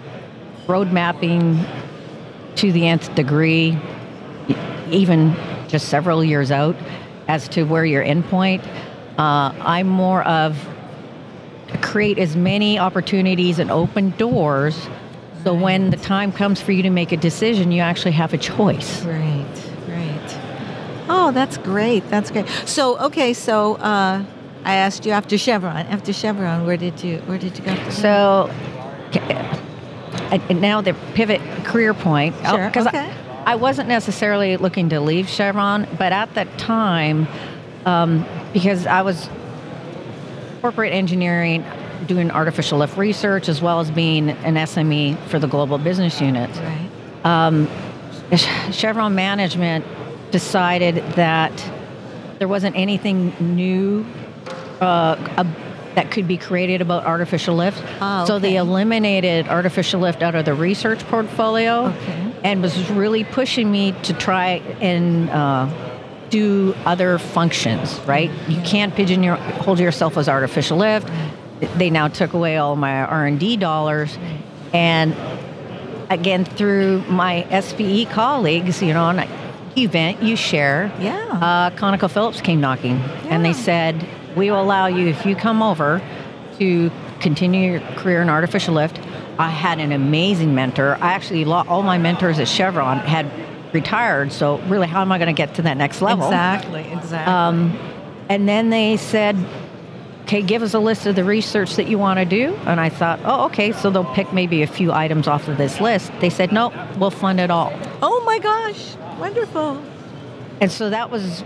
road 0.67 0.91
mapping 0.91 1.63
to 2.55 2.71
the 2.71 2.87
nth 2.87 3.13
degree, 3.15 3.77
even 4.89 5.35
just 5.67 5.89
several 5.89 6.23
years 6.23 6.51
out, 6.51 6.75
as 7.27 7.47
to 7.49 7.63
where 7.63 7.85
your 7.85 8.03
endpoint. 8.03 8.65
Uh, 9.17 9.53
I'm 9.59 9.87
more 9.87 10.23
of 10.23 10.57
create 11.81 12.17
as 12.17 12.35
many 12.35 12.77
opportunities 12.79 13.59
and 13.59 13.71
open 13.71 14.11
doors, 14.11 14.87
so 15.43 15.53
when 15.53 15.89
the 15.89 15.97
time 15.97 16.31
comes 16.31 16.61
for 16.61 16.71
you 16.71 16.83
to 16.83 16.89
make 16.89 17.11
a 17.11 17.17
decision, 17.17 17.71
you 17.71 17.81
actually 17.81 18.11
have 18.11 18.33
a 18.33 18.37
choice. 18.37 19.03
Right, 19.03 19.19
right. 19.19 19.70
Oh, 21.13 21.31
that's 21.31 21.57
great. 21.57 22.09
That's 22.09 22.31
great. 22.31 22.47
So, 22.65 22.97
okay, 22.99 23.33
so 23.33 23.75
uh, 23.75 24.23
I 24.63 24.75
asked 24.75 25.05
you 25.05 25.11
after 25.11 25.37
Chevron. 25.37 25.85
After 25.87 26.13
Chevron, 26.13 26.65
where 26.65 26.77
did 26.77 27.03
you 27.03 27.17
where 27.25 27.37
did 27.37 27.57
you 27.59 27.65
go? 27.65 27.89
So, 27.89 28.49
now 30.49 30.79
the 30.81 30.95
pivot 31.13 31.41
career 31.65 31.93
point. 31.93 32.35
Sure, 32.45 32.67
Because 32.67 32.87
okay. 32.87 33.11
I, 33.45 33.53
I 33.53 33.55
wasn't 33.55 33.89
necessarily 33.89 34.55
looking 34.55 34.89
to 34.89 35.01
leave 35.01 35.27
Chevron, 35.27 35.87
but 35.97 36.13
at 36.13 36.33
that 36.35 36.57
time, 36.57 37.27
um, 37.85 38.25
because 38.53 38.85
I 38.85 39.01
was 39.01 39.29
corporate 40.61 40.93
engineering, 40.93 41.65
doing 42.07 42.31
artificial 42.31 42.77
lift 42.77 42.97
research, 42.97 43.49
as 43.49 43.61
well 43.61 43.79
as 43.79 43.91
being 43.91 44.29
an 44.29 44.55
SME 44.55 45.17
for 45.27 45.39
the 45.39 45.47
global 45.47 45.77
business 45.77 46.21
unit. 46.21 46.49
right. 46.55 46.89
Um, 47.25 47.67
Chevron 48.71 49.13
management 49.13 49.85
decided 50.31 50.95
that 51.15 51.51
there 52.39 52.47
wasn't 52.47 52.75
anything 52.75 53.33
new 53.55 54.05
uh, 54.79 55.15
ab- 55.37 55.55
that 55.95 56.09
could 56.09 56.27
be 56.27 56.37
created 56.37 56.81
about 56.81 57.05
artificial 57.05 57.55
lift. 57.55 57.83
Ah, 58.01 58.23
So 58.25 58.39
they 58.39 58.55
eliminated 58.55 59.47
artificial 59.47 59.99
lift 59.99 60.21
out 60.23 60.35
of 60.35 60.45
the 60.45 60.53
research 60.53 60.99
portfolio 61.07 61.87
Okay. 61.87 62.33
and 62.43 62.61
was 62.61 62.89
really 62.91 63.23
pushing 63.25 63.69
me 63.71 63.93
to 64.03 64.13
try 64.13 64.61
and 64.79 65.29
uh, 65.29 65.67
do 66.29 66.73
other 66.85 67.17
functions, 67.19 67.99
right? 68.07 68.31
You 68.47 68.61
can't 68.61 68.95
pigeonhole 68.95 69.79
yourself 69.79 70.17
as 70.17 70.29
artificial 70.29 70.77
lift. 70.77 71.09
They 71.77 71.89
now 71.89 72.07
took 72.07 72.33
away 72.33 72.57
all 72.57 72.75
my 72.77 73.01
R&D 73.03 73.57
dollars 73.57 74.17
and 74.73 75.13
again 76.09 76.45
through 76.45 77.03
my 77.09 77.45
SPE 77.61 78.05
colleagues, 78.11 78.81
you 78.81 78.93
know, 78.93 79.09
and 79.09 79.19
I, 79.21 79.27
you 79.75 79.87
vent, 79.87 80.21
you 80.21 80.35
share. 80.35 80.91
Yeah. 80.99 81.15
Uh, 81.41 81.69
ConocoPhillips 81.71 82.43
came 82.43 82.59
knocking, 82.61 82.97
and 83.29 83.45
they 83.45 83.53
said, 83.53 84.07
"We 84.35 84.51
will 84.51 84.61
allow 84.61 84.87
you 84.87 85.07
if 85.07 85.25
you 85.25 85.35
come 85.35 85.61
over 85.61 86.01
to 86.59 86.91
continue 87.19 87.71
your 87.71 87.79
career 87.97 88.21
in 88.21 88.29
artificial 88.29 88.73
lift." 88.73 88.99
I 89.39 89.49
had 89.49 89.79
an 89.79 89.91
amazing 89.91 90.53
mentor. 90.53 90.97
I 91.01 91.13
actually 91.13 91.45
all 91.45 91.83
my 91.83 91.97
mentors 91.97 92.37
at 92.39 92.47
Chevron 92.47 92.99
had 92.99 93.31
retired, 93.73 94.31
so 94.31 94.57
really, 94.67 94.87
how 94.87 95.01
am 95.01 95.11
I 95.11 95.17
going 95.17 95.33
to 95.33 95.37
get 95.37 95.55
to 95.55 95.61
that 95.63 95.77
next 95.77 96.01
level? 96.01 96.25
Exactly. 96.25 96.81
Exactly. 96.91 97.33
Um, 97.33 97.79
and 98.29 98.47
then 98.47 98.69
they 98.69 98.97
said, 98.97 99.37
okay, 100.23 100.41
give 100.41 100.61
us 100.61 100.73
a 100.73 100.79
list 100.79 101.05
of 101.05 101.15
the 101.15 101.23
research 101.23 101.75
that 101.75 101.87
you 101.87 101.97
want 101.97 102.19
to 102.19 102.25
do. 102.25 102.53
And 102.65 102.79
I 102.79 102.89
thought, 102.89 103.19
oh, 103.25 103.45
okay, 103.47 103.71
so 103.71 103.89
they'll 103.89 104.13
pick 104.13 104.31
maybe 104.31 104.61
a 104.61 104.67
few 104.67 104.91
items 104.91 105.27
off 105.27 105.47
of 105.47 105.57
this 105.57 105.81
list. 105.81 106.11
They 106.21 106.29
said, 106.29 106.51
no, 106.53 106.71
we'll 106.97 107.11
fund 107.11 107.39
it 107.39 107.51
all. 107.51 107.73
oh 108.01 108.23
my 108.25 108.39
gosh. 108.39 108.95
Wonderful. 109.21 109.81
And 110.59 110.71
so 110.71 110.89
that 110.89 111.09
was 111.09 111.43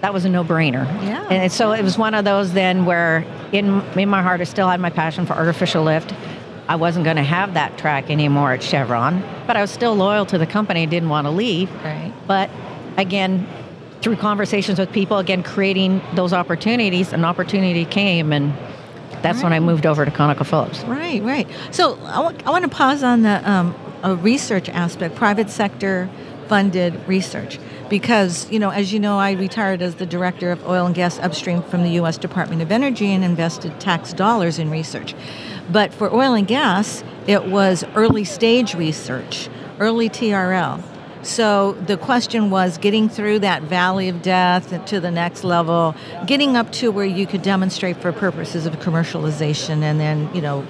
that 0.00 0.14
was 0.14 0.24
a 0.24 0.28
no-brainer. 0.28 0.84
Yeah. 1.02 1.26
And 1.28 1.50
so 1.50 1.72
it 1.72 1.82
was 1.82 1.98
one 1.98 2.14
of 2.14 2.24
those 2.24 2.52
then 2.52 2.86
where 2.86 3.24
in 3.52 3.82
in 3.98 4.08
my 4.08 4.22
heart 4.22 4.40
I 4.40 4.44
still 4.44 4.68
had 4.68 4.80
my 4.80 4.90
passion 4.90 5.26
for 5.26 5.32
artificial 5.34 5.82
lift. 5.82 6.14
I 6.68 6.76
wasn't 6.76 7.04
going 7.04 7.16
to 7.16 7.22
have 7.22 7.54
that 7.54 7.78
track 7.78 8.10
anymore 8.10 8.52
at 8.52 8.62
Chevron, 8.62 9.22
but 9.46 9.56
I 9.56 9.62
was 9.62 9.70
still 9.70 9.94
loyal 9.94 10.26
to 10.26 10.38
the 10.38 10.46
company, 10.46 10.86
didn't 10.86 11.08
want 11.08 11.26
to 11.26 11.30
leave. 11.30 11.70
Right. 11.82 12.12
But 12.26 12.50
again, 12.98 13.48
through 14.02 14.16
conversations 14.16 14.78
with 14.78 14.92
people, 14.92 15.16
again, 15.16 15.42
creating 15.42 16.02
those 16.14 16.32
opportunities, 16.32 17.12
an 17.12 17.24
opportunity 17.24 17.84
came, 17.84 18.32
and 18.32 18.52
that's 19.22 19.42
when 19.42 19.52
I 19.52 19.60
moved 19.60 19.86
over 19.86 20.04
to 20.04 20.10
ConocoPhillips. 20.10 20.86
Right, 20.86 21.22
right. 21.22 21.48
So 21.70 21.98
I 22.04 22.20
want 22.50 22.64
to 22.64 22.68
pause 22.68 23.02
on 23.02 23.22
the 23.22 23.50
um, 23.50 23.74
a 24.02 24.14
research 24.14 24.68
aspect, 24.68 25.14
private 25.16 25.50
sector 25.50 26.08
funded 26.48 27.06
research, 27.06 27.58
because 27.88 28.50
you 28.50 28.58
know, 28.58 28.70
as 28.70 28.92
you 28.92 29.00
know, 29.00 29.18
I 29.18 29.32
retired 29.32 29.82
as 29.82 29.96
the 29.96 30.06
director 30.06 30.50
of 30.50 30.66
oil 30.66 30.86
and 30.86 30.94
gas 30.94 31.18
upstream 31.18 31.62
from 31.62 31.82
the 31.82 31.90
U.S. 31.90 32.18
Department 32.18 32.62
of 32.62 32.72
Energy 32.72 33.12
and 33.12 33.24
invested 33.24 33.80
tax 33.80 34.12
dollars 34.12 34.58
in 34.58 34.70
research. 34.70 35.14
But 35.70 35.92
for 35.92 36.12
oil 36.12 36.34
and 36.34 36.46
gas, 36.46 37.04
it 37.26 37.46
was 37.46 37.84
early 37.94 38.24
stage 38.24 38.74
research, 38.74 39.48
early 39.78 40.08
TRL. 40.08 40.82
So 41.22 41.72
the 41.72 41.96
question 41.96 42.48
was 42.48 42.78
getting 42.78 43.08
through 43.08 43.40
that 43.40 43.62
valley 43.62 44.08
of 44.08 44.22
death 44.22 44.84
to 44.86 45.00
the 45.00 45.10
next 45.10 45.44
level, 45.44 45.94
getting 46.26 46.56
up 46.56 46.70
to 46.72 46.90
where 46.90 47.04
you 47.04 47.26
could 47.26 47.42
demonstrate 47.42 47.96
for 47.98 48.12
purposes 48.12 48.66
of 48.66 48.76
commercialization, 48.76 49.82
and 49.82 50.00
then 50.00 50.34
you 50.34 50.40
know 50.40 50.66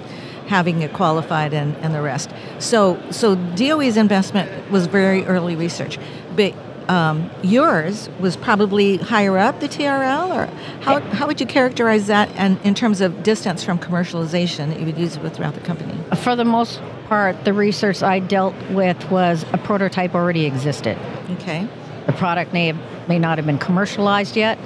having 0.49 0.83
it 0.83 0.93
qualified 0.93 1.53
and, 1.53 1.77
and 1.77 1.95
the 1.95 2.03
rest. 2.03 2.31
So 2.59 3.01
so 3.11 3.37
DOE's 3.55 3.97
investment 3.97 4.71
was 4.71 4.87
very 4.87 5.25
early 5.27 5.55
research, 5.55 5.99
but 6.35 6.55
um, 6.89 7.31
yours 7.43 8.09
was 8.19 8.37
probably 8.37 8.97
higher 8.97 9.37
up 9.37 9.61
the 9.61 9.69
TRL, 9.69 10.35
or 10.35 10.47
how, 10.83 11.01
how 11.01 11.27
would 11.27 11.41
you 11.41 11.47
characterize 11.47 12.07
that 12.07 12.31
and 12.31 12.59
in 12.65 12.75
terms 12.75 13.01
of 13.01 13.23
distance 13.23 13.63
from 13.63 13.79
commercialization 13.79 14.71
that 14.71 14.81
you 14.81 14.87
would 14.87 14.99
use 14.99 15.17
it 15.17 15.23
with 15.23 15.37
throughout 15.37 15.55
the 15.55 15.61
company? 15.61 15.95
For 16.17 16.35
the 16.35 16.47
most 16.47 16.81
part, 17.07 17.45
the 17.45 17.53
research 17.53 18.03
I 18.03 18.21
dealt 18.21 18.55
with 18.71 19.11
was 19.11 19.45
a 19.53 19.59
prototype 19.59 20.15
already 20.15 20.47
existed. 20.47 20.99
Okay. 21.33 21.69
The 22.07 22.13
product 22.13 22.55
may, 22.55 22.73
may 23.07 23.19
not 23.19 23.37
have 23.37 23.47
been 23.47 23.59
commercialized 23.59 24.35
yet, 24.35 24.59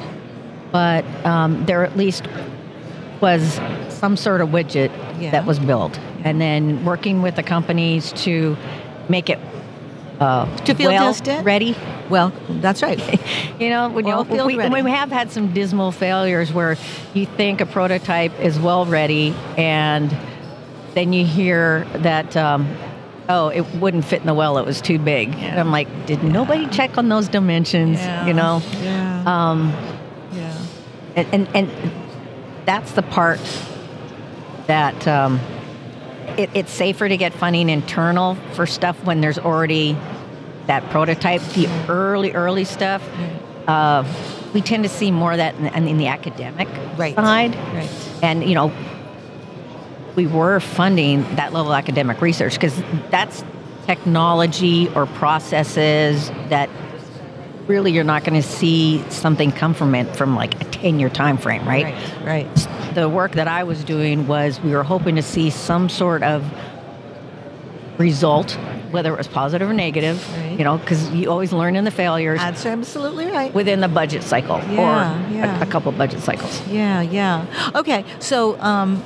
but 0.71 1.05
um, 1.27 1.67
there 1.67 1.85
at 1.85 1.97
least 1.97 2.27
was 3.23 3.61
some 3.89 4.17
sort 4.17 4.41
of 4.41 4.49
widget 4.51 4.91
Yeah. 5.21 5.31
that 5.31 5.47
was 5.47 5.59
built. 5.59 5.99
And 6.25 6.41
then 6.41 6.85
working 6.85 7.23
with 7.23 7.37
the 7.37 7.43
companies 7.43 8.13
to 8.25 8.57
make 9.09 9.31
it 9.31 9.39
uh, 10.21 10.45
To 10.65 10.75
field 10.75 10.93
well 10.93 11.13
test 11.13 11.27
it? 11.29 11.45
ready. 11.45 11.75
Well, 12.11 12.33
that's 12.49 12.83
right. 12.83 13.01
You 13.61 13.71
know, 13.71 13.89
when 13.91 14.05
Well, 14.05 14.27
you, 14.29 14.35
field 14.37 14.47
we, 14.73 14.83
we 14.83 14.91
have 14.91 15.11
had 15.13 15.31
some 15.31 15.53
dismal 15.55 15.93
failures 15.93 16.53
where 16.53 16.77
you 17.15 17.27
think 17.27 17.61
a 17.61 17.67
prototype 17.67 18.39
is 18.41 18.59
well 18.59 18.85
ready 18.87 19.35
and 19.57 20.15
then 20.95 21.13
you 21.13 21.25
hear 21.25 21.85
that, 21.99 22.37
um, 22.37 22.69
oh, 23.29 23.49
it 23.49 23.63
wouldn't 23.77 24.05
fit 24.05 24.21
in 24.21 24.27
the 24.27 24.35
well, 24.35 24.59
it 24.59 24.67
was 24.67 24.81
too 24.81 24.99
big. 24.99 25.29
And 25.37 25.61
I'm 25.61 25.71
like, 25.71 25.89
did 26.07 26.25
nobody 26.25 26.67
check 26.69 26.99
on 26.99 27.09
those 27.09 27.29
dimensions? 27.29 28.01
You 28.27 28.35
know? 28.35 28.61
Yeah. 28.83 29.23
Um, 29.27 29.73
yeah. 30.33 30.59
and, 31.15 31.29
and, 31.33 31.49
and 31.57 31.93
that's 32.65 32.93
the 32.93 33.03
part 33.03 33.41
that 34.67 35.07
um, 35.09 35.41
it, 36.39 36.51
it's 36.55 36.71
safer 36.71 37.09
to 37.09 37.17
get 37.17 37.33
funding 37.33 37.69
internal 37.69 38.37
for 38.53 38.67
stuff 38.67 39.03
when 39.05 39.21
there's 39.21 39.39
already 39.39 39.97
that 40.67 40.89
prototype. 40.91 41.43
The 41.55 41.67
early, 41.89 42.33
early 42.33 42.65
stuff, 42.65 43.07
uh, 43.67 44.05
we 44.55 44.61
tend 44.61 44.85
to 44.85 44.89
see 44.89 45.11
more 45.11 45.33
of 45.33 45.39
that 45.39 45.55
in, 45.57 45.89
in 45.89 45.99
the 45.99 46.07
academic 46.07 46.69
Right. 46.97 47.15
side. 47.15 47.57
Right. 47.75 47.91
And, 48.23 48.45
you 48.45 48.55
know, 48.55 48.73
we 50.15 50.27
were 50.27 50.61
funding 50.61 51.23
that 51.37 51.53
level 51.53 51.73
of 51.73 51.79
academic 51.79 52.21
research 52.21 52.55
because 52.55 52.77
that's 53.11 53.43
technology 53.87 54.89
or 54.95 55.07
processes 55.07 56.29
that 56.51 56.69
really 57.67 57.93
you're 57.93 58.05
not 58.05 58.25
going 58.25 58.41
to 58.41 58.47
see 58.47 59.03
something 59.11 59.53
come 59.53 59.75
from 59.75 59.95
it 59.95 60.17
from 60.17 60.35
like 60.35 60.61
a 60.61 60.65
10 60.65 60.99
year 61.01 61.09
time 61.09 61.37
frame, 61.39 61.67
right? 61.67 61.85
Right. 62.25 62.49
Right. 62.57 62.69
The 62.95 63.09
work 63.09 63.33
that 63.33 63.49
I 63.49 63.65
was 63.65 63.85
doing 63.85 64.27
was 64.27 64.61
we 64.61 64.73
were 64.73 64.83
hoping 64.83 65.17
to 65.17 65.23
see 65.23 65.51
some 65.51 65.89
sort 65.89 66.23
of 66.23 66.45
result, 67.99 68.53
whether 68.91 69.13
it 69.13 69.17
was 69.19 69.29
positive 69.29 69.69
or 69.69 69.73
negative, 69.75 70.27
Right. 70.37 70.59
you 70.59 70.65
know, 70.65 70.77
because 70.79 71.11
you 71.11 71.31
always 71.31 71.53
learn 71.53 71.77
in 71.77 71.85
the 71.85 71.91
failures 71.91 72.41
That's 72.41 72.67
absolutely 72.67 73.27
right. 73.27 73.53
within 73.55 73.81
the 73.81 73.89
budget 73.89 74.23
cycle 74.23 74.59
Yeah, 74.71 75.29
or 75.29 75.33
yeah. 75.33 75.61
A, 75.61 75.63
a 75.63 75.67
couple 75.67 75.93
budget 75.93 76.21
cycles. 76.21 76.67
Yeah, 76.69 77.01
yeah. 77.03 77.47
Okay, 77.75 78.05
so 78.19 78.59
um, 78.61 79.03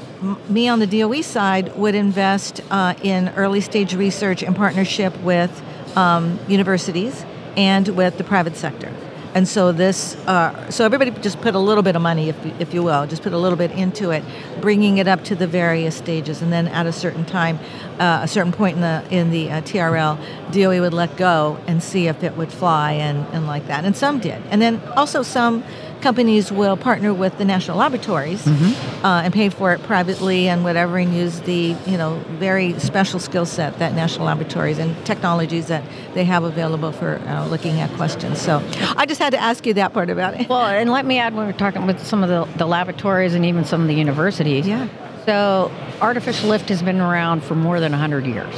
me 0.49 0.69
on 0.69 0.79
the 0.79 0.87
DOE 0.87 1.21
side 1.23 1.77
would 1.77 1.95
invest 1.95 2.61
uh, 2.71 2.95
in 3.03 3.29
early 3.31 3.61
stage 3.61 3.95
research 3.95 4.43
in 4.43 4.55
partnership 4.55 5.17
with 5.21 5.51
um, 5.97 6.39
universities 6.49 7.25
and 7.57 7.89
with 7.89 8.19
the 8.19 8.25
private 8.25 8.57
sector. 8.57 8.93
And 9.37 9.47
so 9.47 9.71
this, 9.71 10.17
uh, 10.27 10.71
so 10.71 10.87
everybody 10.87 11.11
just 11.11 11.43
put 11.43 11.55
a 11.55 11.59
little 11.59 11.83
bit 11.83 11.95
of 11.95 12.01
money, 12.01 12.31
if 12.31 12.47
if 12.59 12.73
you 12.73 12.83
will, 12.83 13.07
just 13.07 13.23
put 13.23 13.35
a 13.35 13.39
little 13.39 13.59
bit 13.59 13.71
into 13.71 14.11
it, 14.11 14.25
bringing 14.63 14.97
it 14.97 15.07
up 15.07 15.25
to 15.25 15.35
the 15.35 15.47
various 15.47 15.95
stages, 15.95 16.41
and 16.41 16.51
then 16.51 16.69
at 16.69 16.87
a 16.87 16.93
certain 16.93 17.27
time, 17.27 17.59
uh, 17.99 18.21
a 18.23 18.29
certain 18.29 18.51
point 18.51 18.77
in 18.77 18.81
the 18.81 19.05
in 19.11 19.31
the 19.31 19.51
uh, 19.51 19.61
TRL, 19.61 20.17
DOE 20.53 20.81
would 20.81 20.95
let 20.95 21.19
go 21.19 21.59
and 21.67 21.83
see 21.83 22.07
if 22.07 22.25
it 22.25 22.35
would 22.39 22.51
fly 22.51 22.93
and, 22.93 23.27
and 23.35 23.47
like 23.47 23.67
that. 23.67 23.85
And 23.85 23.95
some 23.95 24.21
did, 24.21 24.43
and 24.49 24.63
then 24.63 24.81
also 24.97 25.23
some 25.23 25.63
companies 26.07 26.53
will 26.53 26.77
partner 26.77 27.13
with 27.13 27.37
the 27.37 27.45
national 27.45 27.77
laboratories 27.77 28.47
uh, 28.47 29.23
and 29.25 29.35
pay 29.35 29.49
for 29.49 29.73
it 29.73 29.83
privately 29.83 30.49
and 30.49 30.63
whatever, 30.63 30.99
and 30.99 31.13
use 31.13 31.41
the 31.41 31.75
you 31.85 31.99
know 31.99 32.15
very 32.39 32.79
special 32.79 33.19
skill 33.19 33.45
set 33.45 33.77
that 33.81 33.93
national 33.93 34.25
laboratories 34.25 34.79
and 34.79 34.95
technologies 35.05 35.67
that 35.67 35.83
they 36.15 36.23
have 36.23 36.45
available 36.45 36.93
for 36.93 37.19
uh, 37.27 37.45
looking 37.49 37.81
at 37.81 37.91
questions. 37.97 38.41
So 38.41 38.63
I 38.97 39.05
just 39.07 39.21
had 39.21 39.31
to 39.31 39.41
ask 39.41 39.67
you 39.67 39.75
that 39.75 39.93
part 39.93 40.09
about 40.09 40.41
it. 40.41 40.49
Well, 40.49 40.65
and 40.65 40.93
let 40.93 41.05
me 41.05 41.19
add 41.19 41.35
when 41.35 41.45
we're 41.45 41.53
talking 41.53 41.87
with 41.87 41.99
some 42.07 42.23
of 42.23 42.29
the, 42.29 42.45
the 42.57 42.67
laboratories 42.67 43.35
and 43.35 43.45
even 43.45 43.65
some 43.65 43.83
of 43.83 43.89
the 43.89 43.95
universities. 43.95 44.65
Yeah. 44.65 44.87
So, 45.25 45.73
artificial 46.01 46.51
lift 46.51 46.69
has 46.69 46.85
been 46.85 47.01
around 47.01 47.43
for 47.43 47.57
more 47.57 47.81
than 47.81 47.91
100 47.91 48.27
years. 48.27 48.55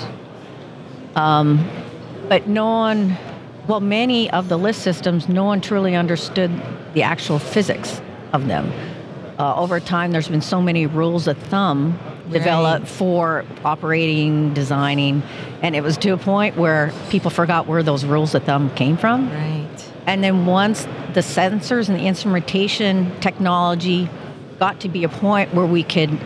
Um, 1.16 1.66
but 2.28 2.46
no 2.46 2.66
one, 2.66 3.16
well, 3.68 3.80
many 3.80 4.30
of 4.30 4.48
the 4.48 4.58
lift 4.58 4.78
systems, 4.80 5.28
no 5.28 5.44
one 5.44 5.60
truly 5.60 5.94
understood 5.94 6.50
the 6.94 7.02
actual 7.02 7.38
physics 7.38 8.00
of 8.32 8.48
them. 8.48 8.72
Uh, 9.38 9.54
over 9.54 9.78
time, 9.78 10.10
there's 10.10 10.26
been 10.28 10.40
so 10.40 10.60
many 10.60 10.86
rules 10.86 11.28
of 11.28 11.36
thumb 11.38 11.98
developed 12.32 12.80
Right. 12.80 12.88
for 12.88 13.44
operating, 13.64 14.52
designing, 14.52 15.22
and 15.62 15.76
it 15.76 15.82
was 15.82 15.96
to 15.98 16.10
a 16.10 16.16
point 16.16 16.56
where 16.56 16.92
people 17.10 17.30
forgot 17.30 17.66
where 17.66 17.82
those 17.82 18.04
rules 18.04 18.34
of 18.34 18.42
thumb 18.44 18.70
came 18.70 18.96
from. 18.96 19.30
Right. 19.30 19.68
And 20.06 20.24
then 20.24 20.46
once 20.46 20.86
the 21.14 21.20
sensors 21.20 21.88
and 21.88 21.98
the 21.98 22.04
instrumentation 22.06 23.12
technology 23.20 24.08
got 24.58 24.80
to 24.80 24.88
be 24.88 25.04
a 25.04 25.08
point 25.08 25.54
where 25.54 25.66
we 25.66 25.82
could 25.82 26.18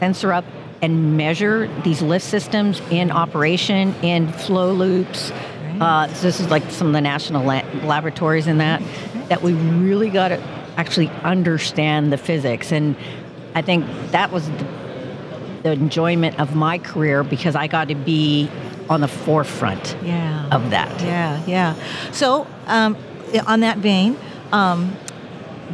sensor 0.00 0.32
up 0.32 0.44
and 0.82 1.16
measure 1.16 1.70
these 1.82 2.02
lift 2.02 2.24
systems 2.26 2.82
in 2.90 3.10
operation, 3.10 3.94
in 4.02 4.30
flow 4.32 4.72
loops. 4.72 5.32
Uh, 5.80 6.08
so 6.08 6.22
this 6.22 6.40
is 6.40 6.50
like 6.50 6.70
some 6.70 6.86
of 6.88 6.92
the 6.92 7.00
national 7.00 7.44
la- 7.44 7.62
laboratories 7.84 8.46
in 8.46 8.58
that, 8.58 8.82
that 9.28 9.42
we 9.42 9.52
really 9.52 10.10
got 10.10 10.28
to 10.28 10.40
actually 10.76 11.08
understand 11.22 12.12
the 12.12 12.18
physics. 12.18 12.72
And 12.72 12.96
I 13.54 13.62
think 13.62 13.86
that 14.10 14.32
was 14.32 14.48
the, 14.48 14.66
the 15.64 15.72
enjoyment 15.72 16.38
of 16.40 16.54
my 16.54 16.78
career 16.78 17.22
because 17.22 17.54
I 17.56 17.66
got 17.66 17.88
to 17.88 17.94
be 17.94 18.50
on 18.88 19.00
the 19.00 19.08
forefront 19.08 19.96
Yeah. 20.02 20.48
of 20.50 20.70
that. 20.70 21.00
Yeah, 21.02 21.42
yeah. 21.46 21.74
So, 22.12 22.46
um, 22.66 22.96
on 23.46 23.60
that 23.60 23.78
vein, 23.78 24.16
um, 24.52 24.90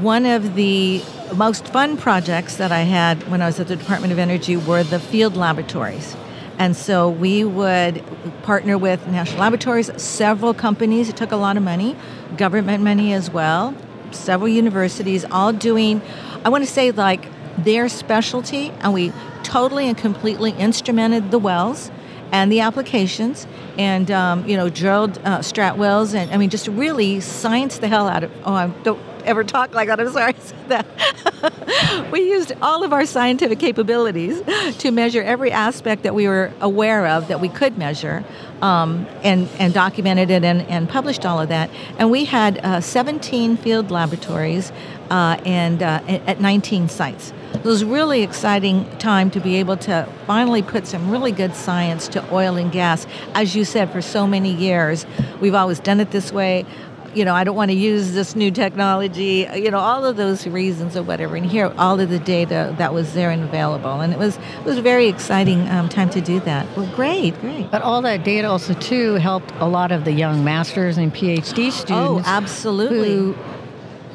one 0.01 0.25
of 0.27 0.55
the 0.55 1.03
most 1.35 1.67
fun 1.69 1.97
projects 1.97 2.57
that 2.57 2.73
I 2.73 2.81
had 2.83 3.29
when 3.31 3.43
I 3.43 3.47
was 3.47 3.61
at 3.61 3.69
the 3.69 3.77
Department 3.77 4.13
of 4.13 4.19
Energy 4.19 4.57
were 4.57 4.83
the 4.83 4.99
field 5.01 5.37
laboratories. 5.37 6.17
And 6.61 6.77
so 6.77 7.09
we 7.09 7.43
would 7.43 8.05
partner 8.43 8.77
with 8.77 9.07
national 9.07 9.41
laboratories, 9.41 9.91
several 9.97 10.53
companies. 10.53 11.09
It 11.09 11.17
took 11.17 11.33
a 11.33 11.37
lot 11.37 11.57
of 11.57 11.63
money, 11.63 11.97
government 12.37 12.85
money 12.85 13.15
as 13.15 13.31
well, 13.31 13.75
several 14.11 14.47
universities, 14.47 15.25
all 15.31 15.55
doing, 15.55 16.03
I 16.45 16.51
want 16.51 16.63
to 16.63 16.71
say, 16.71 16.91
like 16.91 17.27
their 17.57 17.89
specialty. 17.89 18.73
And 18.81 18.93
we 18.93 19.11
totally 19.43 19.89
and 19.89 19.97
completely 19.97 20.53
instrumented 20.53 21.31
the 21.31 21.39
wells 21.39 21.91
and 22.31 22.53
the 22.53 22.61
applications 22.61 23.47
and 23.79 24.11
um, 24.11 24.47
you 24.47 24.57
know 24.57 24.69
drilled 24.69 25.19
uh, 25.25 25.39
strat 25.39 25.77
wells 25.77 26.15
and 26.15 26.31
I 26.31 26.37
mean 26.37 26.51
just 26.51 26.69
really 26.69 27.21
science 27.21 27.79
the 27.79 27.89
hell 27.89 28.07
out 28.07 28.23
of 28.23 28.31
oh 28.45 28.55
I 28.55 28.69
don't 28.85 29.01
ever 29.25 29.45
talk 29.45 29.75
like 29.75 29.89
that 29.89 30.01
I'm 30.01 30.13
sorry 30.13 30.35
I 30.35 30.39
said 30.39 30.69
that 30.69 32.11
we 32.13 32.31
used 32.31 32.53
all 32.63 32.83
of 32.83 32.93
our 32.93 33.07
scientific 33.07 33.59
capabilities 33.59 34.43
to 34.79 34.91
measure 34.91 35.23
every 35.23 35.53
aspect 35.53 36.03
that 36.03 36.15
we 36.15 36.27
were 36.27 36.53
aware 36.61 37.07
of 37.07 37.29
that 37.29 37.41
we 37.41 37.49
could 37.49 37.79
measure 37.79 38.25
um, 38.63 39.07
and 39.23 39.49
and 39.59 39.73
documented 39.73 40.31
it 40.31 40.45
and, 40.45 40.63
and 40.63 40.89
published 40.89 41.25
all 41.25 41.41
of 41.41 41.49
that 41.49 41.71
and 41.99 42.11
we 42.11 42.25
had 42.25 42.59
uh, 42.59 42.81
17 42.81 43.57
field 43.57 43.91
laboratories 43.91 44.73
uh, 45.11 45.41
and 45.45 45.83
uh, 45.83 46.01
at 46.07 46.41
19 46.41 46.89
sites 46.89 47.33
it 47.53 47.65
was 47.65 47.85
really 47.85 48.23
exciting 48.23 48.89
time 48.99 49.31
to 49.33 49.41
be 49.41 49.57
able 49.57 49.77
to 49.79 50.09
finally 50.27 50.63
put 50.63 50.87
some 50.87 51.11
really 51.11 51.33
good 51.33 51.55
science 51.55 52.09
to 52.09 52.35
oil 52.35 52.57
and 52.57 52.73
gas. 52.73 53.07
As 53.35 53.55
you 53.55 53.65
said, 53.65 53.91
for 53.91 54.01
so 54.01 54.27
many 54.27 54.55
years, 54.55 55.05
we've 55.41 55.55
always 55.55 55.79
done 55.79 56.01
it 56.01 56.11
this 56.11 56.33
way. 56.33 56.65
You 57.13 57.25
know, 57.25 57.35
I 57.35 57.43
don't 57.43 57.57
want 57.57 57.73
to 57.73 57.77
use 57.77 58.13
this 58.13 58.37
new 58.37 58.53
technology, 58.53 59.49
you 59.55 59.71
know, 59.73 59.79
all 59.79 60.05
of 60.05 60.17
those 60.17 60.47
reasons 60.47 60.97
or 60.97 61.03
whatever. 61.03 61.35
And 61.35 61.45
here, 61.45 61.73
all 61.77 61.99
of 61.99 62.09
the 62.09 62.21
data 62.21 62.73
that 62.79 62.95
was 62.95 63.15
there 63.15 63.31
and 63.31 63.43
available. 63.43 64.01
And 64.01 64.13
it 64.13 64.19
was 64.19 64.37
it 64.37 64.65
was 64.65 64.79
a 64.79 64.83
very 64.83 65.09
exciting 65.09 65.69
um, 65.69 65.89
time 65.89 66.11
to 66.11 66.21
do 66.21 66.39
that. 66.41 66.67
Well, 66.77 66.89
great, 66.95 67.41
great. 67.41 67.69
But 67.71 67.83
all 67.83 68.01
that 68.03 68.23
data 68.23 68.49
also, 68.49 68.75
too, 68.75 69.15
helped 69.15 69.51
a 69.59 69.67
lot 69.67 69.91
of 69.91 70.05
the 70.05 70.13
young 70.13 70.45
masters 70.45 70.99
and 70.99 71.13
PhD 71.13 71.73
students. 71.73 71.91
Oh, 71.91 72.23
absolutely. 72.25 73.09
Who, 73.09 73.37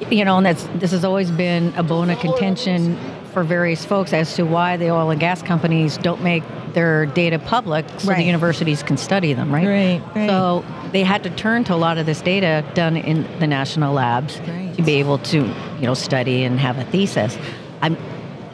you 0.10 0.24
know, 0.24 0.38
and 0.38 0.46
that's 0.46 0.64
this 0.76 0.92
has 0.92 1.04
always 1.04 1.32
been 1.32 1.74
a 1.76 1.84
bone 1.84 2.10
of 2.10 2.20
contention 2.20 2.98
for 3.34 3.44
various 3.44 3.84
folks 3.84 4.14
as 4.14 4.34
to 4.36 4.44
why 4.44 4.78
the 4.78 4.90
oil 4.90 5.10
and 5.10 5.20
gas 5.20 5.42
companies 5.42 5.98
don't 5.98 6.22
make 6.22 6.44
their 6.76 7.08
data 7.08 7.40
public 7.40 7.86
so 7.98 8.10
Right. 8.10 8.18
the 8.18 8.24
universities 8.24 8.84
can 8.84 8.98
study 8.98 9.34
them, 9.34 9.52
right? 9.52 9.66
Right, 9.68 10.02
right. 10.16 10.30
So 10.30 10.64
they 10.92 11.02
had 11.02 11.24
to 11.24 11.32
turn 11.32 11.64
to 11.64 11.74
a 11.74 11.76
lot 11.88 11.98
of 11.98 12.06
this 12.06 12.22
data 12.22 12.64
done 12.76 12.96
in 12.98 13.26
the 13.40 13.48
national 13.48 13.94
labs 13.94 14.40
to 14.76 14.84
be 14.84 14.94
able 15.00 15.18
to, 15.20 15.38
you 15.80 15.88
know, 15.88 15.96
study 15.96 16.44
and 16.44 16.60
have 16.60 16.78
a 16.78 16.84
thesis. 16.84 17.38
I'm 17.82 17.98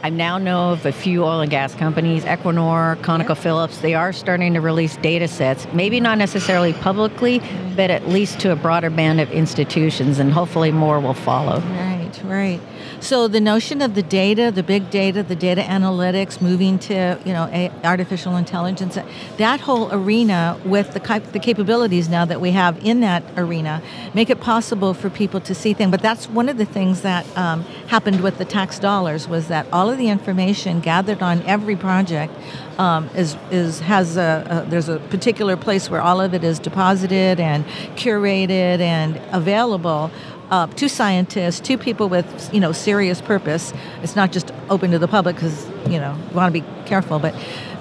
I 0.04 0.10
now 0.10 0.40
know 0.40 0.72
of 0.72 0.84
a 0.88 0.92
few 0.92 1.24
oil 1.24 1.42
and 1.42 1.52
gas 1.52 1.76
companies, 1.76 2.24
Equinor, 2.24 2.96
ConocoPhillips, 3.04 3.82
they 3.82 3.94
are 3.94 4.12
starting 4.12 4.56
to 4.56 4.60
release 4.60 4.98
data 4.98 5.28
sets, 5.28 5.68
maybe 5.74 6.00
not 6.00 6.18
necessarily 6.18 6.74
publicly, 6.74 7.40
but 7.76 7.92
at 7.92 8.10
least 8.10 8.40
to 8.40 8.52
a 8.52 8.56
broader 8.56 8.90
band 8.90 9.22
of 9.22 9.30
institutions, 9.32 10.18
and 10.18 10.34
hopefully 10.34 10.72
more 10.72 11.00
will 11.00 11.14
follow. 11.14 11.60
Right, 11.60 12.12
right. 12.24 12.60
So 13.02 13.28
the 13.28 13.42
notion 13.42 13.82
of 13.82 13.96
the 13.96 14.04
data, 14.04 14.52
the 14.54 14.62
big 14.62 14.92
data, 14.92 15.24
the 15.24 15.36
data 15.36 15.62
analytics, 15.62 16.40
moving 16.40 16.78
to 16.80 17.20
you 17.26 17.34
know 17.34 17.50
a, 17.52 17.72
artificial 17.84 18.36
intelligence, 18.36 18.96
that 19.38 19.60
whole 19.62 19.92
arena 19.92 20.60
with 20.64 20.94
the 20.94 21.22
the 21.32 21.40
capabilities 21.40 22.08
now 22.08 22.26
that 22.26 22.40
we 22.40 22.52
have 22.52 22.78
in 22.86 23.00
that 23.00 23.24
arena, 23.36 23.82
make 24.14 24.30
it 24.30 24.40
possible 24.40 24.94
for 24.94 25.10
people 25.10 25.42
to 25.42 25.56
see 25.56 25.74
things. 25.74 25.90
But 25.90 26.04
that's 26.04 26.30
one 26.30 26.48
of 26.48 26.58
the 26.58 26.66
things 26.66 27.02
that 27.02 27.26
um, 27.36 27.64
happened 27.88 28.22
with 28.22 28.38
the 28.38 28.46
tax 28.46 28.78
dollars 28.78 29.28
was 29.28 29.48
that 29.48 29.66
all 29.74 29.90
of 29.90 29.98
the 29.98 30.10
information 30.10 30.80
gathered 30.80 31.24
on 31.24 31.42
every 31.48 31.76
project 31.76 32.32
um, 32.78 33.10
is 33.16 33.36
is 33.50 33.80
has 33.80 34.16
a, 34.16 34.46
a 34.66 34.70
there's 34.70 34.90
a 34.90 35.00
particular 35.00 35.58
place 35.58 35.90
where 35.90 36.02
all 36.02 36.22
of 36.22 36.36
it 36.36 36.44
is 36.44 36.60
deposited 36.60 37.40
and 37.40 37.66
curated 37.96 38.80
and 38.80 39.20
available 39.32 40.12
uh, 40.52 40.68
scientists, 40.76 41.60
to 41.62 41.78
people 41.78 42.10
with 42.10 42.54
you 42.54 42.60
know 42.60 42.72
serious 42.72 43.22
purpose. 43.22 43.74
It's 44.04 44.16
not 44.16 44.32
just 44.32 44.52
open 44.70 44.92
to 44.92 45.00
the 45.00 45.08
public 45.08 45.36
because 45.36 45.66
you 45.90 46.00
know 46.00 46.18
we 46.30 46.36
want 46.36 46.54
to 46.54 46.62
be 46.62 46.68
careful, 46.86 47.20
but. 47.20 47.34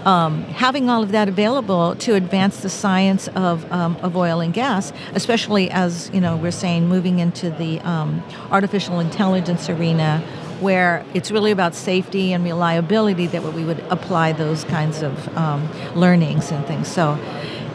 Um, 0.06 0.44
having 0.44 0.88
all 0.88 1.02
of 1.02 1.12
that 1.12 1.28
available 1.28 1.94
to 1.96 2.14
advance 2.14 2.62
the 2.62 2.70
science 2.70 3.28
of, 3.28 3.70
um, 3.70 3.96
of 3.96 4.16
oil 4.16 4.40
and 4.40 4.54
gas, 4.54 4.94
especially 5.14 5.70
as 5.70 6.10
you 6.14 6.22
know 6.22 6.38
we're 6.38 6.52
saying 6.52 6.88
moving 6.88 7.18
into 7.18 7.50
the 7.50 7.80
um, 7.80 8.22
artificial 8.50 8.98
intelligence 8.98 9.68
arena, 9.68 10.24
where 10.60 11.04
it's 11.12 11.30
really 11.30 11.50
about 11.50 11.74
safety 11.74 12.32
and 12.32 12.44
reliability 12.44 13.26
that 13.26 13.42
we 13.42 13.62
would 13.62 13.80
apply 13.90 14.32
those 14.32 14.64
kinds 14.64 15.02
of 15.02 15.36
um, 15.36 15.68
learnings 15.94 16.50
and 16.50 16.64
things. 16.66 16.88
So, 16.88 17.18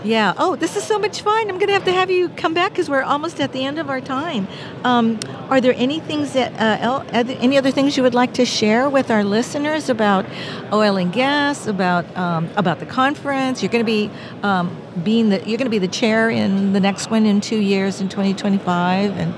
yeah. 0.06 0.34
Oh, 0.38 0.56
this 0.56 0.76
is 0.76 0.84
so 0.84 1.00
much 1.00 1.22
fun. 1.22 1.50
I'm 1.50 1.58
going 1.58 1.68
to 1.68 1.74
have 1.74 1.86
to 1.86 1.92
have 1.92 2.12
you 2.12 2.30
come 2.30 2.54
back 2.54 2.72
because 2.72 2.90
we're 2.90 3.02
almost 3.02 3.42
at 3.42 3.52
the 3.52 3.66
end 3.66 3.80
of 3.80 3.90
our 3.90 4.00
time. 4.00 4.48
Um, 4.84 5.20
are 5.50 5.60
there 5.60 5.74
any 5.76 6.00
things 6.00 6.34
that, 6.34 6.54
uh, 6.54 6.78
el- 6.80 7.06
any 7.12 7.58
other 7.58 7.72
things 7.72 7.98
you 7.98 8.04
would 8.04 8.14
like 8.14 8.34
to 8.36 8.46
share 8.46 8.90
with 8.90 9.10
our 9.10 9.24
listeners 9.24 9.90
about 9.90 10.26
oil 10.72 10.98
and 10.98 11.12
gas, 11.12 11.66
about 11.66 12.06
um, 12.16 12.50
about 12.56 12.80
the 12.80 12.86
conference? 12.86 13.64
You're 13.64 13.72
going 13.72 13.84
to 13.84 13.92
be 13.92 14.12
um, 14.44 14.76
being 15.04 15.30
the 15.30 15.38
you're 15.40 15.58
going 15.58 15.66
to 15.66 15.70
be 15.70 15.80
the 15.80 15.88
chair 15.88 16.30
in 16.30 16.74
the 16.74 16.80
next 16.80 17.10
one 17.10 17.26
in 17.26 17.42
two 17.42 17.60
years 17.60 18.00
in 18.00 18.08
2025, 18.08 19.18
and 19.18 19.34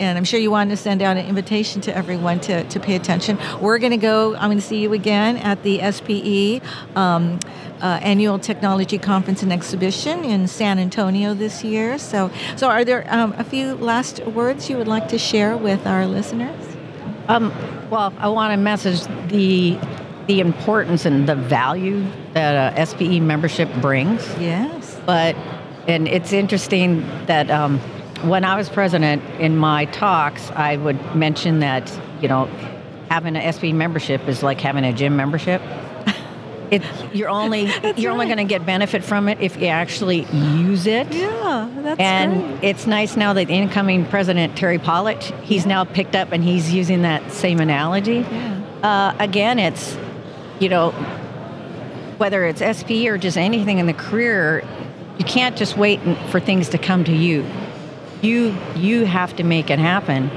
and 0.00 0.16
I'm 0.16 0.24
sure 0.24 0.38
you 0.38 0.50
wanted 0.50 0.70
to 0.70 0.76
send 0.76 1.02
out 1.02 1.16
an 1.16 1.26
invitation 1.26 1.80
to 1.82 1.96
everyone 1.96 2.40
to, 2.40 2.64
to 2.64 2.80
pay 2.80 2.94
attention. 2.94 3.38
We're 3.60 3.78
going 3.78 3.90
to 3.90 3.96
go, 3.96 4.34
I'm 4.36 4.48
going 4.48 4.58
to 4.58 4.64
see 4.64 4.80
you 4.80 4.92
again 4.92 5.36
at 5.38 5.62
the 5.62 5.80
SPE 5.90 6.62
um, 6.96 7.40
uh, 7.80 8.00
Annual 8.02 8.40
Technology 8.40 8.98
Conference 8.98 9.42
and 9.42 9.52
Exhibition 9.52 10.24
in 10.24 10.48
San 10.48 10.78
Antonio 10.78 11.34
this 11.34 11.62
year. 11.62 11.98
So, 11.98 12.30
so 12.56 12.68
are 12.68 12.84
there 12.84 13.06
um, 13.08 13.34
a 13.38 13.44
few 13.44 13.74
last 13.74 14.24
words 14.26 14.68
you 14.68 14.76
would 14.76 14.88
like 14.88 15.08
to 15.08 15.18
share 15.18 15.56
with 15.56 15.86
our 15.86 16.06
listeners? 16.06 16.76
Um, 17.28 17.52
well, 17.90 18.12
I 18.18 18.28
want 18.28 18.52
to 18.52 18.56
message 18.56 19.02
the 19.28 19.78
the 20.26 20.40
importance 20.40 21.06
and 21.06 21.26
the 21.26 21.34
value 21.34 22.04
that 22.34 22.78
a 22.78 22.86
SPE 22.86 23.20
membership 23.20 23.72
brings. 23.80 24.22
Yes. 24.38 25.00
But 25.06 25.34
and 25.86 26.06
it's 26.06 26.34
interesting 26.34 27.00
that 27.26 27.50
um, 27.50 27.78
when 28.28 28.44
I 28.44 28.56
was 28.56 28.68
president, 28.68 29.22
in 29.40 29.56
my 29.56 29.86
talks, 29.86 30.50
I 30.50 30.76
would 30.76 31.14
mention 31.14 31.60
that 31.60 31.90
you 32.20 32.28
know 32.28 32.44
having 33.10 33.36
an 33.36 33.52
SPE 33.52 33.72
membership 33.72 34.28
is 34.28 34.42
like 34.42 34.60
having 34.60 34.84
a 34.84 34.92
gym 34.92 35.16
membership. 35.16 35.62
It, 36.70 36.82
you're 37.14 37.28
only 37.28 37.70
you're 37.96 38.12
only 38.12 38.26
going 38.26 38.38
to 38.38 38.44
get 38.44 38.64
benefit 38.66 39.02
from 39.04 39.28
it 39.28 39.40
if 39.40 39.56
you 39.56 39.66
actually 39.66 40.22
use 40.32 40.86
it. 40.86 41.10
Yeah, 41.12 41.70
that's 41.82 42.00
And 42.00 42.58
great. 42.58 42.64
it's 42.70 42.86
nice 42.86 43.16
now 43.16 43.32
that 43.32 43.48
incoming 43.50 44.04
president 44.06 44.56
Terry 44.56 44.78
Palisch, 44.78 45.32
he's 45.42 45.66
now 45.66 45.84
picked 45.84 46.14
up 46.14 46.32
and 46.32 46.42
he's 46.44 46.72
using 46.72 47.02
that 47.02 47.32
same 47.32 47.60
analogy. 47.60 48.18
Yeah. 48.30 48.60
Uh, 48.82 49.14
again, 49.18 49.58
it's 49.58 49.96
you 50.60 50.68
know 50.68 50.90
whether 52.18 52.44
it's 52.44 52.60
SP 52.60 53.06
or 53.06 53.16
just 53.16 53.36
anything 53.36 53.78
in 53.78 53.86
the 53.86 53.92
career, 53.94 54.64
you 55.18 55.24
can't 55.24 55.56
just 55.56 55.76
wait 55.76 56.00
for 56.30 56.40
things 56.40 56.68
to 56.70 56.78
come 56.78 57.04
to 57.04 57.12
you. 57.14 57.44
You 58.22 58.56
you 58.76 59.04
have 59.04 59.36
to 59.36 59.44
make 59.44 59.70
it 59.70 59.78
happen. 59.78 60.30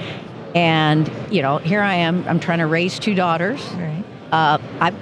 And 0.54 1.10
you 1.32 1.42
know, 1.42 1.58
here 1.58 1.82
I 1.82 1.96
am. 1.96 2.28
I'm 2.28 2.40
trying 2.40 2.60
to 2.60 2.68
raise 2.68 3.00
two 3.00 3.16
daughters. 3.16 3.62
Right. 3.74 4.04
Uh, 4.32 4.58
I've 4.80 4.96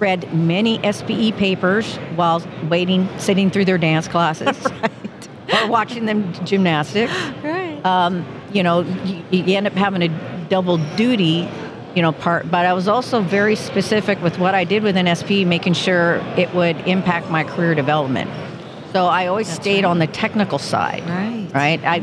read 0.00 0.32
many 0.34 0.80
SPE 0.90 1.32
papers 1.36 1.96
while 2.16 2.46
waiting, 2.68 3.08
sitting 3.18 3.50
through 3.50 3.64
their 3.64 3.78
dance 3.78 4.08
classes 4.08 4.56
or 5.52 5.68
watching 5.68 6.06
them 6.06 6.32
gymnastics. 6.44 7.12
Right. 7.42 7.84
Um, 7.84 8.26
you 8.52 8.62
know, 8.62 8.80
you, 9.04 9.22
you 9.30 9.56
end 9.56 9.66
up 9.66 9.72
having 9.74 10.02
a 10.02 10.48
double 10.48 10.78
duty, 10.96 11.48
you 11.94 12.02
know, 12.02 12.12
part. 12.12 12.50
But 12.50 12.66
I 12.66 12.72
was 12.72 12.88
also 12.88 13.20
very 13.20 13.56
specific 13.56 14.20
with 14.22 14.38
what 14.38 14.54
I 14.54 14.64
did 14.64 14.82
with 14.82 14.96
an 14.96 15.14
SP, 15.14 15.46
making 15.46 15.74
sure 15.74 16.16
it 16.36 16.54
would 16.54 16.76
impact 16.88 17.30
my 17.30 17.44
career 17.44 17.74
development. 17.74 18.30
So 18.92 19.06
I 19.06 19.26
always 19.26 19.48
stayed 19.48 19.84
on 19.84 19.98
the 19.98 20.06
technical 20.06 20.58
side. 20.58 21.02
Right. 21.08 21.50
Right. 21.52 21.84
I 21.84 21.98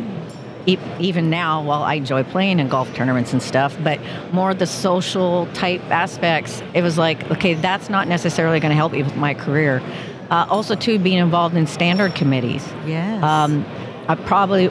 even 0.65 1.30
now, 1.30 1.62
while 1.62 1.84
I 1.84 1.95
enjoy 1.95 2.23
playing 2.23 2.60
in 2.60 2.69
golf 2.69 2.93
tournaments 2.93 3.34
and 3.34 3.41
stuff, 3.41 3.76
but 3.84 3.99
more 4.32 4.53
the 4.53 4.68
social 4.68 5.47
type 5.53 5.82
aspects, 5.89 6.61
it 6.74 6.82
was 6.82 6.97
like, 6.97 7.30
okay, 7.32 7.53
that's 7.53 7.89
not 7.89 8.07
necessarily 8.07 8.59
going 8.59 8.70
to 8.70 8.76
help 8.76 8.93
me 8.93 9.03
with 9.03 9.16
my 9.16 9.34
career. 9.34 9.82
Uh, 10.30 10.45
also, 10.49 10.76
too, 10.76 10.97
being 10.99 11.18
involved 11.18 11.55
in 11.55 11.68
standard 11.68 12.16
committees. 12.16 12.66
yes. 12.86 13.22
Um, 13.24 13.66
I 14.07 14.16
probably 14.16 14.68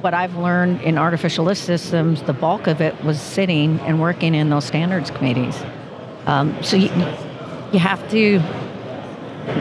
what 0.00 0.14
I've 0.14 0.36
learned 0.36 0.80
in 0.80 0.96
artificial 0.96 1.44
lift 1.44 1.60
systems, 1.60 2.22
the 2.22 2.32
bulk 2.32 2.66
of 2.66 2.80
it 2.80 3.02
was 3.04 3.20
sitting 3.20 3.78
and 3.80 4.00
working 4.00 4.34
in 4.34 4.48
those 4.48 4.64
standards 4.64 5.10
committees. 5.10 5.62
Um, 6.26 6.62
so 6.62 6.76
you, 6.76 6.88
you 7.72 7.78
have 7.78 8.08
to 8.10 8.42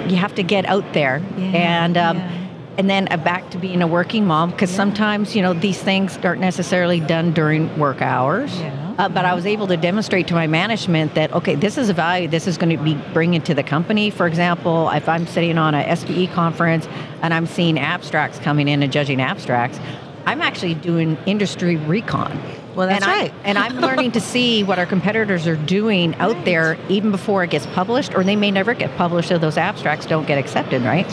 you 0.08 0.16
have 0.16 0.36
to 0.36 0.44
get 0.44 0.66
out 0.66 0.94
there, 0.94 1.22
Yeah, 1.38 1.46
and 1.46 1.98
um, 1.98 2.18
yeah. 2.18 2.39
And 2.78 2.90
then 2.90 3.06
back 3.24 3.50
to 3.52 3.58
being 3.58 3.82
a 3.82 3.88
working 3.88 4.26
mom 4.26 4.52
because 4.52 4.70
sometimes 4.70 5.36
you 5.36 5.42
know 5.42 5.54
these 5.54 5.82
things 5.82 6.18
aren't 6.20 6.42
necessarily 6.42 7.00
done 7.00 7.34
during 7.34 7.78
work 7.78 8.02
hours. 8.02 8.58
Yeah. 8.60 8.96
Uh, 8.98 9.08
but 9.08 9.24
I 9.24 9.34
was 9.34 9.46
able 9.46 9.68
to 9.68 9.78
demonstrate 9.78 10.28
to 10.28 10.34
my 10.34 10.48
management 10.48 11.16
that 11.16 11.34
okay, 11.34 11.56
this 11.56 11.78
is 11.78 11.90
a 11.90 11.94
value. 11.94 12.28
This 12.28 12.48
is 12.48 12.58
going 12.58 12.76
to 12.78 12.84
be 12.84 12.96
bringing 13.14 13.42
to 13.44 13.54
the 13.54 13.64
company. 13.64 14.10
For 14.10 14.28
example, 14.28 14.90
if 14.90 15.08
I'm 15.08 15.26
sitting 15.28 15.58
on 15.58 15.74
a 15.74 15.96
SPE 15.96 16.34
conference 16.34 16.88
and 17.22 17.34
I'm 17.34 17.48
seeing 17.48 17.80
abstracts 17.80 18.40
coming 18.40 18.68
in 18.68 18.84
and 18.84 18.92
judging 18.92 19.22
abstracts, 19.22 19.80
I'm 20.26 20.42
actually 20.42 20.76
doing 20.76 21.18
industry 21.26 21.76
recon. 21.76 22.42
Well, 22.76 22.88
that's 22.88 23.04
and 23.04 23.12
right. 23.12 23.34
I, 23.34 23.48
and 23.48 23.58
I'm 23.58 23.78
learning 23.78 24.12
to 24.14 24.22
see 24.22 24.64
what 24.64 24.80
our 24.80 24.86
competitors 24.86 25.48
are 25.48 25.56
doing 25.56 26.16
out 26.16 26.46
there 26.46 26.78
even 26.88 27.12
before 27.12 27.44
it 27.44 27.50
gets 27.50 27.66
published, 27.68 28.14
or 28.16 28.24
they 28.24 28.36
may 28.36 28.52
never 28.52 28.74
get 28.74 28.96
published, 28.96 29.30
so 29.30 29.38
those 29.38 29.58
abstracts 29.58 30.06
don't 30.06 30.28
get 30.28 30.38
accepted, 30.38 30.84
right? 30.84 31.08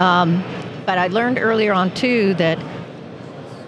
Um, 0.00 0.42
but 0.88 0.96
I 0.96 1.08
learned 1.08 1.38
earlier 1.38 1.74
on 1.74 1.90
too 1.92 2.32
that 2.38 2.58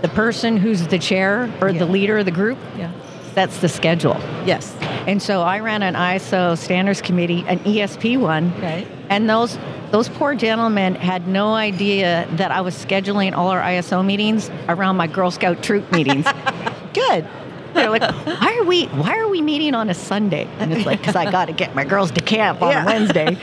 the 0.00 0.08
person 0.08 0.56
who's 0.56 0.86
the 0.86 0.98
chair 0.98 1.50
or 1.60 1.68
Yeah. 1.68 1.80
the 1.80 1.84
leader 1.84 2.16
of 2.16 2.24
the 2.24 2.30
group 2.30 2.56
Yeah. 2.78 2.88
sets 3.34 3.58
the 3.58 3.68
schedule. 3.68 4.16
Yes. 4.46 4.74
And 5.06 5.20
so 5.20 5.42
I 5.42 5.58
ran 5.60 5.82
an 5.82 5.96
ISO 5.96 6.56
standards 6.56 7.02
committee, 7.02 7.44
an 7.46 7.58
ESP 7.66 8.16
one, 8.16 8.54
Right. 8.62 8.86
and 9.10 9.28
those 9.28 9.58
those 9.90 10.08
poor 10.08 10.34
gentlemen 10.34 10.94
had 10.94 11.28
no 11.28 11.52
idea 11.54 12.26
that 12.36 12.50
I 12.52 12.62
was 12.62 12.74
scheduling 12.74 13.36
all 13.36 13.48
our 13.48 13.60
ISO 13.60 14.02
meetings 14.02 14.50
around 14.70 14.96
my 14.96 15.06
Girl 15.06 15.30
Scout 15.30 15.62
troop 15.62 15.92
meetings. 15.92 16.24
Good. 16.94 17.26
They're 17.74 17.90
like, 17.90 18.02
why 18.24 18.56
are 18.60 18.64
we 18.64 18.86
why 18.86 19.18
are 19.18 19.28
we 19.28 19.42
meeting 19.42 19.74
on 19.74 19.90
a 19.90 19.94
Sunday? 19.94 20.46
And 20.58 20.72
it's 20.72 20.86
like, 20.86 21.00
because 21.00 21.16
I 21.16 21.30
got 21.30 21.48
to 21.48 21.52
get 21.52 21.74
my 21.74 21.84
girls 21.84 22.12
to 22.12 22.22
camp 22.22 22.62
on 22.62 22.70
Yeah. 22.70 22.82
a 22.84 22.86
Wednesday, 22.86 23.36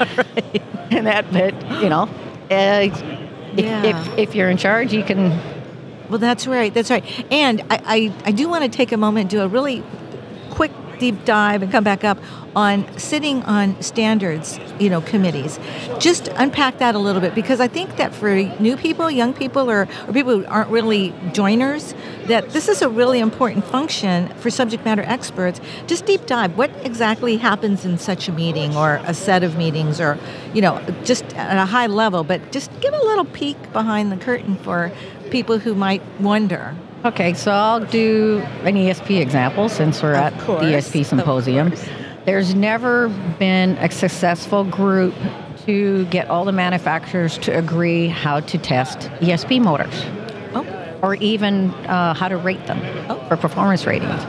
and 0.90 1.06
that. 1.06 1.32
But 1.32 1.54
you 1.84 1.90
know, 1.90 2.10
uh, 2.50 2.88
Yeah. 3.58 3.84
if 3.84 4.18
if 4.18 4.36
you're 4.36 4.50
in 4.50 4.58
charge, 4.58 4.94
you 4.94 5.04
can. 5.04 5.40
Well, 6.10 6.20
that's 6.20 6.48
right. 6.48 6.74
That's 6.74 6.90
right. 6.90 7.04
And 7.32 7.62
I, 7.70 7.82
I, 7.86 8.14
I 8.26 8.32
do 8.32 8.48
want 8.48 8.64
to 8.64 8.70
take 8.70 8.94
a 8.94 8.98
moment 8.98 9.30
do 9.30 9.42
a 9.42 9.48
really 9.48 9.84
quick 10.52 10.72
deep 11.00 11.26
dive 11.26 11.62
and 11.62 11.72
come 11.72 11.84
back 11.84 12.04
up 12.04 12.18
on 12.56 12.98
sitting 12.98 13.44
on 13.44 13.80
standards, 13.84 14.60
you 14.80 14.90
know, 14.90 15.00
committees. 15.00 15.60
Just 16.00 16.28
unpack 16.30 16.80
that 16.80 16.96
a 16.96 17.00
little 17.00 17.22
bit 17.22 17.36
because 17.36 17.60
I 17.60 17.68
think 17.68 17.98
that 17.98 18.16
for 18.16 18.34
new 18.60 18.76
people, 18.76 19.12
young 19.12 19.32
people, 19.34 19.70
or, 19.70 19.88
or 20.08 20.14
people 20.14 20.40
who 20.40 20.46
aren't 20.48 20.72
really 20.72 21.14
joiners, 21.34 21.94
that 22.26 22.50
this 22.50 22.68
is 22.68 22.82
a 22.82 22.90
really 22.90 23.20
important 23.20 23.64
function 23.66 24.30
for 24.38 24.50
subject 24.50 24.84
matter 24.86 25.04
experts. 25.04 25.62
Just 25.86 26.08
deep 26.08 26.26
dive. 26.26 26.58
What 26.58 26.72
exactly 26.84 27.38
happens 27.38 27.86
in 27.86 28.00
such 28.00 28.28
a 28.28 28.32
meeting 28.32 28.76
or 28.76 29.02
a 29.06 29.14
set 29.14 29.44
of 29.44 29.56
meetings 29.56 30.02
or, 30.02 30.18
you 30.56 30.62
know, 30.62 30.82
just 31.04 31.26
at 31.36 31.58
a 31.58 31.66
high 31.66 31.88
level, 31.88 32.24
but 32.24 32.52
just 32.52 32.72
give 32.82 32.94
a 32.94 33.04
little 33.18 33.34
peek 33.34 33.58
behind 33.74 34.12
the 34.12 34.18
curtain 34.18 34.56
for 34.58 34.92
people 35.32 35.58
who 35.60 35.74
might 35.76 36.02
wonder. 36.20 36.76
Okay, 37.06 37.34
so 37.34 37.52
I'll 37.52 37.80
do 37.86 38.40
an 38.64 38.76
ESP 38.76 39.20
example 39.20 39.70
since 39.70 40.02
we're 40.02 40.12
Of 40.14 40.34
at 40.34 40.40
course, 40.42 40.62
the 40.62 40.74
ESP 40.74 41.06
symposium. 41.06 41.74
There's 42.26 42.54
never 42.56 43.10
been 43.40 43.72
a 43.78 43.90
successful 43.92 44.64
group 44.66 45.14
to 45.66 46.06
get 46.06 46.30
all 46.30 46.46
the 46.46 46.52
manufacturers 46.52 47.38
to 47.40 47.58
agree 47.58 48.08
how 48.08 48.40
to 48.42 48.58
test 48.58 49.00
ESP 49.22 49.62
motors 49.62 49.94
Oh, 50.54 51.00
or 51.02 51.16
even 51.16 51.72
uh, 51.86 52.14
how 52.14 52.28
to 52.28 52.38
rate 52.38 52.66
them 52.68 52.80
Oh. 53.10 53.16
for 53.28 53.38
performance 53.38 53.86
ratings. 53.86 54.22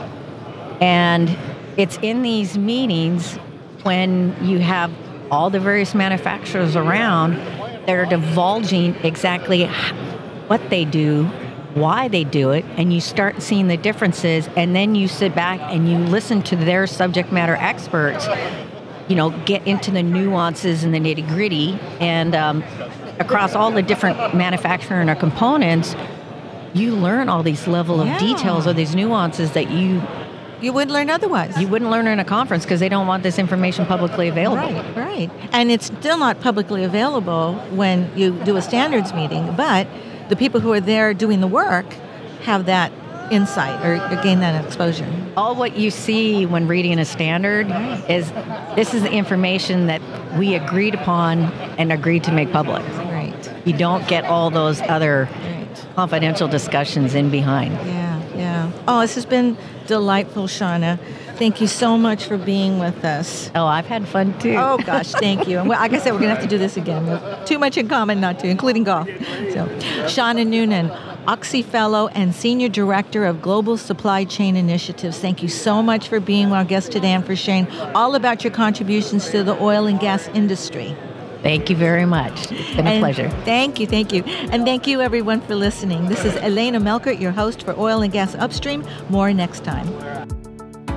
And 0.81 1.35
it's 1.77 1.97
in 2.01 2.21
these 2.23 2.57
meetings 2.57 3.35
when 3.83 4.35
you 4.45 4.59
have 4.59 4.91
all 5.31 5.49
the 5.49 5.59
various 5.59 5.93
manufacturers 5.93 6.75
around 6.75 7.35
that 7.89 7.97
are 7.97 8.05
divulging 8.05 8.93
exactly 9.03 9.65
what 10.45 10.69
they 10.69 10.85
do, 10.85 11.23
why 11.73 12.07
they 12.07 12.23
do 12.23 12.51
it, 12.51 12.63
and 12.77 12.93
you 12.93 13.01
start 13.01 13.41
seeing 13.41 13.67
the 13.67 13.77
differences, 13.77 14.47
and 14.55 14.75
then 14.75 14.93
you 14.93 15.07
sit 15.07 15.33
back 15.33 15.59
and 15.73 15.89
you 15.89 15.97
listen 15.97 16.43
to 16.43 16.55
their 16.55 16.85
subject 16.85 17.31
matter 17.31 17.55
experts, 17.55 18.27
you 19.07 19.15
know, 19.15 19.31
get 19.45 19.65
into 19.65 19.89
the 19.89 20.03
nuances 20.03 20.83
and 20.83 20.93
the 20.93 20.99
nitty 20.99 21.27
gritty, 21.29 21.79
and 21.99 22.35
um, 22.35 22.63
across 23.19 23.55
all 23.55 23.71
the 23.71 23.81
different 23.81 24.35
manufacturing 24.35 25.09
or 25.09 25.15
components, 25.15 25.95
you 26.75 26.95
learn 26.95 27.27
all 27.27 27.41
these 27.41 27.67
level 27.67 27.99
of 28.01 28.05
Yeah. 28.07 28.19
details 28.19 28.67
or 28.67 28.73
these 28.73 28.93
nuances 28.93 29.53
that 29.53 29.71
you 29.71 29.99
you 30.61 30.73
wouldn't 30.73 30.91
learn 30.91 31.09
otherwise. 31.09 31.57
you 31.59 31.67
wouldn't 31.67 31.89
learn 31.91 32.07
in 32.07 32.19
a 32.19 32.25
conference 32.25 32.63
because 32.65 32.79
they 32.79 32.89
don't 32.89 33.07
want 33.07 33.23
this 33.23 33.39
information 33.39 33.85
publicly 33.85 34.27
available. 34.27 34.73
Right, 34.73 34.95
right. 34.95 35.31
And 35.51 35.71
it's 35.71 35.85
still 35.87 36.17
not 36.17 36.39
publicly 36.41 36.83
available 36.83 37.53
when 37.71 38.11
you 38.17 38.31
do 38.43 38.57
a 38.57 38.61
standards 38.61 39.13
meeting, 39.13 39.55
but 39.55 39.87
the 40.29 40.35
people 40.35 40.59
who 40.59 40.71
are 40.73 40.79
there 40.81 41.13
doing 41.13 41.41
the 41.41 41.47
work 41.47 41.85
have 42.43 42.65
that 42.65 42.91
insight 43.31 43.85
or, 43.85 43.95
or 44.11 44.21
gain 44.23 44.39
that 44.39 44.65
exposure. 44.65 45.07
All 45.37 45.55
what 45.55 45.77
you 45.77 45.91
see 45.91 46.45
when 46.45 46.67
reading 46.67 46.97
a 46.99 47.05
standard 47.05 47.67
is 48.09 48.31
this 48.75 48.93
is 48.93 49.03
the 49.03 49.11
information 49.11 49.85
that 49.87 50.01
we 50.37 50.55
agreed 50.55 50.95
upon 50.95 51.43
and 51.77 51.91
agreed 51.91 52.23
to 52.23 52.31
make 52.31 52.51
public. 52.51 52.83
Right, 52.97 53.51
You 53.65 53.73
don't 53.77 54.07
get 54.07 54.25
all 54.25 54.49
those 54.49 54.81
other 54.81 55.29
right. 55.31 55.85
confidential 55.95 56.47
discussions 56.47 57.13
in 57.13 57.29
behind. 57.29 57.73
Yeah, 57.87 58.35
yeah. 58.35 58.71
Oh, 58.87 59.01
this 59.01 59.13
has 59.15 59.25
been 59.27 59.57
delightful, 59.89 60.43
Shauna. 60.43 60.99
Thank 61.39 61.61
you 61.61 61.67
so 61.67 61.97
much 61.97 62.25
for 62.25 62.37
being 62.37 62.77
with 62.79 63.03
us. 63.03 63.49
Oh, 63.55 63.65
I've 63.65 63.87
had 63.87 64.07
fun 64.07 64.37
too. 64.39 64.55
Oh 64.55 64.77
gosh, 64.77 65.11
thank 65.13 65.47
you. 65.47 65.57
And 65.57 65.67
well, 65.67 65.79
like 65.79 65.93
I 65.93 65.97
said, 65.99 66.13
we're 66.13 66.19
gonna 66.19 66.35
have 66.35 66.43
to 66.43 66.47
do 66.47 66.59
this 66.59 66.77
again. 66.77 67.05
We 67.05 67.09
have 67.09 67.45
too 67.45 67.57
much 67.57 67.75
in 67.75 67.87
common 67.87 68.21
not 68.21 68.37
to, 68.39 68.47
including 68.47 68.83
golf. 68.83 69.07
So, 69.07 69.65
Shauna 70.13 70.45
Noonan, 70.45 70.91
Oxy 71.27 71.63
Fellow 71.63 72.07
and 72.09 72.35
Senior 72.35 72.69
Director 72.69 73.25
of 73.25 73.41
Global 73.41 73.77
Supply 73.77 74.25
Chain 74.25 74.55
Initiatives. 74.55 75.17
Thank 75.17 75.41
you 75.41 75.49
so 75.49 75.81
much 75.81 76.07
for 76.07 76.19
being 76.19 76.51
our 76.51 76.63
guest 76.63 76.91
today 76.91 77.13
and 77.13 77.25
for 77.25 77.35
sharing 77.35 77.67
all 77.95 78.13
about 78.13 78.43
your 78.43 78.53
contributions 78.53 79.29
to 79.31 79.43
the 79.43 79.59
oil 79.59 79.87
and 79.87 79.99
gas 79.99 80.27
industry. 80.35 80.95
Thank 81.41 81.69
you 81.69 81.75
very 81.75 82.05
much. 82.05 82.51
It's 82.51 82.75
been 82.75 82.85
a 82.85 82.91
And 82.91 83.01
pleasure. 83.01 83.29
Thank 83.45 83.79
you, 83.79 83.87
thank 83.87 84.11
you. 84.11 84.23
And 84.23 84.65
thank 84.65 84.87
you 84.87 85.01
everyone 85.01 85.41
for 85.41 85.55
listening. 85.55 86.07
This 86.07 86.25
is 86.25 86.35
Elena 86.37 86.79
Melchert, 86.79 87.19
your 87.19 87.31
host 87.31 87.63
for 87.63 87.77
Oil 87.79 88.01
and 88.01 88.11
Gas 88.11 88.35
Upstream. 88.35 88.85
More 89.09 89.33
next 89.33 89.63
time. 89.63 89.87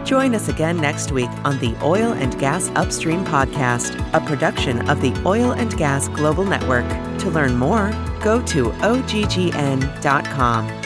Join 0.04 0.34
us 0.34 0.48
again 0.48 0.78
next 0.78 1.12
week 1.12 1.30
on 1.44 1.58
the 1.60 1.76
Oil 1.82 2.12
and 2.12 2.36
Gas 2.40 2.68
Upstream 2.70 3.24
Podcast, 3.24 3.96
a 4.12 4.20
production 4.20 4.88
of 4.90 5.00
the 5.00 5.12
Oil 5.24 5.52
and 5.52 5.74
Gas 5.78 6.08
Global 6.08 6.44
Network. 6.44 6.86
To 7.20 7.30
learn 7.30 7.56
more, 7.56 7.92
go 8.20 8.44
to 8.46 8.70
oggn.com. 8.82 10.81